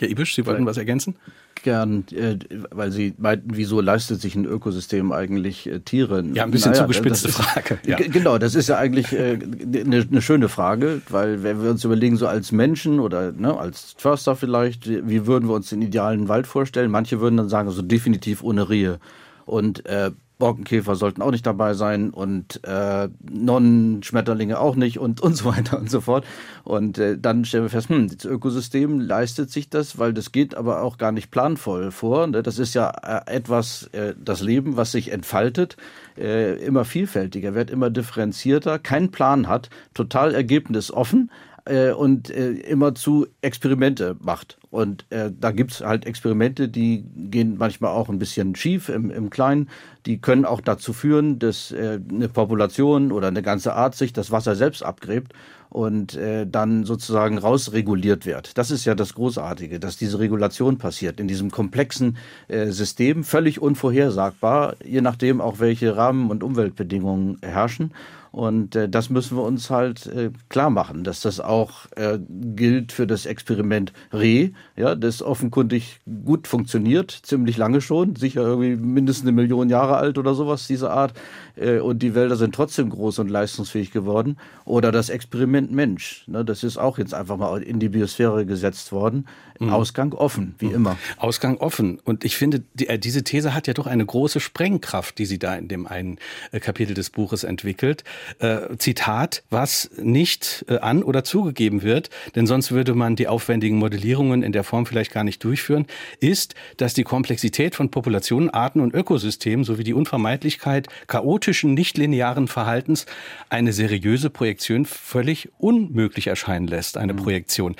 Ja, 0.00 0.08
Ibisch, 0.08 0.34
Sie 0.34 0.44
wollten 0.44 0.66
was 0.66 0.76
ergänzen? 0.76 1.16
Gern, 1.62 2.04
äh, 2.12 2.36
weil 2.70 2.92
Sie 2.92 3.14
meinten, 3.16 3.56
wieso 3.56 3.80
leistet 3.80 4.20
sich 4.20 4.36
ein 4.36 4.44
Ökosystem 4.44 5.10
eigentlich 5.10 5.66
äh, 5.66 5.80
Tiere? 5.80 6.22
Ja, 6.34 6.44
ein 6.44 6.50
bisschen 6.50 6.72
naja, 6.72 6.82
zugespitzte 6.82 7.28
ist, 7.28 7.38
Frage. 7.38 7.78
Ja. 7.86 7.96
Genau, 7.96 8.36
das 8.36 8.54
ist 8.54 8.68
ja 8.68 8.76
eigentlich 8.76 9.14
äh, 9.14 9.38
eine, 9.40 10.06
eine 10.08 10.20
schöne 10.20 10.50
Frage, 10.50 11.00
weil 11.08 11.42
wenn 11.42 11.62
wir 11.62 11.70
uns 11.70 11.82
überlegen, 11.82 12.18
so 12.18 12.26
als 12.26 12.52
Menschen 12.52 13.00
oder 13.00 13.32
ne, 13.32 13.56
als 13.56 13.94
Förster 13.96 14.36
vielleicht, 14.36 14.86
wie 14.86 15.26
würden 15.26 15.48
wir 15.48 15.54
uns 15.54 15.70
den 15.70 15.80
idealen 15.80 16.28
Wald 16.28 16.46
vorstellen? 16.46 16.90
Manche 16.90 17.20
würden 17.20 17.38
dann 17.38 17.48
sagen, 17.48 17.70
so 17.70 17.80
definitiv 17.80 18.42
ohne 18.42 18.68
Rehe. 18.68 19.00
Und 19.46 19.86
äh, 19.86 20.10
Borkenkäfer 20.38 20.96
sollten 20.96 21.22
auch 21.22 21.30
nicht 21.30 21.46
dabei 21.46 21.74
sein 21.74 22.10
und 22.10 22.62
äh, 22.64 23.08
Nonnenschmetterlinge 23.30 24.58
auch 24.58 24.76
nicht 24.76 24.98
und, 24.98 25.20
und 25.20 25.34
so 25.34 25.46
weiter 25.46 25.78
und 25.78 25.90
so 25.90 26.00
fort. 26.00 26.26
Und 26.64 26.98
äh, 26.98 27.18
dann 27.18 27.44
stellen 27.44 27.64
wir 27.64 27.70
fest, 27.70 27.88
hm, 27.88 28.08
das 28.08 28.24
Ökosystem 28.24 29.00
leistet 29.00 29.50
sich 29.50 29.70
das, 29.70 29.98
weil 29.98 30.12
das 30.12 30.32
geht 30.32 30.54
aber 30.54 30.82
auch 30.82 30.98
gar 30.98 31.12
nicht 31.12 31.30
planvoll 31.30 31.90
vor. 31.90 32.26
Ne? 32.26 32.42
Das 32.42 32.58
ist 32.58 32.74
ja 32.74 32.90
äh, 32.90 33.34
etwas, 33.34 33.88
äh, 33.92 34.14
das 34.22 34.42
Leben, 34.42 34.76
was 34.76 34.92
sich 34.92 35.10
entfaltet, 35.10 35.76
äh, 36.18 36.56
immer 36.64 36.84
vielfältiger, 36.84 37.54
wird 37.54 37.70
immer 37.70 37.88
differenzierter, 37.88 38.78
keinen 38.78 39.10
Plan 39.10 39.48
hat, 39.48 39.70
total 39.94 40.34
ergebnisoffen, 40.34 41.30
äh, 41.66 41.90
und 41.90 42.30
äh, 42.30 42.52
immer 42.52 42.94
zu 42.94 43.26
Experimente 43.42 44.16
macht. 44.20 44.58
Und 44.70 45.04
äh, 45.10 45.30
da 45.38 45.50
gibt's 45.50 45.80
halt 45.80 46.06
Experimente, 46.06 46.68
die 46.68 47.04
gehen 47.14 47.56
manchmal 47.58 47.92
auch 47.92 48.08
ein 48.08 48.18
bisschen 48.18 48.54
schief 48.56 48.88
im, 48.88 49.10
im 49.10 49.30
Kleinen. 49.30 49.68
Die 50.06 50.18
können 50.18 50.44
auch 50.44 50.60
dazu 50.60 50.92
führen, 50.92 51.38
dass 51.38 51.72
äh, 51.72 51.98
eine 52.10 52.28
Population 52.28 53.12
oder 53.12 53.28
eine 53.28 53.42
ganze 53.42 53.74
Art 53.74 53.94
sich 53.94 54.12
das 54.12 54.30
Wasser 54.30 54.54
selbst 54.54 54.82
abgräbt 54.82 55.32
und 55.68 56.14
äh, 56.14 56.46
dann 56.46 56.84
sozusagen 56.84 57.38
rausreguliert 57.38 58.26
wird. 58.26 58.56
Das 58.58 58.70
ist 58.70 58.84
ja 58.84 58.94
das 58.94 59.14
Großartige, 59.14 59.80
dass 59.80 59.96
diese 59.96 60.18
Regulation 60.18 60.78
passiert 60.78 61.20
in 61.20 61.28
diesem 61.28 61.50
komplexen 61.50 62.16
äh, 62.48 62.66
System, 62.66 63.24
völlig 63.24 63.60
unvorhersagbar, 63.60 64.76
je 64.84 65.00
nachdem 65.00 65.40
auch 65.40 65.58
welche 65.58 65.96
Rahmen- 65.96 66.30
und 66.30 66.42
Umweltbedingungen 66.42 67.38
herrschen. 67.42 67.92
Und 68.36 68.76
äh, 68.76 68.86
das 68.86 69.08
müssen 69.08 69.38
wir 69.38 69.44
uns 69.44 69.70
halt 69.70 70.08
äh, 70.08 70.30
klar 70.50 70.68
machen, 70.68 71.04
dass 71.04 71.22
das 71.22 71.40
auch 71.40 71.86
äh, 71.96 72.18
gilt 72.28 72.92
für 72.92 73.06
das 73.06 73.24
Experiment 73.24 73.94
Reh, 74.12 74.50
ja, 74.76 74.94
das 74.94 75.22
offenkundig 75.22 76.00
gut 76.26 76.46
funktioniert, 76.46 77.10
ziemlich 77.10 77.56
lange 77.56 77.80
schon, 77.80 78.14
sicher 78.14 78.42
irgendwie 78.42 78.76
mindestens 78.76 79.24
eine 79.24 79.32
Million 79.32 79.70
Jahre 79.70 79.96
alt 79.96 80.18
oder 80.18 80.34
sowas, 80.34 80.66
diese 80.66 80.90
Art. 80.90 81.14
Äh, 81.56 81.78
und 81.78 82.02
die 82.02 82.14
Wälder 82.14 82.36
sind 82.36 82.54
trotzdem 82.54 82.90
groß 82.90 83.20
und 83.20 83.30
leistungsfähig 83.30 83.90
geworden. 83.90 84.36
Oder 84.66 84.92
das 84.92 85.08
Experiment 85.08 85.72
Mensch, 85.72 86.24
ne, 86.26 86.44
das 86.44 86.62
ist 86.62 86.76
auch 86.76 86.98
jetzt 86.98 87.14
einfach 87.14 87.38
mal 87.38 87.62
in 87.62 87.80
die 87.80 87.88
Biosphäre 87.88 88.44
gesetzt 88.44 88.92
worden. 88.92 89.24
Mhm. 89.58 89.72
Ausgang 89.72 90.12
offen, 90.12 90.54
wie 90.58 90.66
mhm. 90.66 90.74
immer. 90.74 90.98
Ausgang 91.16 91.58
offen. 91.58 91.98
Und 92.04 92.24
ich 92.24 92.36
finde, 92.36 92.62
die, 92.74 92.88
äh, 92.88 92.98
diese 92.98 93.24
These 93.24 93.54
hat 93.54 93.66
ja 93.66 93.74
doch 93.74 93.86
eine 93.86 94.04
große 94.04 94.40
Sprengkraft, 94.40 95.18
die 95.18 95.26
sie 95.26 95.38
da 95.38 95.54
in 95.54 95.68
dem 95.68 95.86
einen 95.86 96.18
äh, 96.52 96.60
Kapitel 96.60 96.94
des 96.94 97.10
Buches 97.10 97.44
entwickelt 97.44 98.04
äh, 98.38 98.76
Zitat, 98.78 99.42
was 99.50 99.90
nicht 99.96 100.64
äh, 100.68 100.78
an 100.78 101.02
oder 101.02 101.24
zugegeben 101.24 101.82
wird, 101.82 102.10
denn 102.34 102.46
sonst 102.46 102.72
würde 102.72 102.94
man 102.94 103.16
die 103.16 103.28
aufwendigen 103.28 103.78
Modellierungen 103.78 104.42
in 104.42 104.52
der 104.52 104.64
Form 104.64 104.86
vielleicht 104.86 105.12
gar 105.12 105.24
nicht 105.24 105.42
durchführen, 105.44 105.86
ist, 106.20 106.54
dass 106.76 106.94
die 106.94 107.04
Komplexität 107.04 107.74
von 107.74 107.90
Populationen, 107.90 108.50
Arten 108.50 108.80
und 108.80 108.94
Ökosystemen 108.94 109.64
sowie 109.64 109.84
die 109.84 109.94
Unvermeidlichkeit 109.94 110.88
chaotischen, 111.06 111.74
nichtlinearen 111.74 112.48
Verhaltens 112.48 113.06
eine 113.48 113.72
seriöse 113.72 114.30
Projektion 114.30 114.84
völlig 114.84 115.48
unmöglich 115.58 116.26
erscheinen 116.26 116.66
lässt, 116.66 116.96
eine 116.96 117.12
mhm. 117.12 117.18
Projektion. 117.18 117.76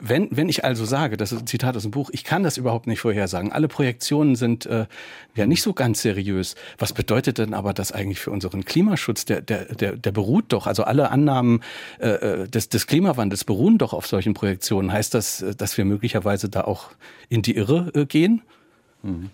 Wenn, 0.00 0.28
wenn 0.30 0.48
ich 0.48 0.64
also 0.64 0.84
sage, 0.84 1.16
das 1.16 1.32
ist 1.32 1.40
ein 1.40 1.46
Zitat 1.46 1.76
aus 1.76 1.82
dem 1.82 1.90
Buch, 1.90 2.10
ich 2.12 2.24
kann 2.24 2.42
das 2.42 2.56
überhaupt 2.56 2.86
nicht 2.86 3.00
vorhersagen. 3.00 3.52
Alle 3.52 3.68
Projektionen 3.68 4.36
sind 4.36 4.66
äh, 4.66 4.86
ja 5.34 5.46
nicht 5.46 5.62
so 5.62 5.72
ganz 5.72 6.02
seriös. 6.02 6.54
Was 6.78 6.92
bedeutet 6.92 7.38
denn 7.38 7.54
aber 7.54 7.72
das 7.72 7.92
eigentlich 7.92 8.20
für 8.20 8.30
unseren 8.30 8.64
Klimaschutz? 8.64 9.24
Der, 9.24 9.40
der, 9.40 9.66
der, 9.74 9.96
der 9.96 10.12
beruht 10.12 10.46
doch, 10.48 10.66
also 10.66 10.84
alle 10.84 11.10
Annahmen 11.10 11.62
äh, 11.98 12.08
äh 12.08 12.48
des, 12.48 12.68
des 12.68 12.86
Klimawandels 12.86 13.44
beruhen 13.44 13.78
doch 13.78 13.92
auf 13.92 14.06
solchen 14.06 14.34
Projektionen. 14.34 14.92
Heißt 14.92 15.14
das, 15.14 15.42
äh, 15.42 15.54
dass 15.54 15.76
wir 15.76 15.84
möglicherweise 15.84 16.48
da 16.48 16.62
auch 16.62 16.90
in 17.28 17.42
die 17.42 17.56
Irre 17.56 17.90
äh, 17.94 18.06
gehen? 18.06 18.42
Mhm. 19.02 19.30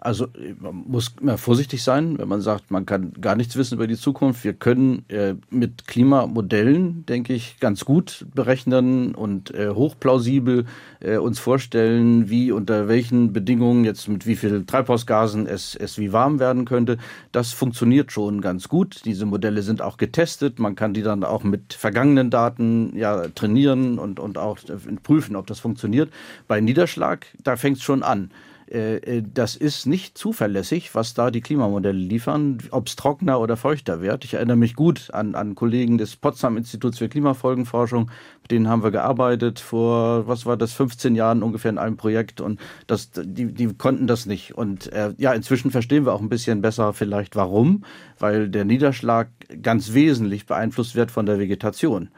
Also 0.00 0.28
man 0.58 0.84
muss 0.86 1.12
immer 1.20 1.36
vorsichtig 1.36 1.82
sein, 1.82 2.18
wenn 2.18 2.26
man 2.26 2.40
sagt, 2.40 2.70
man 2.70 2.86
kann 2.86 3.12
gar 3.20 3.36
nichts 3.36 3.56
wissen 3.56 3.74
über 3.74 3.86
die 3.86 3.98
Zukunft. 3.98 4.44
Wir 4.44 4.54
können 4.54 5.04
äh, 5.08 5.34
mit 5.50 5.86
Klimamodellen, 5.86 7.04
denke 7.04 7.34
ich, 7.34 7.60
ganz 7.60 7.84
gut 7.84 8.24
berechnen 8.34 9.14
und 9.14 9.54
äh, 9.54 9.68
hochplausibel 9.68 10.64
äh, 11.00 11.18
uns 11.18 11.38
vorstellen, 11.38 12.30
wie 12.30 12.50
unter 12.50 12.88
welchen 12.88 13.34
Bedingungen 13.34 13.84
jetzt 13.84 14.08
mit 14.08 14.26
wie 14.26 14.36
viel 14.36 14.64
Treibhausgasen 14.64 15.46
es, 15.46 15.74
es 15.74 15.98
wie 15.98 16.14
warm 16.14 16.40
werden 16.40 16.64
könnte. 16.64 16.96
Das 17.30 17.52
funktioniert 17.52 18.10
schon 18.10 18.40
ganz 18.40 18.68
gut. 18.68 19.02
Diese 19.04 19.26
Modelle 19.26 19.60
sind 19.60 19.82
auch 19.82 19.98
getestet. 19.98 20.58
Man 20.58 20.76
kann 20.76 20.94
die 20.94 21.02
dann 21.02 21.24
auch 21.24 21.44
mit 21.44 21.74
vergangenen 21.74 22.30
Daten 22.30 22.96
ja 22.96 23.28
trainieren 23.28 23.98
und, 23.98 24.18
und 24.18 24.38
auch 24.38 24.56
prüfen, 25.02 25.36
ob 25.36 25.46
das 25.46 25.60
funktioniert. 25.60 26.10
Bei 26.48 26.62
Niederschlag, 26.62 27.26
da 27.44 27.56
fängt 27.56 27.76
es 27.76 27.82
schon 27.82 28.02
an 28.02 28.30
Äh, 28.30 28.32
äh, 28.32 28.49
das 28.70 29.56
ist 29.56 29.86
nicht 29.86 30.16
zuverlässig, 30.16 30.94
was 30.94 31.12
da 31.12 31.32
die 31.32 31.40
Klimamodelle 31.40 31.98
liefern, 31.98 32.58
ob 32.70 32.86
es 32.86 32.94
trockener 32.94 33.40
oder 33.40 33.56
feuchter 33.56 34.00
wird. 34.00 34.24
Ich 34.24 34.34
erinnere 34.34 34.56
mich 34.56 34.76
gut 34.76 35.08
an, 35.12 35.34
an 35.34 35.56
Kollegen 35.56 35.98
des 35.98 36.14
Potsdam 36.14 36.56
Instituts 36.56 36.98
für 36.98 37.08
Klimafolgenforschung, 37.08 38.10
mit 38.42 38.50
denen 38.52 38.68
haben 38.68 38.84
wir 38.84 38.92
gearbeitet 38.92 39.58
vor, 39.58 40.28
was 40.28 40.46
war 40.46 40.56
das, 40.56 40.72
15 40.72 41.16
Jahren 41.16 41.42
ungefähr 41.42 41.70
in 41.70 41.78
einem 41.78 41.96
Projekt 41.96 42.40
und 42.40 42.60
das, 42.86 43.10
die, 43.12 43.52
die 43.52 43.74
konnten 43.74 44.06
das 44.06 44.26
nicht. 44.26 44.56
Und 44.56 44.92
äh, 44.92 45.14
ja, 45.18 45.32
inzwischen 45.32 45.72
verstehen 45.72 46.06
wir 46.06 46.12
auch 46.12 46.20
ein 46.20 46.28
bisschen 46.28 46.62
besser 46.62 46.92
vielleicht 46.92 47.34
warum, 47.34 47.84
weil 48.20 48.48
der 48.48 48.64
Niederschlag 48.64 49.30
ganz 49.62 49.94
wesentlich 49.94 50.46
beeinflusst 50.46 50.94
wird 50.94 51.10
von 51.10 51.26
der 51.26 51.40
Vegetation. 51.40 52.10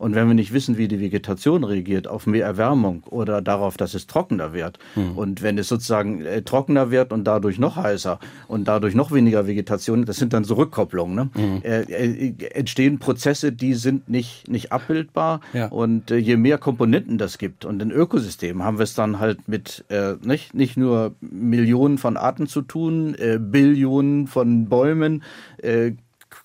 Und 0.00 0.14
wenn 0.14 0.28
wir 0.28 0.34
nicht 0.34 0.54
wissen, 0.54 0.78
wie 0.78 0.88
die 0.88 0.98
Vegetation 0.98 1.62
reagiert 1.62 2.08
auf 2.08 2.26
mehr 2.26 2.46
Erwärmung 2.46 3.02
oder 3.10 3.42
darauf, 3.42 3.76
dass 3.76 3.92
es 3.92 4.06
trockener 4.06 4.54
wird, 4.54 4.78
mhm. 4.96 5.12
und 5.14 5.42
wenn 5.42 5.58
es 5.58 5.68
sozusagen 5.68 6.24
äh, 6.24 6.40
trockener 6.40 6.90
wird 6.90 7.12
und 7.12 7.24
dadurch 7.24 7.58
noch 7.58 7.76
heißer 7.76 8.18
und 8.48 8.66
dadurch 8.66 8.94
noch 8.94 9.12
weniger 9.12 9.46
Vegetation, 9.46 10.06
das 10.06 10.16
sind 10.16 10.32
dann 10.32 10.44
so 10.44 10.54
Rückkopplungen, 10.54 11.14
ne? 11.14 11.30
Mhm. 11.36 11.60
Äh, 11.62 11.80
äh, 11.82 12.34
entstehen 12.54 12.98
Prozesse, 12.98 13.52
die 13.52 13.74
sind 13.74 14.08
nicht, 14.08 14.48
nicht 14.48 14.72
abbildbar. 14.72 15.42
Ja. 15.52 15.66
Und 15.66 16.10
äh, 16.10 16.16
je 16.16 16.38
mehr 16.38 16.56
Komponenten 16.56 17.18
das 17.18 17.36
gibt 17.36 17.66
und 17.66 17.82
in 17.82 17.90
Ökosystemen 17.90 18.62
haben 18.62 18.78
wir 18.78 18.84
es 18.84 18.94
dann 18.94 19.20
halt 19.20 19.48
mit 19.48 19.84
äh, 19.90 20.14
nicht, 20.22 20.54
nicht 20.54 20.78
nur 20.78 21.14
Millionen 21.20 21.98
von 21.98 22.16
Arten 22.16 22.46
zu 22.46 22.62
tun, 22.62 23.14
äh, 23.16 23.38
Billionen 23.38 24.28
von 24.28 24.66
Bäumen, 24.70 25.22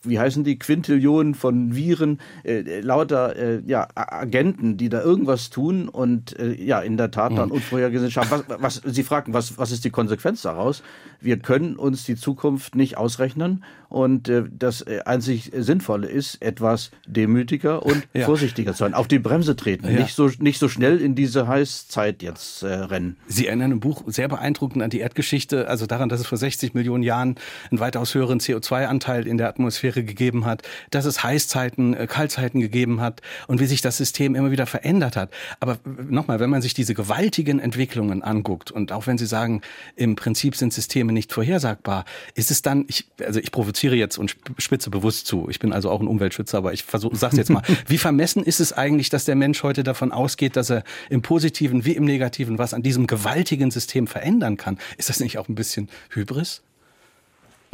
wie 0.08 0.20
heißen 0.20 0.44
die, 0.44 0.58
Quintillionen 0.58 1.36
von 1.36 1.76
Viren, 1.76 2.20
äh, 2.44 2.80
lauter 2.82 3.36
äh, 3.36 3.62
ja, 3.66 3.88
Agenten, 3.96 4.78
die 4.78 4.90
da 4.90 5.02
irgendwas 5.02 5.50
tun 5.50 5.90
und 5.90 6.38
äh, 6.40 6.54
ja, 6.54 6.80
in 6.80 6.98
der 6.98 7.12
Tat 7.12 7.38
dann 7.38 7.50
mhm. 7.50 7.56
unvorhergesehen 7.56 8.12
schaffen. 8.12 8.44
Was, 8.48 8.84
was, 8.84 8.94
Sie 8.94 9.04
fragen, 9.04 9.34
was, 9.34 9.58
was 9.58 9.72
ist 9.72 9.86
die 9.86 9.90
Konsequenz 9.90 10.42
daraus? 10.42 10.84
Wir 11.22 11.40
können 11.40 11.76
uns 11.76 12.04
die 12.04 12.16
Zukunft 12.16 12.76
nicht 12.76 12.98
ausrechnen 12.98 13.64
und 13.90 14.30
äh, 14.30 14.44
das 14.52 14.82
äh, 14.82 15.00
einzig 15.06 15.52
Sinnvolle 15.56 16.08
ist, 16.08 16.42
etwas 16.42 16.92
demütiger 17.08 17.86
und 17.86 18.08
ja. 18.14 18.26
vorsichtiger 18.26 18.74
zu 18.74 18.80
sein. 18.80 18.94
Auf 18.94 19.08
die 19.08 19.20
Bremse 19.20 19.56
treten, 19.56 19.86
ja. 19.86 20.00
nicht, 20.00 20.16
so, 20.16 20.30
nicht 20.40 20.60
so 20.60 20.68
schnell 20.68 21.00
in 21.00 21.16
diese 21.16 21.48
Heißzeit 21.48 22.22
jetzt 22.22 22.64
äh, 22.64 22.68
rennen. 22.68 23.18
Sie 23.28 23.48
erinnern 23.48 23.72
im 23.72 23.80
Buch 23.80 24.04
sehr 24.08 24.28
beeindruckend 24.28 24.84
an 24.84 24.90
die 24.90 25.00
Erdgeschichte, 25.00 25.68
also 25.68 25.86
daran, 25.86 26.10
dass 26.10 26.20
es 26.20 26.28
vor 26.28 26.38
60 26.38 26.74
Millionen 26.74 27.04
Jahren 27.04 27.36
einen 27.72 27.80
weitaus 27.80 28.14
höheren 28.14 28.40
CO2-Anteil 28.40 29.28
in 29.28 29.38
der 29.38 29.48
Atmosphäre 29.48 29.95
gegeben 30.04 30.46
hat, 30.46 30.64
dass 30.92 31.06
es 31.06 31.24
Heißzeiten, 31.24 31.94
äh, 31.94 32.08
Kaltzeiten 32.08 32.60
gegeben 32.60 33.02
hat 33.02 33.22
und 33.48 33.60
wie 33.60 33.66
sich 33.66 33.82
das 33.82 33.98
System 33.98 34.36
immer 34.36 34.52
wieder 34.52 34.66
verändert 34.66 35.16
hat. 35.16 35.32
Aber 35.60 35.78
nochmal, 35.86 36.40
wenn 36.40 36.50
man 36.50 36.62
sich 36.62 36.74
diese 36.74 36.94
gewaltigen 36.94 37.60
Entwicklungen 37.60 38.24
anguckt 38.24 38.72
und 38.72 38.92
auch 38.92 39.08
wenn 39.08 39.18
Sie 39.18 39.26
sagen, 39.26 39.62
im 39.96 40.16
Prinzip 40.16 40.56
sind 40.56 40.74
Systeme 40.74 41.14
nicht 41.14 41.32
vorhersagbar, 41.32 42.06
ist 42.34 42.52
es 42.52 42.62
dann, 42.62 42.86
ich, 42.88 43.06
also 43.26 43.40
ich 43.40 43.52
provoziere 43.52 43.86
provoziere 43.86 43.96
jetzt 43.96 44.18
und 44.18 44.36
spitze 44.58 44.90
bewusst 44.90 45.28
zu. 45.28 45.48
Ich 45.50 45.60
bin 45.60 45.74
also 45.74 45.90
auch 45.90 46.00
ein 46.00 46.08
Umweltschützer, 46.08 46.58
aber 46.58 46.74
ich 46.74 46.84
versuche, 46.84 47.16
sag's 47.16 47.38
jetzt 47.38 47.50
mal. 47.50 47.64
Wie 47.88 47.98
vermessen 47.98 48.44
ist 48.44 48.60
es 48.60 48.74
eigentlich, 48.74 49.10
dass 49.10 49.26
der 49.26 49.36
Mensch 49.36 49.64
heute 49.64 49.84
davon 49.84 50.12
ausgeht, 50.12 50.56
dass 50.56 50.70
er 50.70 50.84
im 51.10 51.22
Positiven 51.22 51.86
wie 51.86 51.94
im 51.94 52.06
Negativen 52.06 52.58
was 52.58 52.74
an 52.74 52.84
diesem 52.84 53.08
gewaltigen 53.08 53.72
System 53.72 54.08
verändern 54.08 54.58
kann? 54.58 54.78
Ist 54.98 55.10
das 55.10 55.20
nicht 55.20 55.38
auch 55.38 55.50
ein 55.50 55.56
bisschen 55.56 55.90
Hybris? 56.12 56.62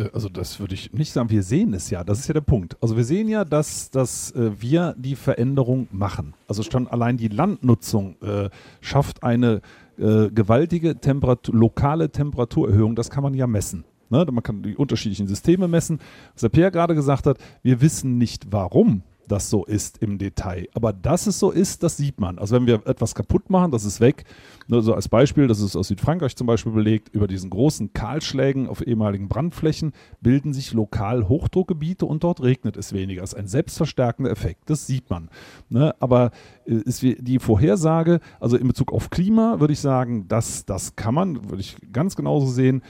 Äh, 0.02 0.10
also 0.14 0.30
das 0.30 0.60
würde 0.60 0.74
ich 0.74 0.94
nicht 0.94 1.12
sagen. 1.12 1.30
Wir 1.30 1.44
sehen 1.44 1.74
es 1.74 1.90
ja. 1.90 2.04
Das 2.04 2.20
ist 2.20 2.28
ja 2.28 2.34
der 2.34 2.42
Punkt. 2.42 2.78
Also 2.82 2.98
wir 2.98 3.04
sehen 3.04 3.28
ja, 3.28 3.46
dass, 3.46 3.90
dass 3.90 4.32
äh, 4.32 4.52
wir 4.60 4.96
die 4.98 5.16
Veränderung 5.16 5.88
machen. 5.92 6.34
Also 6.48 6.64
schon 6.64 6.88
allein 6.88 7.18
die 7.18 7.28
Landnutzung 7.28 8.16
äh, 8.22 8.50
schafft 8.82 9.24
eine 9.24 9.62
äh, 9.98 10.30
gewaltige 10.30 11.00
Temperatur, 11.00 11.56
lokale 11.56 12.10
Temperaturerhöhung. 12.10 12.96
Das 12.96 13.10
kann 13.10 13.24
man 13.24 13.34
ja 13.34 13.48
messen. 13.48 13.84
Ne? 14.10 14.26
Man 14.32 14.44
kann 14.44 14.64
die 14.64 14.76
unterschiedlichen 14.76 15.28
Systeme 15.28 15.68
messen. 15.68 16.00
Was 16.34 16.42
der 16.42 16.50
Pierre 16.50 16.72
gerade 16.72 16.96
gesagt 16.96 17.26
hat, 17.26 17.38
wir 17.64 17.82
wissen 17.82 18.18
nicht 18.18 18.48
warum 18.52 19.04
das 19.28 19.50
so 19.50 19.66
ist 19.66 20.00
im 20.00 20.18
Detail. 20.18 20.68
Aber 20.74 20.94
dass 20.94 21.28
es 21.28 21.40
so 21.40 21.52
ist, 21.52 21.84
das 21.84 21.98
sieht 21.98 22.20
man. 22.20 22.40
Also 22.40 22.56
wenn 22.56 22.68
wir 22.68 22.86
etwas 22.86 23.16
kaputt 23.16 23.50
machen, 23.50 23.72
das 23.72 23.86
ist 23.86 24.00
weg. 24.00 24.26
Nur 24.68 24.82
so 24.82 24.94
als 24.94 25.08
Beispiel, 25.10 25.48
das 25.48 25.60
ist 25.60 25.76
aus 25.76 25.88
Südfrankreich 25.88 26.36
zum 26.36 26.48
Beispiel 26.48 26.72
belegt, 26.72 27.10
über 27.10 27.28
diesen 27.28 27.50
großen 27.50 27.94
Kahlschlägen 27.94 28.68
auf 28.68 28.86
ehemaligen 28.86 29.28
Brandflächen 29.28 29.94
bilden 30.22 30.54
sich 30.54 30.74
lokal 30.74 31.28
Hochdruckgebiete 31.28 32.06
und 32.06 32.24
dort 32.24 32.42
regnet 32.42 32.78
es 32.78 32.94
weniger. 32.94 33.22
Das 33.22 33.34
ist 33.34 33.40
ein 33.40 33.48
selbstverstärkender 33.48 34.32
Effekt, 34.32 34.70
das 34.70 34.88
sieht 34.88 35.10
man. 35.10 35.30
Ne? 35.70 35.96
Aber 36.00 36.32
ist 36.76 37.02
die 37.02 37.40
Vorhersage, 37.40 38.20
also 38.40 38.58
in 38.58 38.68
Bezug 38.68 38.92
auf 38.92 39.10
Klima, 39.10 39.60
würde 39.60 39.74
ich 39.74 39.80
sagen, 39.80 40.28
das, 40.28 40.66
das 40.66 40.96
kann 40.96 41.14
man, 41.14 41.50
würde 41.50 41.62
ich 41.62 41.76
ganz 41.92 42.16
genauso 42.16 42.48
sehen, 42.48 42.82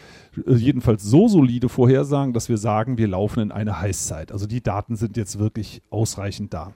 äh, 0.46 0.54
jedenfalls 0.54 1.04
so 1.04 1.28
solide 1.28 1.70
vorhersagen, 1.70 2.34
dass 2.34 2.50
wir 2.50 2.58
sagen, 2.58 2.98
wir 2.98 3.08
laufen 3.08 3.42
in 3.42 3.52
eine 3.52 3.80
Heißzeit. 3.80 4.32
Also 4.32 4.48
die 4.48 4.62
Daten 4.62 4.96
sind 4.96 5.18
jetzt 5.18 5.40
wirklich 5.40 5.82
ausreichend 5.90 6.54
da. 6.54 6.74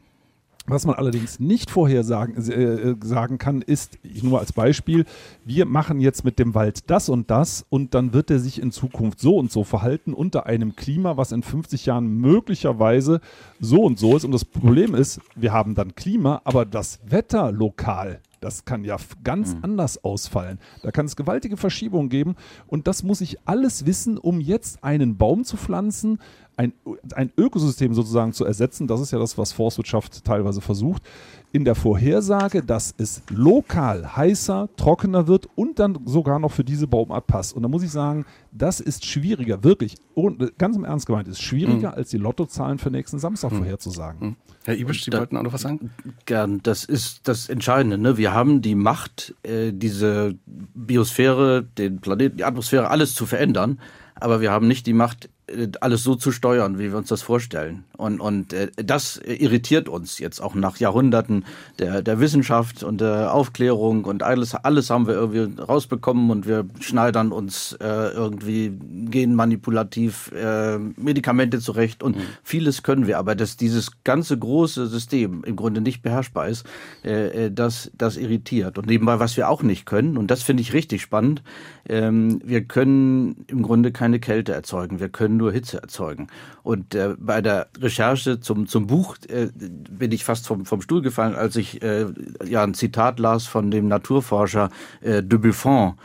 Was 0.68 0.86
man 0.86 0.96
allerdings 0.96 1.40
nicht 1.40 1.70
vorhersagen 1.70 2.36
äh, 2.38 2.96
sagen 3.06 3.38
kann, 3.38 3.62
ist, 3.62 4.00
nur 4.24 4.40
als 4.40 4.52
Beispiel, 4.52 5.06
wir 5.44 5.66
machen 5.66 6.00
jetzt 6.00 6.26
mit 6.26 6.40
dem 6.40 6.56
Wald 6.56 6.90
das 6.90 7.08
und 7.08 7.30
das 7.30 7.66
und 7.70 7.94
dann 7.94 8.14
wird 8.14 8.32
er 8.32 8.40
sich 8.40 8.60
in 8.60 8.72
Zukunft 8.72 9.20
so 9.20 9.38
und 9.38 9.52
so 9.52 9.64
verhalten 9.64 10.14
unter 10.14 10.48
einem 10.48 10.76
Klima, 10.76 11.18
was 11.18 11.32
in 11.32 11.44
50 11.44 11.86
Jahren 11.86 12.18
möglicherweise 12.18 13.22
so 13.60 13.84
und 13.84 14.00
so 14.00 14.18
ist. 14.18 14.26
Und 14.26 14.32
das 14.32 14.44
Problem 14.44 14.96
ist, 14.96 15.22
wir 15.36 15.54
haben 15.54 15.76
dann 15.76 15.94
Klima, 15.94 16.42
aber 16.46 16.66
das 16.66 17.00
Wetter 17.06 17.52
lokal 17.52 18.22
das 18.42 18.66
kann 18.66 18.84
ja 18.84 18.98
ganz 19.24 19.56
mhm. 19.56 19.64
anders 19.64 20.04
ausfallen. 20.04 20.60
Da 20.84 20.92
kann 20.92 21.06
es 21.06 21.16
gewaltige 21.16 21.58
Verschiebungen 21.58 22.10
geben 22.10 22.36
und 22.68 22.88
das 22.88 23.04
muss 23.04 23.22
ich 23.22 23.38
alles 23.46 23.86
wissen, 23.86 24.18
um 24.18 24.40
jetzt 24.40 24.84
einen 24.84 25.18
Baum 25.18 25.44
zu 25.44 25.58
pflanzen, 25.58 26.20
ein, 26.58 26.74
ein 27.14 27.32
Ökosystem 27.38 27.94
sozusagen 27.94 28.34
zu 28.34 28.46
ersetzen. 28.46 28.88
Das 28.88 29.02
ist 29.02 29.12
ja 29.12 29.20
das, 29.20 29.38
was 29.38 29.52
Forstwirtschaft 29.52 30.24
teilweise 30.24 30.62
versucht. 30.62 31.04
In 31.52 31.66
der 31.66 31.76
Vorhersage, 31.76 32.64
dass 32.64 32.94
es 32.98 33.22
lokal 33.30 34.16
heißer, 34.16 34.70
trockener 34.78 35.28
wird 35.28 35.48
und 35.56 35.80
dann 35.80 36.00
sogar 36.06 36.40
noch 36.40 36.52
für 36.52 36.64
diese 36.64 36.88
Baumart 36.88 37.28
passt. 37.28 37.56
Und 37.56 37.64
da 37.64 37.70
muss 37.70 37.84
ich 37.84 37.92
sagen, 37.92 38.26
das 38.58 38.80
ist 38.80 39.06
schwieriger, 39.06 39.64
wirklich, 39.64 39.96
und 40.14 40.58
ganz 40.58 40.76
im 40.76 40.84
Ernst 40.84 41.08
gemeint, 41.08 41.28
ist 41.28 41.42
schwieriger, 41.42 41.90
mhm. 41.90 41.96
als 41.96 42.10
die 42.10 42.18
Lottozahlen 42.18 42.78
für 42.78 42.90
nächsten 42.90 43.20
Samstag 43.20 43.52
mhm. 43.52 43.58
vorherzusagen. 43.58 44.30
Mhm. 44.30 44.36
Herr 44.64 44.78
Ibisch, 44.78 45.04
Sie 45.04 45.12
da, 45.12 45.20
wollten 45.20 45.38
auch 45.38 45.44
noch 45.44 45.54
was 45.54 45.62
sagen? 45.62 45.92
Gern, 46.26 46.62
das 46.64 46.86
ist 46.86 47.28
das 47.28 47.50
Entscheidende. 47.50 47.98
Ne? 47.98 48.18
Wir 48.18 48.34
haben 48.34 48.62
die 48.62 48.76
Macht, 48.76 49.36
äh, 49.44 49.72
diese 49.74 50.36
Biosphäre, 50.46 51.64
den 51.64 52.00
Planeten, 52.00 52.38
die 52.38 52.44
Atmosphäre, 52.44 52.90
alles 52.90 53.14
zu 53.14 53.26
verändern 53.26 53.80
aber 54.16 54.42
wir 54.42 54.52
haben 54.52 54.68
nicht 54.68 54.88
die 54.88 54.94
Macht, 54.94 55.30
alles 55.80 56.04
so 56.04 56.16
zu 56.16 56.32
steuern, 56.32 56.80
wie 56.80 56.92
wir 56.92 56.98
uns 56.98 57.10
das 57.10 57.22
vorstellen. 57.22 57.84
Und, 57.98 58.20
und 58.20 58.54
äh, 58.54 58.72
das 58.76 59.18
irritiert 59.18 59.88
uns 59.88 60.20
jetzt 60.20 60.42
auch 60.42 60.56
nach 60.56 60.78
Jahrhunderten 60.78 61.46
der, 61.80 62.02
der 62.02 62.20
Wissenschaft 62.20 62.84
und 62.84 63.00
der 63.00 63.34
Aufklärung 63.34 64.06
und 64.06 64.24
alles, 64.24 64.56
alles 64.56 64.90
haben 64.90 65.08
wir 65.08 65.14
irgendwie 65.14 65.62
rausbekommen 65.62 66.32
und 66.32 66.48
wir 66.48 66.66
schneidern 66.80 67.32
uns 67.32 67.74
äh, 67.74 67.86
irgendwie 67.86 68.74
genmanipulativ 69.10 70.32
äh, 70.32 70.78
Medikamente 70.78 71.60
zurecht 71.60 72.02
und 72.02 72.18
mhm. 72.18 72.22
vieles 72.44 72.84
können 72.84 73.06
wir, 73.08 73.20
aber 73.20 73.36
dass 73.36 73.56
dieses 73.56 73.92
ganze 74.04 74.38
große 74.38 74.88
System 74.88 75.44
im 75.44 75.56
Grunde 75.56 75.82
nicht 75.82 76.02
beherrschbar 76.02 76.48
ist, 76.48 76.66
äh, 77.04 77.46
äh 77.46 77.52
das, 77.52 77.92
das 77.98 78.18
irritiert. 78.18 78.78
Und 78.78 78.88
nebenbei, 78.88 79.20
was 79.20 79.38
wir 79.38 79.50
auch 79.50 79.62
nicht 79.62 79.86
können, 79.86 80.18
und 80.18 80.32
das 80.32 80.42
finde 80.42 80.62
ich 80.62 80.74
richtig 80.74 81.02
spannend, 81.02 81.44
ähm, 81.88 82.42
wir 82.44 82.64
können 82.64 83.46
im 83.48 83.62
Grunde 83.62 83.92
keine 83.92 84.20
Kälte 84.20 84.54
erzeugen, 84.54 85.00
wir 85.00 85.10
können 85.10 85.35
nur 85.38 85.52
Hitze 85.52 85.82
erzeugen. 85.82 86.28
Und 86.64 86.96
äh, 86.96 87.16
bei 87.18 87.42
der 87.42 87.68
Recherche 87.80 88.40
zum, 88.40 88.68
zum 88.68 88.88
Buch 88.88 89.18
äh, 89.28 89.50
bin 89.56 90.12
ich 90.12 90.26
fast 90.26 90.48
vom, 90.48 90.66
vom 90.66 90.82
Stuhl 90.82 91.02
gefallen, 91.02 91.36
als 91.36 91.56
ich 91.56 91.82
äh, 91.82 92.08
ja 92.44 92.64
ein 92.64 92.74
Zitat 92.74 93.20
las 93.20 93.48
von 93.48 93.72
dem 93.72 93.88
Naturforscher 93.88 94.70
äh, 95.02 95.22
de 95.24 95.40
Buffon, 95.40 95.96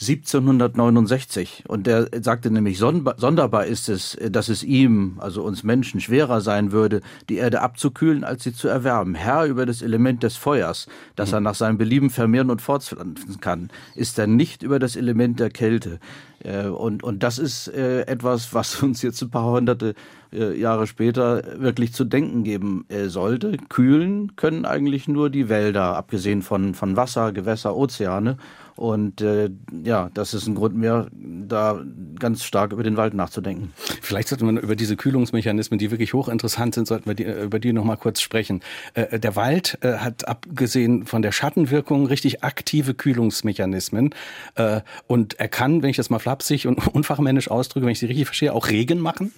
1769. 0.00 1.64
Und 1.66 1.86
der 1.86 2.08
sagte 2.20 2.50
nämlich, 2.50 2.78
sonderbar 2.78 3.66
ist 3.66 3.88
es, 3.88 4.16
dass 4.30 4.48
es 4.48 4.62
ihm, 4.62 5.16
also 5.18 5.42
uns 5.42 5.64
Menschen, 5.64 6.00
schwerer 6.00 6.40
sein 6.40 6.70
würde, 6.70 7.00
die 7.28 7.36
Erde 7.36 7.62
abzukühlen, 7.62 8.22
als 8.22 8.44
sie 8.44 8.52
zu 8.52 8.68
erwärmen. 8.68 9.14
Herr 9.16 9.46
über 9.46 9.66
das 9.66 9.82
Element 9.82 10.22
des 10.22 10.36
Feuers, 10.36 10.86
das 11.16 11.32
er 11.32 11.40
nach 11.40 11.56
seinem 11.56 11.78
Belieben 11.78 12.10
vermehren 12.10 12.50
und 12.50 12.62
fortpflanzen 12.62 13.40
kann, 13.40 13.70
ist 13.96 14.18
er 14.18 14.28
nicht 14.28 14.62
über 14.62 14.78
das 14.78 14.94
Element 14.94 15.40
der 15.40 15.50
Kälte. 15.50 15.98
Äh, 16.44 16.66
und, 16.66 17.02
und 17.02 17.22
das 17.22 17.38
ist 17.38 17.68
äh, 17.68 18.02
etwas, 18.02 18.54
was 18.54 18.82
uns 18.82 19.02
jetzt 19.02 19.20
ein 19.22 19.30
paar 19.30 19.50
hunderte 19.50 19.90
äh, 19.90 19.94
Jahre 20.30 20.86
später 20.86 21.42
wirklich 21.60 21.92
zu 21.92 22.04
denken 22.04 22.44
geben 22.44 22.86
sollte. 23.06 23.56
Kühlen 23.68 24.36
können 24.36 24.64
eigentlich 24.64 25.08
nur 25.08 25.30
die 25.30 25.48
Wälder, 25.48 25.96
abgesehen 25.96 26.42
von, 26.42 26.74
von 26.74 26.96
Wasser, 26.96 27.32
Gewässer, 27.32 27.76
Ozeane. 27.76 28.36
Und 28.78 29.22
äh, 29.22 29.50
ja, 29.82 30.08
das 30.14 30.34
ist 30.34 30.46
ein 30.46 30.54
Grund 30.54 30.76
mehr, 30.76 31.08
da 31.12 31.82
ganz 32.20 32.44
stark 32.44 32.72
über 32.72 32.84
den 32.84 32.96
Wald 32.96 33.12
nachzudenken. 33.12 33.72
Vielleicht 34.00 34.28
sollten 34.28 34.54
wir 34.54 34.62
über 34.62 34.76
diese 34.76 34.96
Kühlungsmechanismen, 34.96 35.80
die 35.80 35.90
wirklich 35.90 36.14
hochinteressant 36.14 36.76
sind, 36.76 36.86
sollten 36.86 37.06
wir 37.06 37.14
die, 37.14 37.24
über 37.24 37.58
die 37.58 37.72
noch 37.72 37.82
mal 37.82 37.96
kurz 37.96 38.20
sprechen. 38.20 38.60
Äh, 38.94 39.18
der 39.18 39.34
Wald 39.34 39.78
äh, 39.80 39.94
hat 39.94 40.28
abgesehen 40.28 41.06
von 41.06 41.22
der 41.22 41.32
Schattenwirkung 41.32 42.06
richtig 42.06 42.44
aktive 42.44 42.94
Kühlungsmechanismen 42.94 44.14
äh, 44.54 44.82
und 45.08 45.40
er 45.40 45.48
kann, 45.48 45.82
wenn 45.82 45.90
ich 45.90 45.96
das 45.96 46.08
mal 46.08 46.20
flapsig 46.20 46.68
und 46.68 46.86
unfachmännisch 46.94 47.50
ausdrücke, 47.50 47.84
wenn 47.84 47.92
ich 47.92 47.98
sie 47.98 48.06
richtig 48.06 48.26
verstehe, 48.26 48.54
auch 48.54 48.68
Regen 48.68 49.00
machen. 49.00 49.32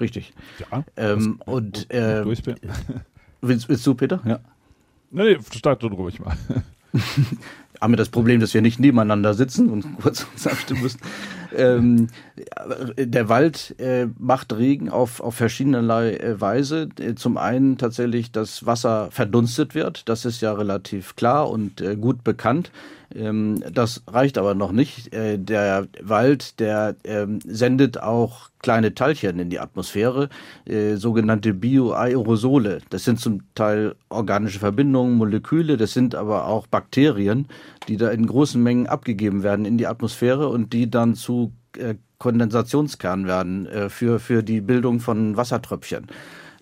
Richtig. 0.00 0.32
Ja. 0.70 0.84
Ähm, 0.96 1.40
und 1.46 1.90
äh, 1.90 2.24
willst, 2.26 3.68
willst, 3.68 3.86
du, 3.86 3.94
Peter? 3.94 4.20
Ja. 4.24 4.40
Nee, 5.10 5.38
start 5.52 5.82
du 5.82 5.88
ruhig 5.88 6.20
mal. 6.20 6.36
haben 7.80 7.92
wir 7.92 7.96
das 7.96 8.08
Problem, 8.08 8.40
dass 8.40 8.54
wir 8.54 8.62
nicht 8.62 8.80
nebeneinander 8.80 9.34
sitzen 9.34 9.70
und 9.70 9.98
kurz 10.00 10.26
uns 10.32 10.46
abstimmen 10.46 10.82
müssen. 10.82 11.00
Ähm, 11.54 12.08
der 12.98 13.28
Wald 13.28 13.74
äh, 13.78 14.06
macht 14.18 14.52
Regen 14.54 14.88
auf, 14.88 15.20
auf 15.20 15.34
verschiedenerlei 15.34 16.14
äh, 16.14 16.40
Weise. 16.40 16.88
Äh, 16.98 17.14
zum 17.14 17.36
einen 17.36 17.78
tatsächlich, 17.78 18.32
dass 18.32 18.66
Wasser 18.66 19.08
verdunstet 19.10 19.74
wird. 19.74 20.08
Das 20.08 20.24
ist 20.24 20.40
ja 20.40 20.52
relativ 20.52 21.16
klar 21.16 21.50
und 21.50 21.80
äh, 21.80 21.96
gut 21.96 22.24
bekannt. 22.24 22.70
Ähm, 23.14 23.62
das 23.72 24.02
reicht 24.06 24.38
aber 24.38 24.54
noch 24.54 24.72
nicht. 24.72 25.12
Äh, 25.14 25.38
der 25.38 25.86
Wald, 26.02 26.60
der 26.60 26.96
ähm, 27.04 27.38
sendet 27.44 28.00
auch 28.02 28.50
kleine 28.60 28.94
Teilchen 28.94 29.38
in 29.38 29.50
die 29.50 29.60
Atmosphäre, 29.60 30.28
äh, 30.64 30.96
sogenannte 30.96 31.54
Bioaerosole. 31.54 32.80
Das 32.90 33.04
sind 33.04 33.20
zum 33.20 33.42
Teil 33.54 33.94
organische 34.08 34.58
Verbindungen, 34.58 35.16
Moleküle, 35.16 35.76
das 35.76 35.92
sind 35.92 36.14
aber 36.14 36.46
auch 36.46 36.66
Bakterien, 36.66 37.46
die 37.88 37.96
da 37.96 38.10
in 38.10 38.26
großen 38.26 38.62
Mengen 38.62 38.86
abgegeben 38.86 39.42
werden 39.42 39.64
in 39.64 39.78
die 39.78 39.86
Atmosphäre 39.86 40.48
und 40.48 40.72
die 40.72 40.90
dann 40.90 41.14
zu 41.14 41.52
äh, 41.76 41.94
Kondensationskernen 42.18 43.26
werden 43.26 43.68
für, 43.90 44.18
für 44.18 44.42
die 44.42 44.62
Bildung 44.62 45.00
von 45.00 45.36
Wassertröpfchen. 45.36 46.06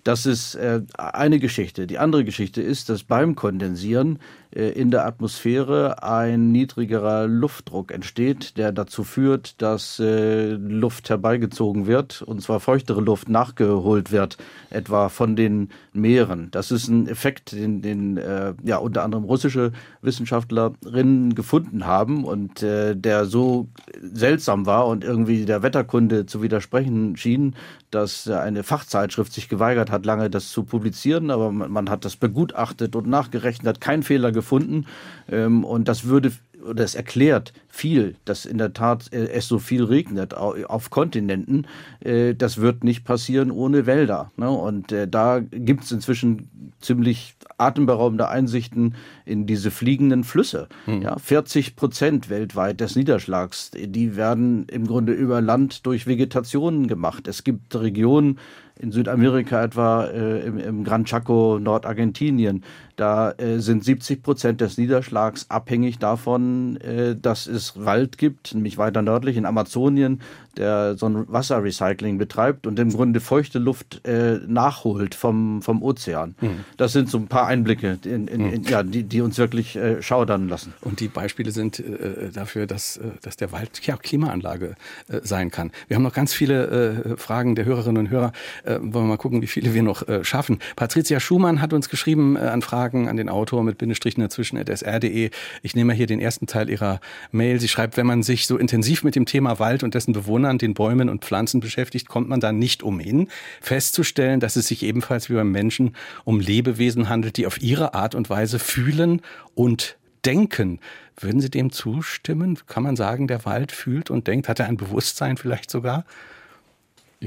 Das 0.03 0.25
ist 0.25 0.59
eine 0.97 1.39
Geschichte. 1.39 1.87
Die 1.87 1.97
andere 1.97 2.25
Geschichte 2.25 2.61
ist, 2.61 2.89
dass 2.89 3.03
beim 3.03 3.35
Kondensieren 3.35 4.19
in 4.51 4.91
der 4.91 5.05
Atmosphäre 5.05 6.03
ein 6.03 6.51
niedrigerer 6.51 7.27
Luftdruck 7.27 7.91
entsteht, 7.91 8.57
der 8.57 8.71
dazu 8.71 9.03
führt, 9.03 9.61
dass 9.61 9.99
äh, 9.99 10.51
Luft 10.51 11.09
herbeigezogen 11.09 11.87
wird, 11.87 12.21
und 12.21 12.41
zwar 12.41 12.59
feuchtere 12.59 13.01
Luft 13.01 13.29
nachgeholt 13.29 14.11
wird, 14.11 14.37
etwa 14.69 15.09
von 15.09 15.35
den 15.35 15.69
Meeren. 15.93 16.49
Das 16.51 16.71
ist 16.71 16.87
ein 16.87 17.07
Effekt, 17.07 17.51
den, 17.51 17.81
den 17.81 18.17
äh, 18.17 18.53
ja 18.63 18.77
unter 18.77 19.03
anderem 19.03 19.25
russische 19.25 19.71
Wissenschaftlerinnen 20.01 21.35
gefunden 21.35 21.85
haben 21.85 22.23
und 22.23 22.63
äh, 22.63 22.95
der 22.95 23.25
so 23.25 23.67
seltsam 24.01 24.65
war 24.65 24.87
und 24.87 25.03
irgendwie 25.03 25.45
der 25.45 25.63
Wetterkunde 25.63 26.25
zu 26.25 26.41
widersprechen 26.41 27.17
schien, 27.17 27.55
dass 27.91 28.27
eine 28.27 28.63
Fachzeitschrift 28.63 29.31
sich 29.31 29.47
geweigert 29.47 29.89
hat, 29.89 30.05
lange 30.05 30.29
das 30.29 30.49
zu 30.51 30.63
publizieren, 30.63 31.31
aber 31.31 31.51
man, 31.51 31.89
hat 31.89 32.03
das 32.03 32.15
begutachtet 32.15 32.95
und 32.95 33.07
nachgerechnet, 33.07 33.79
keinen 33.79 34.03
Fehler 34.03 34.31
gefunden. 34.35 34.85
Ähm, 35.31 35.63
und 35.63 35.87
das 35.87 36.05
würde 36.05 36.31
es 36.77 36.95
erklärt 36.95 37.53
viel, 37.67 38.15
dass 38.25 38.45
in 38.45 38.57
der 38.57 38.73
Tat 38.73 39.11
äh, 39.11 39.27
es 39.29 39.47
so 39.47 39.59
viel 39.59 39.83
regnet 39.83 40.33
auf 40.33 40.89
Kontinenten. 40.89 41.67
Äh, 41.99 42.33
das 42.35 42.59
wird 42.59 42.83
nicht 42.83 43.03
passieren 43.03 43.51
ohne 43.51 43.85
Wälder. 43.85 44.31
Ne? 44.37 44.49
Und 44.49 44.91
äh, 44.91 45.07
da 45.07 45.39
gibt 45.39 45.83
es 45.83 45.91
inzwischen 45.91 46.49
ziemlich 46.79 47.35
atemberaubende 47.57 48.27
Einsichten 48.29 48.95
in 49.25 49.45
diese 49.45 49.71
fliegenden 49.71 50.23
Flüsse. 50.23 50.67
Hm. 50.85 51.01
Ja, 51.01 51.17
40 51.17 51.75
Prozent 51.75 52.29
weltweit 52.29 52.81
des 52.81 52.95
Niederschlags, 52.95 53.71
die 53.73 54.15
werden 54.15 54.67
im 54.69 54.85
Grunde 54.87 55.13
über 55.13 55.41
Land 55.41 55.85
durch 55.85 56.05
Vegetation 56.05 56.87
gemacht. 56.87 57.27
Es 57.27 57.43
gibt 57.43 57.75
Regionen, 57.75 58.39
in 58.77 58.91
Südamerika 58.91 59.63
etwa 59.63 60.05
äh, 60.05 60.45
im, 60.45 60.57
im 60.57 60.83
Gran 60.83 61.05
Chaco, 61.05 61.59
Nordargentinien, 61.59 62.63
da 62.95 63.31
äh, 63.31 63.59
sind 63.59 63.83
70 63.83 64.23
Prozent 64.23 64.61
des 64.61 64.77
Niederschlags 64.77 65.45
abhängig 65.49 65.99
davon, 65.99 66.77
äh, 66.77 67.15
dass 67.15 67.47
es 67.47 67.73
Wald 67.83 68.17
gibt, 68.17 68.53
nämlich 68.53 68.77
weiter 68.77 69.01
nördlich 69.01 69.37
in 69.37 69.45
Amazonien, 69.45 70.21
der 70.57 70.95
so 70.95 71.07
ein 71.07 71.25
Wasserrecycling 71.27 72.17
betreibt 72.17 72.65
und 72.65 72.79
im 72.79 72.91
Grunde 72.91 73.19
feuchte 73.19 73.59
Luft 73.59 74.07
äh, 74.07 74.39
nachholt 74.47 75.13
vom, 75.13 75.61
vom 75.61 75.83
Ozean. 75.83 76.35
Mhm. 76.39 76.63
Das 76.77 76.93
sind 76.93 77.09
so 77.09 77.17
ein 77.17 77.27
paar 77.27 77.47
Einblicke, 77.47 77.99
in, 78.05 78.27
in, 78.27 78.51
in, 78.51 78.61
mhm. 78.61 78.63
ja, 78.63 78.83
die, 78.83 79.03
die 79.03 79.19
uns 79.19 79.37
wirklich 79.37 79.75
äh, 79.75 80.01
schaudern 80.01 80.47
lassen. 80.47 80.73
Und 80.81 81.01
die 81.01 81.09
Beispiele 81.09 81.51
sind 81.51 81.79
äh, 81.79 82.29
dafür, 82.33 82.67
dass, 82.67 82.95
äh, 82.95 83.09
dass 83.21 83.35
der 83.35 83.51
Wald 83.51 83.85
ja, 83.85 83.97
Klimaanlage 83.97 84.75
äh, 85.09 85.19
sein 85.23 85.51
kann. 85.51 85.71
Wir 85.89 85.95
haben 85.95 86.03
noch 86.03 86.13
ganz 86.13 86.33
viele 86.33 87.15
Fragen 87.17 87.55
der 87.55 87.65
Hörerinnen 87.65 88.05
und 88.05 88.09
Hörer. 88.09 88.31
wollen 88.65 88.93
wir 88.93 89.01
mal 89.01 89.17
gucken, 89.17 89.41
wie 89.41 89.47
viele 89.47 89.73
wir 89.73 89.83
noch 89.83 90.03
schaffen. 90.23 90.59
Patricia 90.75 91.19
Schumann 91.19 91.61
hat 91.61 91.73
uns 91.73 91.89
geschrieben 91.89 92.37
an 92.37 92.61
Fragen 92.61 92.84
Fragen 92.85 93.07
an 93.09 93.17
den 93.17 93.29
Autor 93.29 93.63
mit 93.63 93.79
Bindestrichen 93.79 94.21
dazwischen 94.21 94.63
sr.de. 94.63 95.31
Ich 95.63 95.75
nehme 95.75 95.93
hier 95.93 96.05
den 96.05 96.19
ersten 96.19 96.45
Teil 96.45 96.69
ihrer 96.69 96.99
Mail. 97.31 97.59
Sie 97.59 97.67
schreibt, 97.67 97.97
wenn 97.97 98.05
man 98.05 98.21
sich 98.21 98.45
so 98.45 98.57
intensiv 98.57 99.03
mit 99.03 99.15
dem 99.15 99.25
Thema 99.25 99.57
Wald 99.57 99.81
und 99.81 99.95
dessen 99.95 100.13
Bewohnern, 100.13 100.59
den 100.59 100.75
Bäumen 100.75 101.09
und 101.09 101.25
Pflanzen 101.25 101.61
beschäftigt, 101.61 102.07
kommt 102.07 102.29
man 102.29 102.39
da 102.39 102.51
nicht 102.51 102.83
umhin, 102.83 103.29
festzustellen, 103.59 104.39
dass 104.39 104.55
es 104.55 104.67
sich 104.67 104.83
ebenfalls 104.83 105.31
wie 105.31 105.33
beim 105.33 105.51
Menschen 105.51 105.95
um 106.25 106.39
Lebewesen 106.39 107.09
handelt, 107.09 107.37
die 107.37 107.47
auf 107.47 107.59
ihre 107.59 107.95
Art 107.95 108.13
und 108.13 108.29
Weise 108.29 108.59
fühlen 108.59 109.23
und 109.55 109.97
denken. 110.23 110.79
Würden 111.19 111.41
Sie 111.41 111.49
dem 111.49 111.71
zustimmen? 111.71 112.59
Kann 112.67 112.83
man 112.83 112.95
sagen, 112.95 113.27
der 113.27 113.45
Wald 113.45 113.71
fühlt 113.71 114.11
und 114.11 114.27
denkt? 114.27 114.47
Hat 114.47 114.59
er 114.59 114.67
ein 114.67 114.77
Bewusstsein 114.77 115.37
vielleicht 115.37 115.71
sogar? 115.71 116.05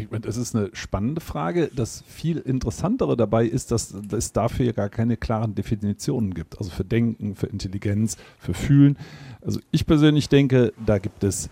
Ich 0.03 0.11
meine, 0.11 0.23
das 0.23 0.37
ist 0.37 0.55
eine 0.55 0.71
spannende 0.73 1.21
Frage. 1.21 1.71
Das 1.75 2.05
viel 2.07 2.39
Interessantere 2.39 3.17
dabei 3.17 3.47
ist, 3.47 3.71
dass 3.71 3.95
es 4.13 4.33
dafür 4.33 4.67
ja 4.67 4.73
gar 4.73 4.89
keine 4.89 5.17
klaren 5.17 5.55
Definitionen 5.55 6.35
gibt. 6.35 6.59
Also 6.59 6.71
für 6.71 6.85
Denken, 6.85 7.35
für 7.35 7.47
Intelligenz, 7.47 8.17
für 8.39 8.55
Fühlen. 8.55 8.97
Also 9.41 9.61
ich 9.71 9.87
persönlich 9.87 10.29
denke, 10.29 10.73
da 10.85 10.99
gibt 10.99 11.25
es 11.25 11.51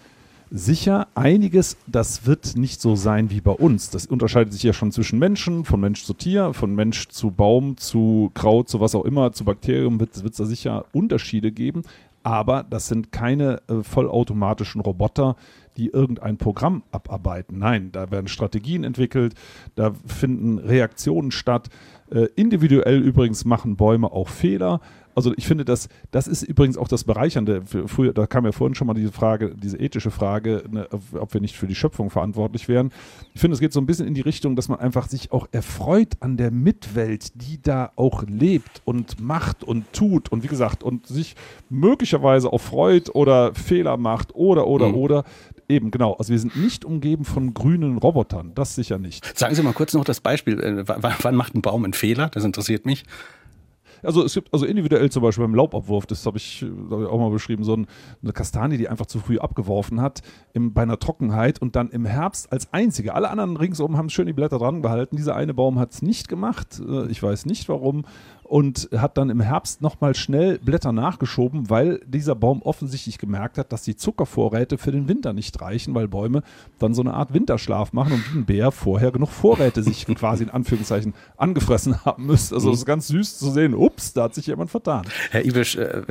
sicher 0.51 1.09
einiges, 1.14 1.76
das 1.86 2.26
wird 2.26 2.57
nicht 2.57 2.80
so 2.80 2.94
sein 2.94 3.30
wie 3.30 3.40
bei 3.40 3.53
uns. 3.53 3.90
Das 3.90 4.07
unterscheidet 4.07 4.53
sich 4.53 4.62
ja 4.62 4.72
schon 4.72 4.92
zwischen 4.92 5.18
Menschen, 5.18 5.64
von 5.64 5.80
Mensch 5.80 6.05
zu 6.05 6.14
Tier, 6.14 6.53
von 6.53 6.74
Mensch 6.74 7.09
zu 7.09 7.30
Baum, 7.30 7.76
zu 7.76 8.30
Kraut, 8.34 8.68
zu 8.68 8.80
was 8.80 8.94
auch 8.94 9.05
immer, 9.05 9.32
zu 9.32 9.44
Bakterium 9.44 9.99
wird 9.99 10.14
es 10.14 10.36
da 10.36 10.44
sicher 10.44 10.86
Unterschiede 10.92 11.51
geben. 11.51 11.82
Aber 12.27 12.64
das 12.64 12.89
sind 12.89 13.12
keine 13.12 13.62
äh, 13.68 13.85
vollautomatischen 13.85 14.81
Roboter, 14.81 15.37
die 15.77 15.91
irgendein 15.91 16.39
Programm 16.39 16.83
abarbeiten. 16.91 17.61
Nein, 17.61 17.93
da 17.93 18.11
werden 18.11 18.27
Strategien 18.27 18.83
entwickelt, 18.83 19.35
da 19.77 19.93
finden 20.07 20.59
Reaktionen 20.59 21.31
statt. 21.31 21.68
Äh, 22.11 22.27
individuell 22.35 23.01
übrigens 23.01 23.45
machen 23.45 23.77
Bäume 23.77 24.11
auch 24.11 24.27
Fehler. 24.27 24.81
Also 25.17 25.33
ich 25.37 25.47
finde, 25.47 25.64
das, 25.64 25.89
das 26.11 26.29
ist 26.29 26.43
übrigens 26.43 26.77
auch 26.77 26.89
das 26.89 27.05
Bereichernde. 27.05 27.62
Früher, 27.87 28.12
da 28.12 28.27
kam 28.27 28.45
ja 28.45 28.53
vorhin 28.53 28.75
schon 28.75 28.87
mal 28.87 28.93
diese 28.93 29.12
Frage, 29.12 29.55
diese 29.57 29.79
ethische 29.79 30.11
Frage, 30.11 30.64
ne, 30.71 30.87
ob 31.19 31.33
wir 31.33 31.41
nicht 31.41 31.57
für 31.57 31.67
die 31.67 31.75
Schöpfung 31.75 32.11
verantwortlich 32.11 32.69
wären. 32.69 32.93
Ich 33.33 33.41
finde, 33.41 33.55
es 33.55 33.61
geht 33.61 33.73
so 33.73 33.81
ein 33.81 33.87
bisschen 33.87 34.07
in 34.07 34.12
die 34.12 34.21
Richtung, 34.21 34.57
dass 34.57 34.69
man 34.69 34.79
einfach 34.79 35.09
sich 35.09 35.33
auch 35.33 35.49
erfreut 35.53 36.17
an 36.21 36.37
der 36.37 36.51
Mitwelt, 36.51 37.31
die 37.35 37.62
da 37.62 37.93
auch 37.97 38.25
lebt 38.25 38.83
und 38.85 39.19
macht 39.19 39.64
und 39.64 39.91
tut 39.95 40.31
und 40.31 40.43
wie 40.43 40.49
gesagt, 40.49 40.83
und 40.83 41.07
sich 41.07 41.35
möglicherweise 41.71 42.53
auch 42.53 42.61
freut 42.61 43.14
oder 43.14 43.55
Fehler 43.55 43.97
macht 43.97 44.35
oder, 44.35 44.67
oder, 44.67 44.89
mhm. 44.89 44.95
oder. 44.97 45.25
Eben, 45.67 45.91
genau. 45.91 46.12
Also 46.12 46.31
wir 46.31 46.39
sind 46.39 46.57
nicht 46.57 46.85
umgeben 46.85 47.25
von 47.25 47.55
grünen 47.55 47.97
Robotern. 47.97 48.53
Das 48.55 48.75
sicher 48.75 48.99
nicht. 48.99 49.37
Sagen 49.37 49.55
Sie 49.55 49.62
mal 49.62 49.73
kurz 49.73 49.95
noch 49.95 50.05
das 50.05 50.21
Beispiel. 50.21 50.61
Äh, 50.61 50.85
wann 50.87 51.35
macht 51.35 51.55
ein 51.55 51.62
Baum 51.62 51.85
einen 51.85 51.95
Fehler? 51.95 52.29
Das 52.29 52.45
interessiert 52.45 52.85
mich. 52.85 53.05
Also 54.03 54.24
es 54.24 54.34
gibt 54.34 54.53
also 54.53 54.66
individuell 54.66 55.11
zum 55.11 55.22
Beispiel 55.22 55.44
beim 55.44 55.55
Laubabwurf, 55.55 56.07
das 56.07 56.24
habe 56.26 56.38
ich, 56.38 56.64
hab 56.90 57.01
ich, 57.01 57.07
auch 57.07 57.18
mal 57.18 57.30
beschrieben, 57.30 57.64
so 57.64 57.74
ein, 57.74 57.86
eine 58.22 58.32
Kastanie, 58.32 58.76
die 58.76 58.88
einfach 58.88 59.07
zu 59.07 59.18
früh 59.18 59.38
abgeworfen 59.38 60.01
hat 60.01 60.22
im, 60.53 60.72
bei 60.72 60.82
einer 60.82 60.99
Trockenheit 60.99 61.61
und 61.61 61.76
dann 61.76 61.90
im 61.90 62.05
Herbst 62.05 62.53
als 62.53 62.72
einzige. 62.72 63.14
Alle 63.14 63.30
anderen 63.30 63.57
ringsum 63.57 63.97
haben 63.97 64.11
schön 64.11 64.26
die 64.26 64.32
Blätter 64.32 64.59
dran 64.59 64.82
behalten. 64.82 65.16
Dieser 65.16 65.36
eine 65.36 65.55
Baum 65.55 65.78
hat 65.78 65.92
es 65.92 66.03
nicht 66.03 66.28
gemacht. 66.28 66.80
Äh, 66.86 67.11
ich 67.11 67.22
weiß 67.22 67.47
nicht 67.47 67.68
warum 67.68 68.05
und 68.47 68.88
hat 68.97 69.18
dann 69.18 69.28
im 69.30 69.40
Herbst 69.40 69.82
nochmal 69.82 70.14
schnell 70.14 70.59
Blätter 70.59 70.92
nachgeschoben, 70.92 71.68
weil 71.68 72.01
dieser 72.07 72.34
Baum 72.34 72.62
offensichtlich 72.62 73.18
gemerkt 73.18 73.59
hat, 73.59 73.72
dass 73.72 73.82
die 73.82 73.97
Zuckervorräte 73.97 74.78
für 74.78 74.92
den 74.92 75.09
Winter 75.09 75.32
nicht 75.32 75.61
reichen, 75.61 75.94
weil 75.94 76.09
Bäume 76.09 76.42
dann 76.78 76.94
so 76.94 77.03
eine 77.03 77.14
Art 77.14 77.34
Winterschlaf 77.34 77.92
machen 77.92 78.12
und 78.12 78.34
wie 78.34 78.38
ein 78.38 78.44
Bär 78.47 78.70
vorher 78.70 79.11
genug 79.11 79.30
Vorräte 79.30 79.82
sich 79.82 80.07
quasi 80.14 80.44
in 80.44 80.51
Anführungszeichen 80.51 81.14
angefressen 81.36 82.05
haben 82.05 82.26
müsste. 82.26 82.55
Also 82.55 82.70
es 82.70 82.78
ist 82.78 82.86
ganz 82.86 83.09
süß 83.09 83.38
zu 83.38 83.51
sehen, 83.51 83.74
ups, 83.74 84.12
da 84.12 84.24
hat 84.24 84.34
sich 84.34 84.47
jemand 84.47 84.70
vertan. 84.70 85.05
Herr 85.30 85.44
Iwisch, 85.44 85.76
äh, 85.76 86.03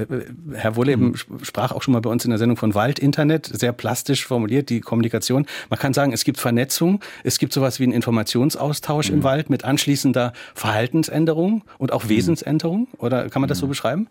Herr 0.53 0.75
Wohleben 0.75 1.09
mhm. 1.09 1.43
sprach 1.43 1.71
auch 1.71 1.81
schon 1.81 1.93
mal 1.93 2.01
bei 2.01 2.09
uns 2.09 2.25
in 2.25 2.31
der 2.31 2.37
Sendung 2.37 2.57
von 2.57 2.75
Wald-Internet, 2.75 3.45
sehr 3.45 3.71
plastisch 3.71 4.25
formuliert, 4.25 4.69
die 4.69 4.81
Kommunikation. 4.81 5.45
Man 5.69 5.79
kann 5.79 5.93
sagen, 5.93 6.11
es 6.11 6.25
gibt 6.25 6.39
Vernetzung, 6.39 6.99
es 7.23 7.39
gibt 7.39 7.53
sowas 7.53 7.79
wie 7.79 7.83
einen 7.83 7.93
Informationsaustausch 7.93 9.09
mhm. 9.09 9.17
im 9.17 9.23
Wald 9.23 9.49
mit 9.49 9.63
anschließender 9.63 10.33
Verhaltensänderung 10.53 11.63
und 11.77 11.93
auch 11.93 12.09
Wesen 12.09 12.24
Wesensänderung? 12.25 12.87
Oder 12.97 13.29
kann 13.29 13.41
man 13.41 13.49
das 13.49 13.59
so 13.59 13.65
mhm. 13.65 13.69
beschreiben? 13.69 14.07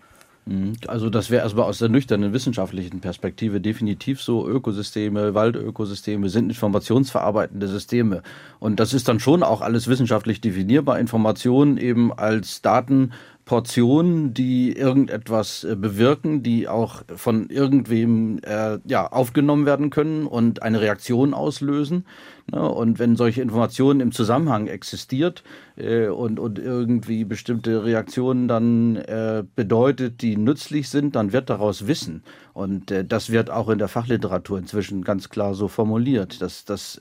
Mhm. 0.47 0.75
Also 0.87 1.09
das 1.09 1.31
wäre 1.31 1.43
erstmal 1.43 1.65
aus 1.65 1.79
der 1.79 1.89
nüchternen 1.89 2.33
wissenschaftlichen 2.33 3.01
Perspektive 3.01 3.61
definitiv 3.61 4.21
so. 4.21 4.47
Ökosysteme, 4.47 5.35
Waldökosysteme 5.35 6.29
sind 6.29 6.51
informationsverarbeitende 6.51 7.67
Systeme. 7.67 8.23
Und 8.59 8.79
das 8.81 8.93
ist 8.93 9.09
dann 9.09 9.21
schon 9.21 9.43
auch 9.43 9.63
alles 9.63 9.89
wissenschaftlich 9.89 10.41
definierbar. 10.41 10.99
Informationen 10.99 11.79
eben 11.79 12.13
als 12.13 12.61
Daten 12.63 13.13
Portionen, 13.45 14.33
die 14.33 14.73
irgendetwas 14.73 15.65
äh, 15.65 15.77
bewirken, 15.77 16.43
die 16.43 16.67
auch 16.67 17.03
von 17.15 17.51
irgendwem 17.51 18.39
äh, 18.43 18.79
ja, 18.87 19.07
aufgenommen 19.07 19.67
werden 19.67 19.91
können 19.91 20.27
und 20.27 20.63
eine 20.63 20.81
Reaktion 20.81 21.35
auslösen. 21.35 22.07
Ne? 22.51 22.69
Und 22.69 22.99
wenn 22.99 23.17
solche 23.17 23.43
Informationen 23.43 24.01
im 24.01 24.13
Zusammenhang 24.13 24.67
existiert 24.67 25.43
äh, 25.77 26.09
und, 26.09 26.39
und 26.39 26.59
irgendwie 26.59 27.25
bestimmte 27.25 27.85
Reaktionen 27.85 28.49
dann 28.49 28.97
äh, 28.97 29.45
bedeutet, 29.57 30.23
die 30.23 30.37
nützlich 30.37 30.89
sind, 30.89 31.17
dann 31.17 31.33
wird 31.33 31.51
daraus 31.51 31.87
Wissen. 31.87 32.23
Und 32.53 32.91
äh, 32.91 33.05
das 33.05 33.31
wird 33.31 33.51
auch 33.51 33.69
in 33.69 33.79
der 33.79 33.89
Fachliteratur 33.89 34.59
inzwischen 34.59 35.03
ganz 35.03 35.29
klar 35.29 35.55
so 35.55 35.69
formuliert, 35.69 36.41
dass, 36.43 36.65
dass 36.65 37.01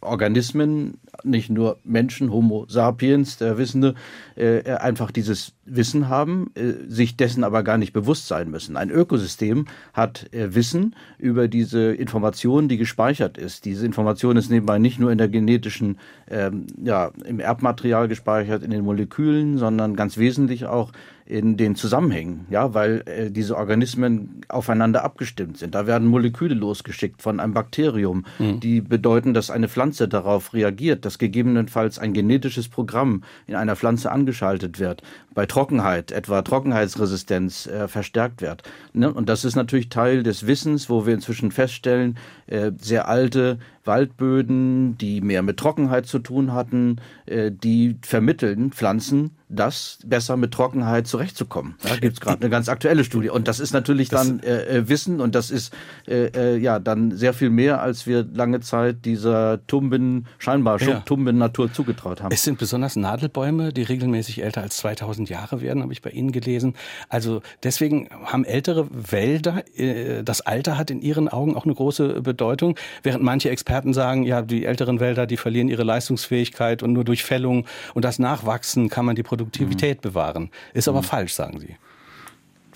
Organismen, 0.00 0.98
nicht 1.24 1.50
nur 1.50 1.78
Menschen, 1.84 2.30
Homo 2.32 2.66
sapiens, 2.68 3.38
der 3.38 3.58
Wissende, 3.58 3.94
einfach 4.36 5.10
dieses 5.10 5.52
Wissen 5.64 6.08
haben, 6.08 6.50
sich 6.86 7.16
dessen 7.16 7.44
aber 7.44 7.62
gar 7.62 7.78
nicht 7.78 7.92
bewusst 7.92 8.28
sein 8.28 8.50
müssen. 8.50 8.76
Ein 8.76 8.90
Ökosystem 8.90 9.66
hat 9.92 10.26
Wissen 10.32 10.94
über 11.18 11.48
diese 11.48 11.92
Information, 11.92 12.68
die 12.68 12.76
gespeichert 12.76 13.36
ist. 13.36 13.64
Diese 13.64 13.84
Information 13.84 14.36
ist 14.36 14.50
nebenbei 14.58 14.78
nicht 14.78 14.98
nur 14.98 15.12
in 15.12 15.18
der 15.18 15.28
genetischen, 15.28 15.98
ähm, 16.28 16.66
ja, 16.82 17.12
im 17.24 17.38
Erbmaterial 17.38 18.08
gespeichert, 18.08 18.64
in 18.64 18.70
den 18.70 18.84
Molekülen, 18.84 19.56
sondern 19.56 19.94
ganz 19.94 20.18
wesentlich 20.18 20.66
auch 20.66 20.90
in 21.28 21.58
den 21.58 21.76
Zusammenhängen, 21.76 22.46
ja, 22.48 22.72
weil 22.72 23.02
äh, 23.04 23.30
diese 23.30 23.54
Organismen 23.54 24.40
aufeinander 24.48 25.04
abgestimmt 25.04 25.58
sind. 25.58 25.74
Da 25.74 25.86
werden 25.86 26.08
Moleküle 26.08 26.54
losgeschickt 26.54 27.20
von 27.20 27.38
einem 27.38 27.52
Bakterium, 27.52 28.24
mhm. 28.38 28.60
die 28.60 28.80
bedeuten, 28.80 29.34
dass 29.34 29.50
eine 29.50 29.68
Pflanze 29.68 30.08
darauf 30.08 30.54
reagiert, 30.54 31.04
dass 31.04 31.18
gegebenenfalls 31.18 31.98
ein 31.98 32.14
genetisches 32.14 32.68
Programm 32.68 33.24
in 33.46 33.56
einer 33.56 33.76
Pflanze 33.76 34.10
angeschaltet 34.10 34.80
wird, 34.80 35.02
bei 35.34 35.44
Trockenheit, 35.44 36.12
etwa 36.12 36.40
Trockenheitsresistenz, 36.40 37.66
äh, 37.66 37.88
verstärkt 37.88 38.40
wird. 38.40 38.62
Ne? 38.94 39.12
Und 39.12 39.28
das 39.28 39.44
ist 39.44 39.54
natürlich 39.54 39.90
Teil 39.90 40.22
des 40.22 40.46
Wissens, 40.46 40.88
wo 40.88 41.04
wir 41.04 41.12
inzwischen 41.12 41.50
feststellen, 41.50 42.16
äh, 42.46 42.72
sehr 42.80 43.06
alte 43.06 43.58
Waldböden, 43.88 44.96
die 44.98 45.20
mehr 45.20 45.42
mit 45.42 45.56
Trockenheit 45.56 46.06
zu 46.06 46.20
tun 46.20 46.52
hatten, 46.52 47.00
äh, 47.26 47.50
die 47.50 47.96
vermitteln 48.02 48.70
Pflanzen 48.70 49.32
das 49.48 49.98
besser 50.04 50.36
mit 50.36 50.52
Trockenheit 50.52 51.06
zurechtzukommen. 51.06 51.74
Da 51.82 51.96
gibt 51.96 52.14
es 52.14 52.20
gerade 52.20 52.40
eine 52.42 52.50
ganz 52.50 52.68
aktuelle 52.68 53.04
Studie. 53.04 53.30
Und 53.30 53.48
das 53.48 53.60
ist 53.60 53.72
natürlich 53.72 54.08
das 54.08 54.26
dann 54.26 54.40
äh, 54.40 54.78
äh, 54.78 54.88
Wissen 54.88 55.20
und 55.20 55.34
das 55.34 55.50
ist 55.50 55.72
äh, 56.06 56.26
äh, 56.26 56.56
ja 56.58 56.78
dann 56.78 57.16
sehr 57.16 57.32
viel 57.32 57.50
mehr, 57.50 57.80
als 57.80 58.06
wir 58.06 58.26
lange 58.34 58.60
Zeit 58.60 59.04
dieser 59.04 59.66
Tumben, 59.66 60.26
scheinbar 60.38 60.80
ja. 60.82 61.00
Tumben-Natur 61.00 61.72
zugetraut 61.72 62.22
haben. 62.22 62.32
Es 62.32 62.44
sind 62.44 62.58
besonders 62.58 62.96
Nadelbäume, 62.96 63.72
die 63.72 63.82
regelmäßig 63.82 64.42
älter 64.42 64.62
als 64.62 64.76
2000 64.78 65.30
Jahre 65.30 65.60
werden, 65.62 65.82
habe 65.82 65.92
ich 65.92 66.02
bei 66.02 66.10
Ihnen 66.10 66.32
gelesen. 66.32 66.74
Also 67.08 67.40
deswegen 67.62 68.08
haben 68.24 68.44
ältere 68.44 68.86
Wälder, 68.90 69.64
äh, 69.76 70.22
das 70.24 70.42
Alter 70.42 70.76
hat 70.76 70.90
in 70.90 71.00
Ihren 71.00 71.28
Augen 71.28 71.56
auch 71.56 71.64
eine 71.64 71.74
große 71.74 72.20
Bedeutung, 72.20 72.76
während 73.02 73.24
manche 73.24 73.48
Experten 73.48 73.77
sagen, 73.86 74.24
ja, 74.24 74.42
die 74.42 74.64
älteren 74.64 75.00
Wälder, 75.00 75.26
die 75.26 75.36
verlieren 75.36 75.68
ihre 75.68 75.84
Leistungsfähigkeit 75.84 76.82
und 76.82 76.92
nur 76.92 77.04
durch 77.04 77.24
Fällung 77.24 77.66
und 77.94 78.04
das 78.04 78.18
Nachwachsen 78.18 78.88
kann 78.88 79.04
man 79.04 79.16
die 79.16 79.22
Produktivität 79.22 79.98
mhm. 79.98 80.02
bewahren. 80.02 80.50
Ist 80.74 80.88
aber 80.88 81.02
mhm. 81.02 81.06
falsch, 81.06 81.32
sagen 81.32 81.60
Sie. 81.60 81.76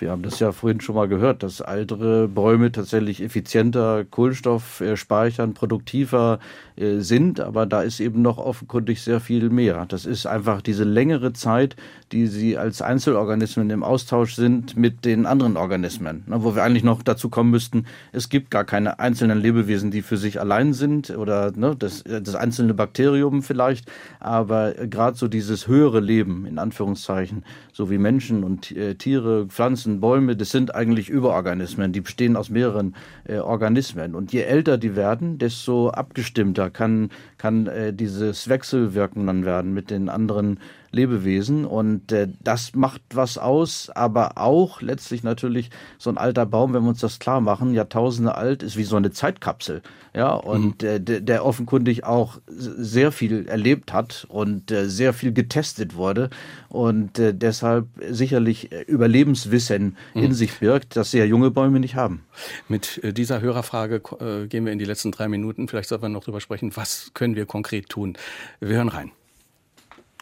Wir 0.03 0.11
haben 0.11 0.23
das 0.23 0.41
ja 0.41 0.51
vorhin 0.51 0.81
schon 0.81 0.97
mal 0.97 1.07
gehört, 1.07 1.45
dass 1.45 1.61
ältere 1.61 2.27
Bäume 2.27 2.73
tatsächlich 2.73 3.23
effizienter 3.23 4.05
Kohlenstoff 4.05 4.81
äh, 4.81 4.97
speichern, 4.97 5.55
produktiver 5.55 6.41
äh, 6.75 6.99
sind, 6.99 7.39
aber 7.39 7.67
da 7.67 7.83
ist 7.83 8.01
eben 8.01 8.21
noch 8.21 8.39
offenkundig 8.39 9.01
sehr 9.01 9.21
viel 9.21 9.49
mehr. 9.49 9.87
Das 9.87 10.05
ist 10.05 10.27
einfach 10.27 10.61
diese 10.61 10.83
längere 10.83 11.33
Zeit, 11.35 11.77
die 12.11 12.27
sie 12.27 12.59
als 12.59 12.83
Einzelorganismen 12.83 13.71
im 13.71 13.85
Austausch 13.85 14.35
sind 14.35 14.77
mit 14.77 15.05
den 15.05 15.25
anderen 15.25 15.57
Organismen, 15.57 16.25
ne, 16.27 16.43
wo 16.43 16.57
wir 16.57 16.65
eigentlich 16.65 16.83
noch 16.83 17.05
dazu 17.05 17.29
kommen 17.29 17.51
müssten, 17.51 17.87
es 18.11 18.29
gibt 18.29 18.51
gar 18.51 18.65
keine 18.65 18.99
einzelnen 18.99 19.39
Lebewesen, 19.39 19.93
die 19.93 20.03
für 20.03 20.17
sich 20.17 20.41
allein 20.41 20.73
sind 20.73 21.11
oder 21.11 21.53
ne, 21.55 21.77
das, 21.79 22.03
das 22.03 22.35
einzelne 22.35 22.75
Bakterium 22.75 23.43
vielleicht, 23.43 23.91
aber 24.19 24.73
gerade 24.73 25.17
so 25.17 25.29
dieses 25.29 25.69
höhere 25.69 26.01
Leben, 26.01 26.45
in 26.45 26.59
Anführungszeichen, 26.59 27.45
so 27.73 27.89
wie 27.89 27.99
Menschen 27.99 28.43
und 28.43 28.73
äh, 28.73 28.95
Tiere, 28.97 29.47
Pflanzen, 29.47 29.92
Pflanzen, 29.93 30.01
Bäume, 30.01 30.37
das 30.37 30.51
sind 30.51 30.75
eigentlich 30.75 31.09
Überorganismen, 31.09 31.93
die 31.93 32.01
bestehen 32.01 32.37
aus 32.37 32.51
mehreren 32.51 32.95
äh, 33.25 33.39
Organismen. 33.39 34.15
Und 34.15 34.33
je 34.33 34.43
älter 34.43 34.79
die 34.79 34.97
werden, 34.97 35.39
desto 35.39 35.91
abgestimmter 35.91 36.71
kann, 36.71 37.11
kann 37.39 37.67
äh, 37.67 37.93
dieses 37.93 38.49
Wechselwirken 38.49 39.27
dann 39.27 39.45
werden 39.45 39.75
mit 39.75 39.91
den 39.91 40.09
anderen 40.09 40.59
Lebewesen. 40.93 41.65
Und 41.65 42.13
äh, 42.13 42.29
das 42.41 42.75
macht 42.75 43.03
was 43.15 43.39
aus, 43.39 43.91
aber 43.91 44.39
auch 44.39 44.81
letztlich 44.81 45.23
natürlich 45.23 45.71
so 45.99 46.11
ein 46.11 46.19
alter 46.19 46.47
Baum, 46.47 46.73
wenn 46.75 46.83
wir 46.83 46.91
uns 46.91 47.01
das 47.01 47.19
klar 47.19 47.41
machen, 47.41 47.75
Jahrtausende 47.75 48.35
alt, 48.35 48.63
ist 48.63 48.77
wie 48.77 48.85
so 48.85 48.97
eine 48.97 49.11
Zeitkapsel. 49.11 49.83
Ja, 50.15 50.35
und 50.35 50.83
mhm. 50.83 50.89
äh, 50.89 51.01
der, 51.01 51.21
der 51.21 51.45
offenkundig 51.45 52.05
auch 52.05 52.39
sehr 52.47 53.13
viel 53.13 53.47
erlebt 53.47 53.93
hat 53.93 54.27
und 54.29 54.71
äh, 54.71 54.89
sehr 54.89 55.15
viel 55.15 55.33
getestet 55.33 55.97
wurde 55.97 56.29
und 56.69 57.19
äh, 57.19 57.35
deshalb 57.35 57.89
sicherlich 58.11 58.73
äh, 58.73 58.83
Überlebenswissen 58.83 59.97
mhm. 60.15 60.23
in 60.23 60.35
sich 60.35 60.59
birgt, 60.59 60.97
das 60.97 61.11
sehr 61.11 61.27
junge 61.27 61.51
Bäume 61.51 61.81
nicht 61.81 61.95
haben. 61.95 62.25
Mit 62.69 63.03
äh, 63.03 63.15
dieser 63.15 63.41
Hörerfrage 63.41 64.03
äh, 64.21 64.47
gehen 64.49 64.67
wir 64.67 64.73
in 64.73 64.79
die 64.79 64.85
letzten 64.85 65.13
drei 65.13 65.29
Minuten. 65.29 65.67
Vielleicht 65.69 65.89
sollten 65.89 66.05
wir 66.05 66.09
noch 66.11 66.25
drüber 66.25 66.41
sprechen, 66.41 66.77
was 66.77 67.13
können 67.15 67.35
wir 67.35 67.47
konkret 67.47 67.89
tun. 67.89 68.17
Wir 68.61 68.77
hören 68.77 68.89
rein. 68.89 69.13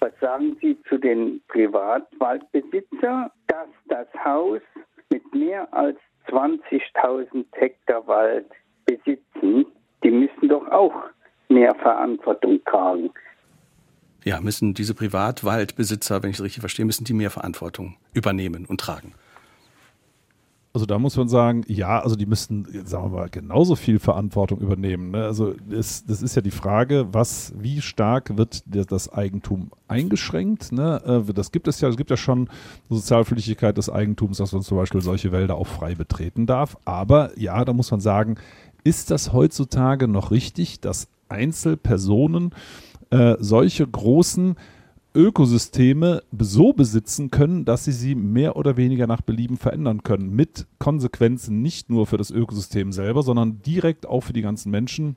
Was 0.01 0.13
sagen 0.21 0.57
Sie 0.61 0.79
zu 0.89 0.97
den 0.97 1.43
Privatwaldbesitzern, 1.49 3.31
dass 3.49 3.69
das 3.89 4.09
Haus 4.25 4.61
mit 5.11 5.35
mehr 5.35 5.73
als 5.73 5.99
20.000 6.29 7.45
Hektar 7.53 8.07
Wald 8.07 8.47
besitzen? 8.87 9.67
Die 10.03 10.11
müssen 10.11 10.49
doch 10.49 10.67
auch 10.69 10.95
mehr 11.51 11.75
Verantwortung 11.75 12.65
tragen. 12.65 13.11
Ja, 14.25 14.41
müssen 14.41 14.73
diese 14.75 14.95
Privatwaldbesitzer, 14.95 16.23
wenn 16.23 16.31
ich 16.31 16.37
es 16.37 16.43
richtig 16.43 16.61
verstehe, 16.61 16.87
müssen 16.87 17.05
die 17.05 17.15
mehr 17.15 17.31
Verantwortung 17.31 17.97
übernehmen 18.15 18.65
und 18.67 18.81
tragen. 18.81 19.15
Also 20.73 20.87
da 20.87 21.01
muss 21.01 21.17
man 21.17 21.29
sagen, 21.29 21.65
ja, 21.67 22.01
also 22.01 22.15
die 22.15 22.27
müssten, 22.27 22.65
sagen 22.87 23.11
wir 23.11 23.19
mal, 23.19 23.29
genauso 23.29 23.75
viel 23.75 23.99
Verantwortung 23.99 24.61
übernehmen. 24.61 25.11
Ne? 25.11 25.25
Also 25.25 25.55
das, 25.69 26.05
das 26.05 26.23
ist 26.23 26.37
ja 26.37 26.43
die 26.43 26.53
Frage, 26.53 27.09
was, 27.11 27.53
wie 27.59 27.81
stark 27.81 28.37
wird 28.37 28.63
das 28.67 29.13
Eigentum 29.13 29.73
eingeschränkt? 29.89 30.71
Ne? 30.71 31.25
Äh, 31.29 31.33
das 31.33 31.51
gibt 31.51 31.67
es 31.67 31.81
ja, 31.81 31.89
es 31.89 31.97
gibt 31.97 32.11
ja 32.11 32.17
schon 32.17 32.49
Sozialpflichtigkeit 32.89 33.77
des 33.77 33.91
Eigentums, 33.91 34.39
dass 34.39 34.53
man 34.53 34.63
zum 34.63 34.77
Beispiel 34.77 35.01
solche 35.01 35.33
Wälder 35.33 35.57
auch 35.57 35.67
frei 35.67 35.97
betreten 35.97 36.47
darf. 36.47 36.77
Aber 36.85 37.37
ja, 37.37 37.65
da 37.65 37.73
muss 37.73 37.91
man 37.91 38.01
sagen, 38.01 38.37
ist 38.85 39.11
das 39.11 39.33
heutzutage 39.33 40.07
noch 40.07 40.31
richtig, 40.31 40.81
dass 40.81 41.09
Einzelpersonen 41.29 42.55
äh, 43.11 43.35
solche 43.41 43.87
großen 43.87 44.55
Ökosysteme 45.15 46.23
so 46.39 46.73
besitzen 46.73 47.31
können, 47.31 47.65
dass 47.65 47.85
sie 47.85 47.93
sie 47.93 48.15
mehr 48.15 48.57
oder 48.57 48.77
weniger 48.77 49.07
nach 49.07 49.23
Belieben 49.23 49.57
verändern 49.57 50.03
können. 50.03 50.35
Mit 50.35 50.67
Konsequenzen 50.79 51.63
nicht 51.63 51.91
nur 51.91 52.07
für 52.07 52.17
das 52.17 52.31
Ökosystem 52.31 52.93
selber, 52.93 53.23
sondern 53.23 53.61
direkt 53.63 54.07
auch 54.07 54.21
für 54.21 54.33
die 54.33 54.43
ganzen 54.43 54.71
Menschen, 54.71 55.17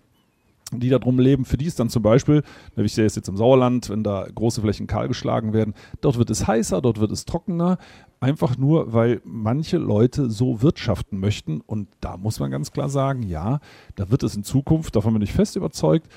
die 0.72 0.89
da 0.89 0.98
drum 0.98 1.20
leben. 1.20 1.46
Für 1.46 1.58
die 1.58 1.66
ist 1.66 1.80
dann 1.80 1.89
zum 1.89 2.02
Beispiel, 2.02 2.41
ich 2.76 2.94
sehe 2.94 3.06
es 3.06 3.16
jetzt 3.16 3.30
im 3.30 3.38
Sauerland, 3.38 3.89
wenn 3.89 4.04
da 4.04 4.28
große 4.34 4.62
Flächen 4.62 4.88
kahlgeschlagen 4.88 5.54
werden, 5.54 5.76
dort 6.02 6.18
wird 6.18 6.32
es 6.32 6.48
heißer, 6.48 6.82
dort 6.82 7.00
wird 7.00 7.12
es 7.12 7.26
trockener. 7.26 7.78
Einfach 8.20 8.58
nur, 8.58 8.94
weil 8.94 9.22
manche 9.26 9.78
Leute 9.78 10.30
so 10.32 10.62
wirtschaften 10.62 11.20
möchten. 11.20 11.62
Und 11.62 11.89
da 12.00 12.18
muss 12.18 12.39
man 12.39 12.52
ganz 12.52 12.72
klar 12.72 12.89
sagen, 12.89 13.24
ja, 13.24 13.60
da 13.96 14.10
wird 14.10 14.24
es 14.24 14.36
in 14.36 14.44
Zukunft, 14.44 14.96
davon 14.96 15.14
bin 15.14 15.22
ich 15.22 15.34
fest 15.34 15.56
überzeugt, 15.56 16.08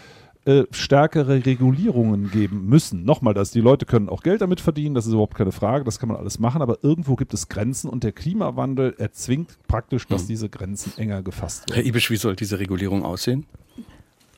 äh, 0.46 0.64
stärkere 0.70 1.44
Regulierungen 1.44 2.30
geben 2.30 2.66
müssen. 2.66 3.04
Nochmal, 3.04 3.34
dass 3.34 3.50
die 3.50 3.60
Leute 3.60 3.84
können 3.84 4.08
auch 4.08 4.22
Geld 4.22 4.40
damit 4.40 4.60
verdienen, 4.60 4.94
das 4.94 5.06
ist 5.06 5.12
überhaupt 5.12 5.34
keine 5.34 5.52
Frage, 5.52 5.84
das 5.84 5.98
kann 5.98 6.08
man 6.08 6.18
alles 6.18 6.38
machen, 6.38 6.62
aber 6.62 6.78
irgendwo 6.82 7.16
gibt 7.16 7.34
es 7.34 7.48
Grenzen 7.48 7.90
und 7.90 8.04
der 8.04 8.12
Klimawandel 8.12 8.94
erzwingt 8.96 9.58
praktisch, 9.66 10.06
dass 10.06 10.22
hm. 10.22 10.28
diese 10.28 10.48
Grenzen 10.48 10.92
enger 10.98 11.22
gefasst 11.22 11.68
werden. 11.68 11.82
Herr 11.82 11.86
Ibisch, 11.86 12.10
wie 12.10 12.16
soll 12.16 12.36
diese 12.36 12.58
Regulierung 12.60 13.04
aussehen? 13.04 13.44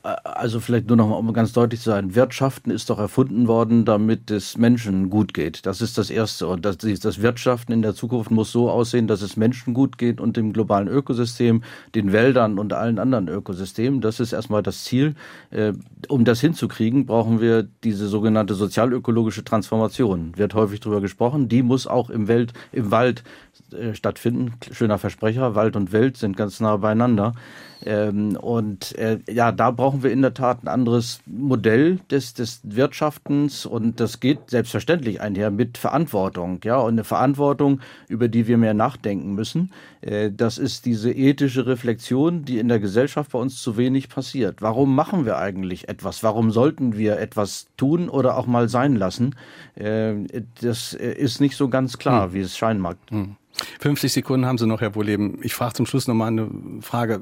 Also 0.01 0.59
vielleicht 0.59 0.87
nur 0.87 0.95
noch 0.95 1.09
mal, 1.09 1.15
um 1.15 1.33
ganz 1.33 1.51
deutlich 1.51 1.81
zu 1.81 1.89
sein, 1.89 2.15
Wirtschaften 2.15 2.71
ist 2.71 2.89
doch 2.89 2.99
erfunden 2.99 3.47
worden, 3.47 3.83
damit 3.83 4.31
es 4.31 4.57
Menschen 4.57 5.09
gut 5.09 5.33
geht. 5.33 5.65
Das 5.65 5.81
ist 5.81 5.97
das 5.97 6.09
Erste. 6.09 6.47
Und 6.47 6.63
das, 6.63 6.77
das 6.77 7.21
Wirtschaften 7.21 7.73
in 7.73 7.81
der 7.81 7.95
Zukunft 7.95 8.31
muss 8.31 8.51
so 8.51 8.69
aussehen, 8.69 9.07
dass 9.07 9.21
es 9.21 9.35
Menschen 9.35 9.73
gut 9.73 9.97
geht 9.97 10.21
und 10.21 10.37
dem 10.37 10.53
globalen 10.53 10.87
Ökosystem, 10.87 11.63
den 11.95 12.13
Wäldern 12.13 12.59
und 12.59 12.71
allen 12.71 12.97
anderen 12.97 13.27
Ökosystemen. 13.27 13.99
Das 13.99 14.19
ist 14.19 14.31
erstmal 14.31 14.63
das 14.63 14.85
Ziel. 14.85 15.15
Äh, 15.51 15.73
um 16.07 16.23
das 16.23 16.39
hinzukriegen, 16.39 17.05
brauchen 17.05 17.41
wir 17.41 17.67
diese 17.83 18.07
sogenannte 18.07 18.53
sozialökologische 18.53 19.43
Transformation. 19.43 20.31
Wird 20.37 20.53
häufig 20.53 20.79
darüber 20.79 21.01
gesprochen. 21.01 21.49
Die 21.49 21.61
muss 21.61 21.87
auch 21.87 22.09
im, 22.09 22.27
Welt, 22.27 22.53
im 22.71 22.91
Wald 22.91 23.23
äh, 23.73 23.93
stattfinden. 23.95 24.53
Schöner 24.71 24.97
Versprecher. 24.97 25.55
Wald 25.55 25.75
und 25.75 25.91
Welt 25.91 26.17
sind 26.17 26.37
ganz 26.37 26.59
nah 26.59 26.77
beieinander. 26.77 27.33
Ähm, 27.85 28.35
und 28.35 28.97
äh, 28.97 29.19
ja, 29.29 29.51
da 29.51 29.71
brauchen 29.71 30.03
wir 30.03 30.11
in 30.11 30.21
der 30.21 30.33
Tat 30.33 30.63
ein 30.63 30.67
anderes 30.67 31.21
Modell 31.25 31.99
des, 32.11 32.33
des 32.33 32.59
Wirtschaftens 32.63 33.65
und 33.65 33.99
das 34.01 34.19
geht 34.19 34.49
selbstverständlich 34.49 35.21
einher 35.21 35.49
mit 35.49 35.77
Verantwortung, 35.77 36.59
ja, 36.63 36.77
und 36.77 36.93
eine 36.93 37.05
Verantwortung, 37.05 37.79
über 38.09 38.27
die 38.27 38.47
wir 38.47 38.57
mehr 38.57 38.73
nachdenken 38.73 39.33
müssen. 39.33 39.71
Äh, 40.01 40.31
das 40.31 40.57
ist 40.57 40.85
diese 40.85 41.11
ethische 41.11 41.67
Reflexion, 41.67 42.43
die 42.43 42.59
in 42.59 42.67
der 42.67 42.79
Gesellschaft 42.79 43.31
bei 43.31 43.39
uns 43.39 43.61
zu 43.61 43.77
wenig 43.77 44.09
passiert. 44.09 44.61
Warum 44.61 44.93
machen 44.93 45.25
wir 45.25 45.37
eigentlich 45.37 45.87
etwas? 45.87 46.21
Warum 46.21 46.51
sollten 46.51 46.97
wir 46.97 47.17
etwas 47.19 47.67
tun 47.77 48.09
oder 48.09 48.37
auch 48.37 48.45
mal 48.45 48.67
sein 48.67 48.97
lassen? 48.97 49.35
Äh, 49.75 50.15
das 50.61 50.93
ist 50.93 51.39
nicht 51.39 51.55
so 51.55 51.69
ganz 51.69 51.97
klar, 51.97 52.25
hm. 52.25 52.33
wie 52.33 52.41
es 52.41 52.57
scheinen 52.57 52.81
mag. 52.81 52.97
Hm. 53.09 53.37
50 53.79 54.11
Sekunden 54.11 54.45
haben 54.45 54.57
Sie 54.57 54.67
noch, 54.67 54.81
Herr 54.81 54.95
Wohleben. 54.95 55.39
Ich 55.41 55.53
frage 55.53 55.73
zum 55.73 55.85
Schluss 55.85 56.07
nochmal 56.07 56.29
eine 56.29 56.49
Frage, 56.81 57.21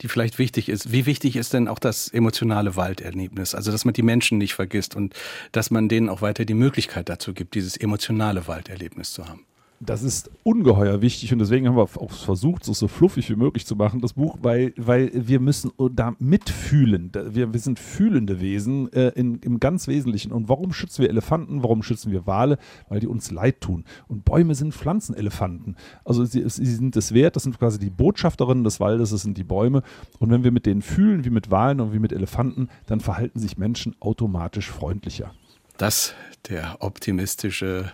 die 0.00 0.08
vielleicht 0.08 0.38
wichtig 0.38 0.68
ist. 0.68 0.92
Wie 0.92 1.06
wichtig 1.06 1.36
ist 1.36 1.52
denn 1.52 1.68
auch 1.68 1.78
das 1.78 2.08
emotionale 2.08 2.76
Walderlebnis? 2.76 3.54
Also, 3.54 3.72
dass 3.72 3.84
man 3.84 3.94
die 3.94 4.02
Menschen 4.02 4.38
nicht 4.38 4.54
vergisst 4.54 4.94
und 4.96 5.14
dass 5.52 5.70
man 5.70 5.88
denen 5.88 6.08
auch 6.08 6.22
weiter 6.22 6.44
die 6.44 6.54
Möglichkeit 6.54 7.08
dazu 7.08 7.34
gibt, 7.34 7.54
dieses 7.54 7.76
emotionale 7.76 8.46
Walderlebnis 8.46 9.12
zu 9.12 9.28
haben 9.28 9.44
das 9.86 10.02
ist 10.02 10.30
ungeheuer 10.42 11.02
wichtig 11.02 11.32
und 11.32 11.38
deswegen 11.38 11.68
haben 11.68 11.76
wir 11.76 11.82
auch 11.82 12.10
versucht, 12.10 12.66
es 12.68 12.78
so 12.78 12.88
fluffig 12.88 13.28
wie 13.30 13.36
möglich 13.36 13.66
zu 13.66 13.76
machen, 13.76 14.00
das 14.00 14.14
Buch, 14.14 14.38
weil, 14.42 14.72
weil 14.76 15.10
wir 15.14 15.40
müssen 15.40 15.70
da 15.92 16.14
mitfühlen. 16.18 17.10
Wir, 17.30 17.52
wir 17.52 17.60
sind 17.60 17.78
fühlende 17.78 18.40
Wesen 18.40 18.92
äh, 18.92 19.08
in, 19.10 19.36
im 19.40 19.60
ganz 19.60 19.88
Wesentlichen. 19.88 20.32
Und 20.32 20.48
warum 20.48 20.72
schützen 20.72 21.02
wir 21.02 21.10
Elefanten? 21.10 21.62
Warum 21.62 21.82
schützen 21.82 22.12
wir 22.12 22.26
Wale? 22.26 22.58
Weil 22.88 23.00
die 23.00 23.06
uns 23.06 23.30
leid 23.30 23.60
tun. 23.60 23.84
Und 24.08 24.24
Bäume 24.24 24.54
sind 24.54 24.74
Pflanzenelefanten. 24.74 25.76
Also 26.04 26.24
sie, 26.24 26.48
sie 26.48 26.66
sind 26.66 26.96
es 26.96 27.12
wert, 27.12 27.36
das 27.36 27.44
sind 27.44 27.58
quasi 27.58 27.78
die 27.78 27.90
Botschafterinnen 27.90 28.64
des 28.64 28.80
Waldes, 28.80 29.10
das 29.10 29.22
sind 29.22 29.38
die 29.38 29.44
Bäume. 29.44 29.82
Und 30.18 30.30
wenn 30.30 30.44
wir 30.44 30.52
mit 30.52 30.66
denen 30.66 30.82
fühlen, 30.82 31.24
wie 31.24 31.30
mit 31.30 31.50
Walen 31.50 31.80
und 31.80 31.92
wie 31.92 31.98
mit 31.98 32.12
Elefanten, 32.12 32.68
dann 32.86 33.00
verhalten 33.00 33.38
sich 33.38 33.58
Menschen 33.58 33.96
automatisch 34.00 34.70
freundlicher. 34.70 35.32
Das 35.76 36.14
der 36.48 36.76
optimistische 36.80 37.92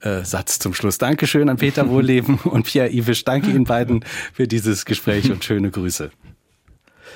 äh, 0.00 0.22
Satz 0.24 0.58
zum 0.58 0.74
Schluss. 0.74 0.98
Dankeschön 0.98 1.48
an 1.48 1.56
Peter 1.56 1.88
Wohleben 1.88 2.38
und 2.44 2.64
Pierre 2.66 2.90
Iwisch. 2.90 3.24
Danke 3.24 3.50
Ihnen 3.50 3.64
beiden 3.64 4.04
für 4.32 4.46
dieses 4.46 4.84
Gespräch 4.84 5.30
und 5.30 5.44
schöne 5.44 5.70
Grüße. 5.70 6.10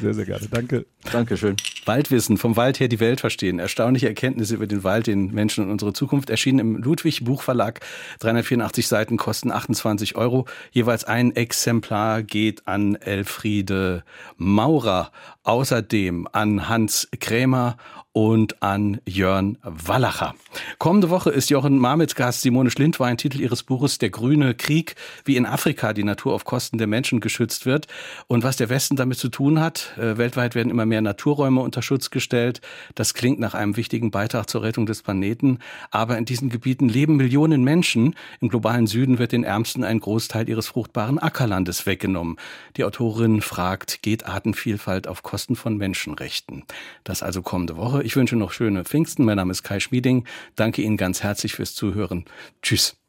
Sehr, 0.00 0.14
sehr 0.14 0.24
gerne. 0.24 0.48
Danke. 0.50 0.86
Dankeschön. 1.10 1.56
Waldwissen, 1.84 2.38
vom 2.38 2.56
Wald 2.56 2.80
her 2.80 2.88
die 2.88 3.00
Welt 3.00 3.20
verstehen. 3.20 3.58
Erstaunliche 3.58 4.08
Erkenntnisse 4.08 4.54
über 4.54 4.66
den 4.66 4.84
Wald, 4.84 5.06
den 5.06 5.32
Menschen 5.32 5.64
und 5.64 5.70
unsere 5.70 5.92
Zukunft. 5.92 6.30
Erschienen 6.30 6.58
im 6.60 6.76
Ludwig 6.76 7.24
Buchverlag. 7.24 7.80
384 8.20 8.88
Seiten 8.88 9.16
kosten 9.16 9.50
28 9.50 10.16
Euro. 10.16 10.46
Jeweils 10.70 11.04
ein 11.04 11.36
Exemplar 11.36 12.22
geht 12.22 12.66
an 12.66 12.94
Elfriede 12.94 14.04
Maurer. 14.36 15.12
Außerdem 15.42 16.28
an 16.32 16.68
Hans 16.68 17.08
Krämer 17.20 17.76
und 18.12 18.62
an 18.62 19.00
Jörn 19.06 19.56
Wallacher. 19.62 20.34
Kommende 20.78 21.08
Woche 21.08 21.30
ist 21.30 21.48
Jochen 21.48 21.78
Marmits 21.78 22.14
Gast 22.14 22.42
Simone 22.42 22.70
Schlindwein, 22.70 23.16
Titel 23.16 23.40
ihres 23.40 23.62
Buches 23.62 23.98
Der 23.98 24.10
grüne 24.10 24.54
Krieg, 24.54 24.96
wie 25.24 25.36
in 25.36 25.46
Afrika 25.46 25.94
die 25.94 26.04
Natur 26.04 26.34
auf 26.34 26.44
Kosten 26.44 26.76
der 26.76 26.86
Menschen 26.86 27.20
geschützt 27.20 27.64
wird 27.64 27.86
und 28.26 28.42
was 28.42 28.56
der 28.56 28.68
Westen 28.68 28.96
damit 28.96 29.18
zu 29.18 29.30
tun 29.30 29.60
hat. 29.60 29.96
Äh, 29.96 30.18
weltweit 30.18 30.54
werden 30.54 30.68
immer 30.68 30.84
mehr 30.84 31.00
Naturräume 31.00 31.62
unter 31.62 31.80
Schutz 31.80 32.10
gestellt. 32.10 32.60
Das 32.94 33.14
klingt 33.14 33.40
nach 33.40 33.54
einem 33.54 33.76
wichtigen 33.76 34.10
Beitrag 34.10 34.48
zur 34.50 34.62
Rettung 34.62 34.84
des 34.84 35.02
Planeten. 35.02 35.58
Aber 35.90 36.18
in 36.18 36.26
diesen 36.26 36.50
Gebieten 36.50 36.88
leben 36.88 37.16
Millionen 37.16 37.64
Menschen. 37.64 38.14
Im 38.40 38.48
globalen 38.48 38.86
Süden 38.86 39.18
wird 39.18 39.32
den 39.32 39.44
Ärmsten 39.44 39.84
ein 39.84 40.00
Großteil 40.00 40.48
ihres 40.48 40.66
fruchtbaren 40.66 41.18
Ackerlandes 41.18 41.86
weggenommen. 41.86 42.36
Die 42.76 42.84
Autorin 42.84 43.40
fragt, 43.40 44.02
geht 44.02 44.26
Artenvielfalt 44.26 45.08
auf 45.08 45.22
Kosten 45.22 45.56
von 45.56 45.78
Menschenrechten? 45.78 46.64
Das 47.04 47.22
also 47.22 47.40
kommende 47.40 47.76
Woche. 47.76 48.01
Ich 48.02 48.16
wünsche 48.16 48.36
noch 48.36 48.52
schöne 48.52 48.84
Pfingsten. 48.84 49.24
Mein 49.24 49.36
Name 49.36 49.52
ist 49.52 49.62
Kai 49.62 49.80
Schmieding. 49.80 50.26
Danke 50.56 50.82
Ihnen 50.82 50.96
ganz 50.96 51.22
herzlich 51.22 51.54
fürs 51.54 51.74
Zuhören. 51.74 52.24
Tschüss. 52.62 53.01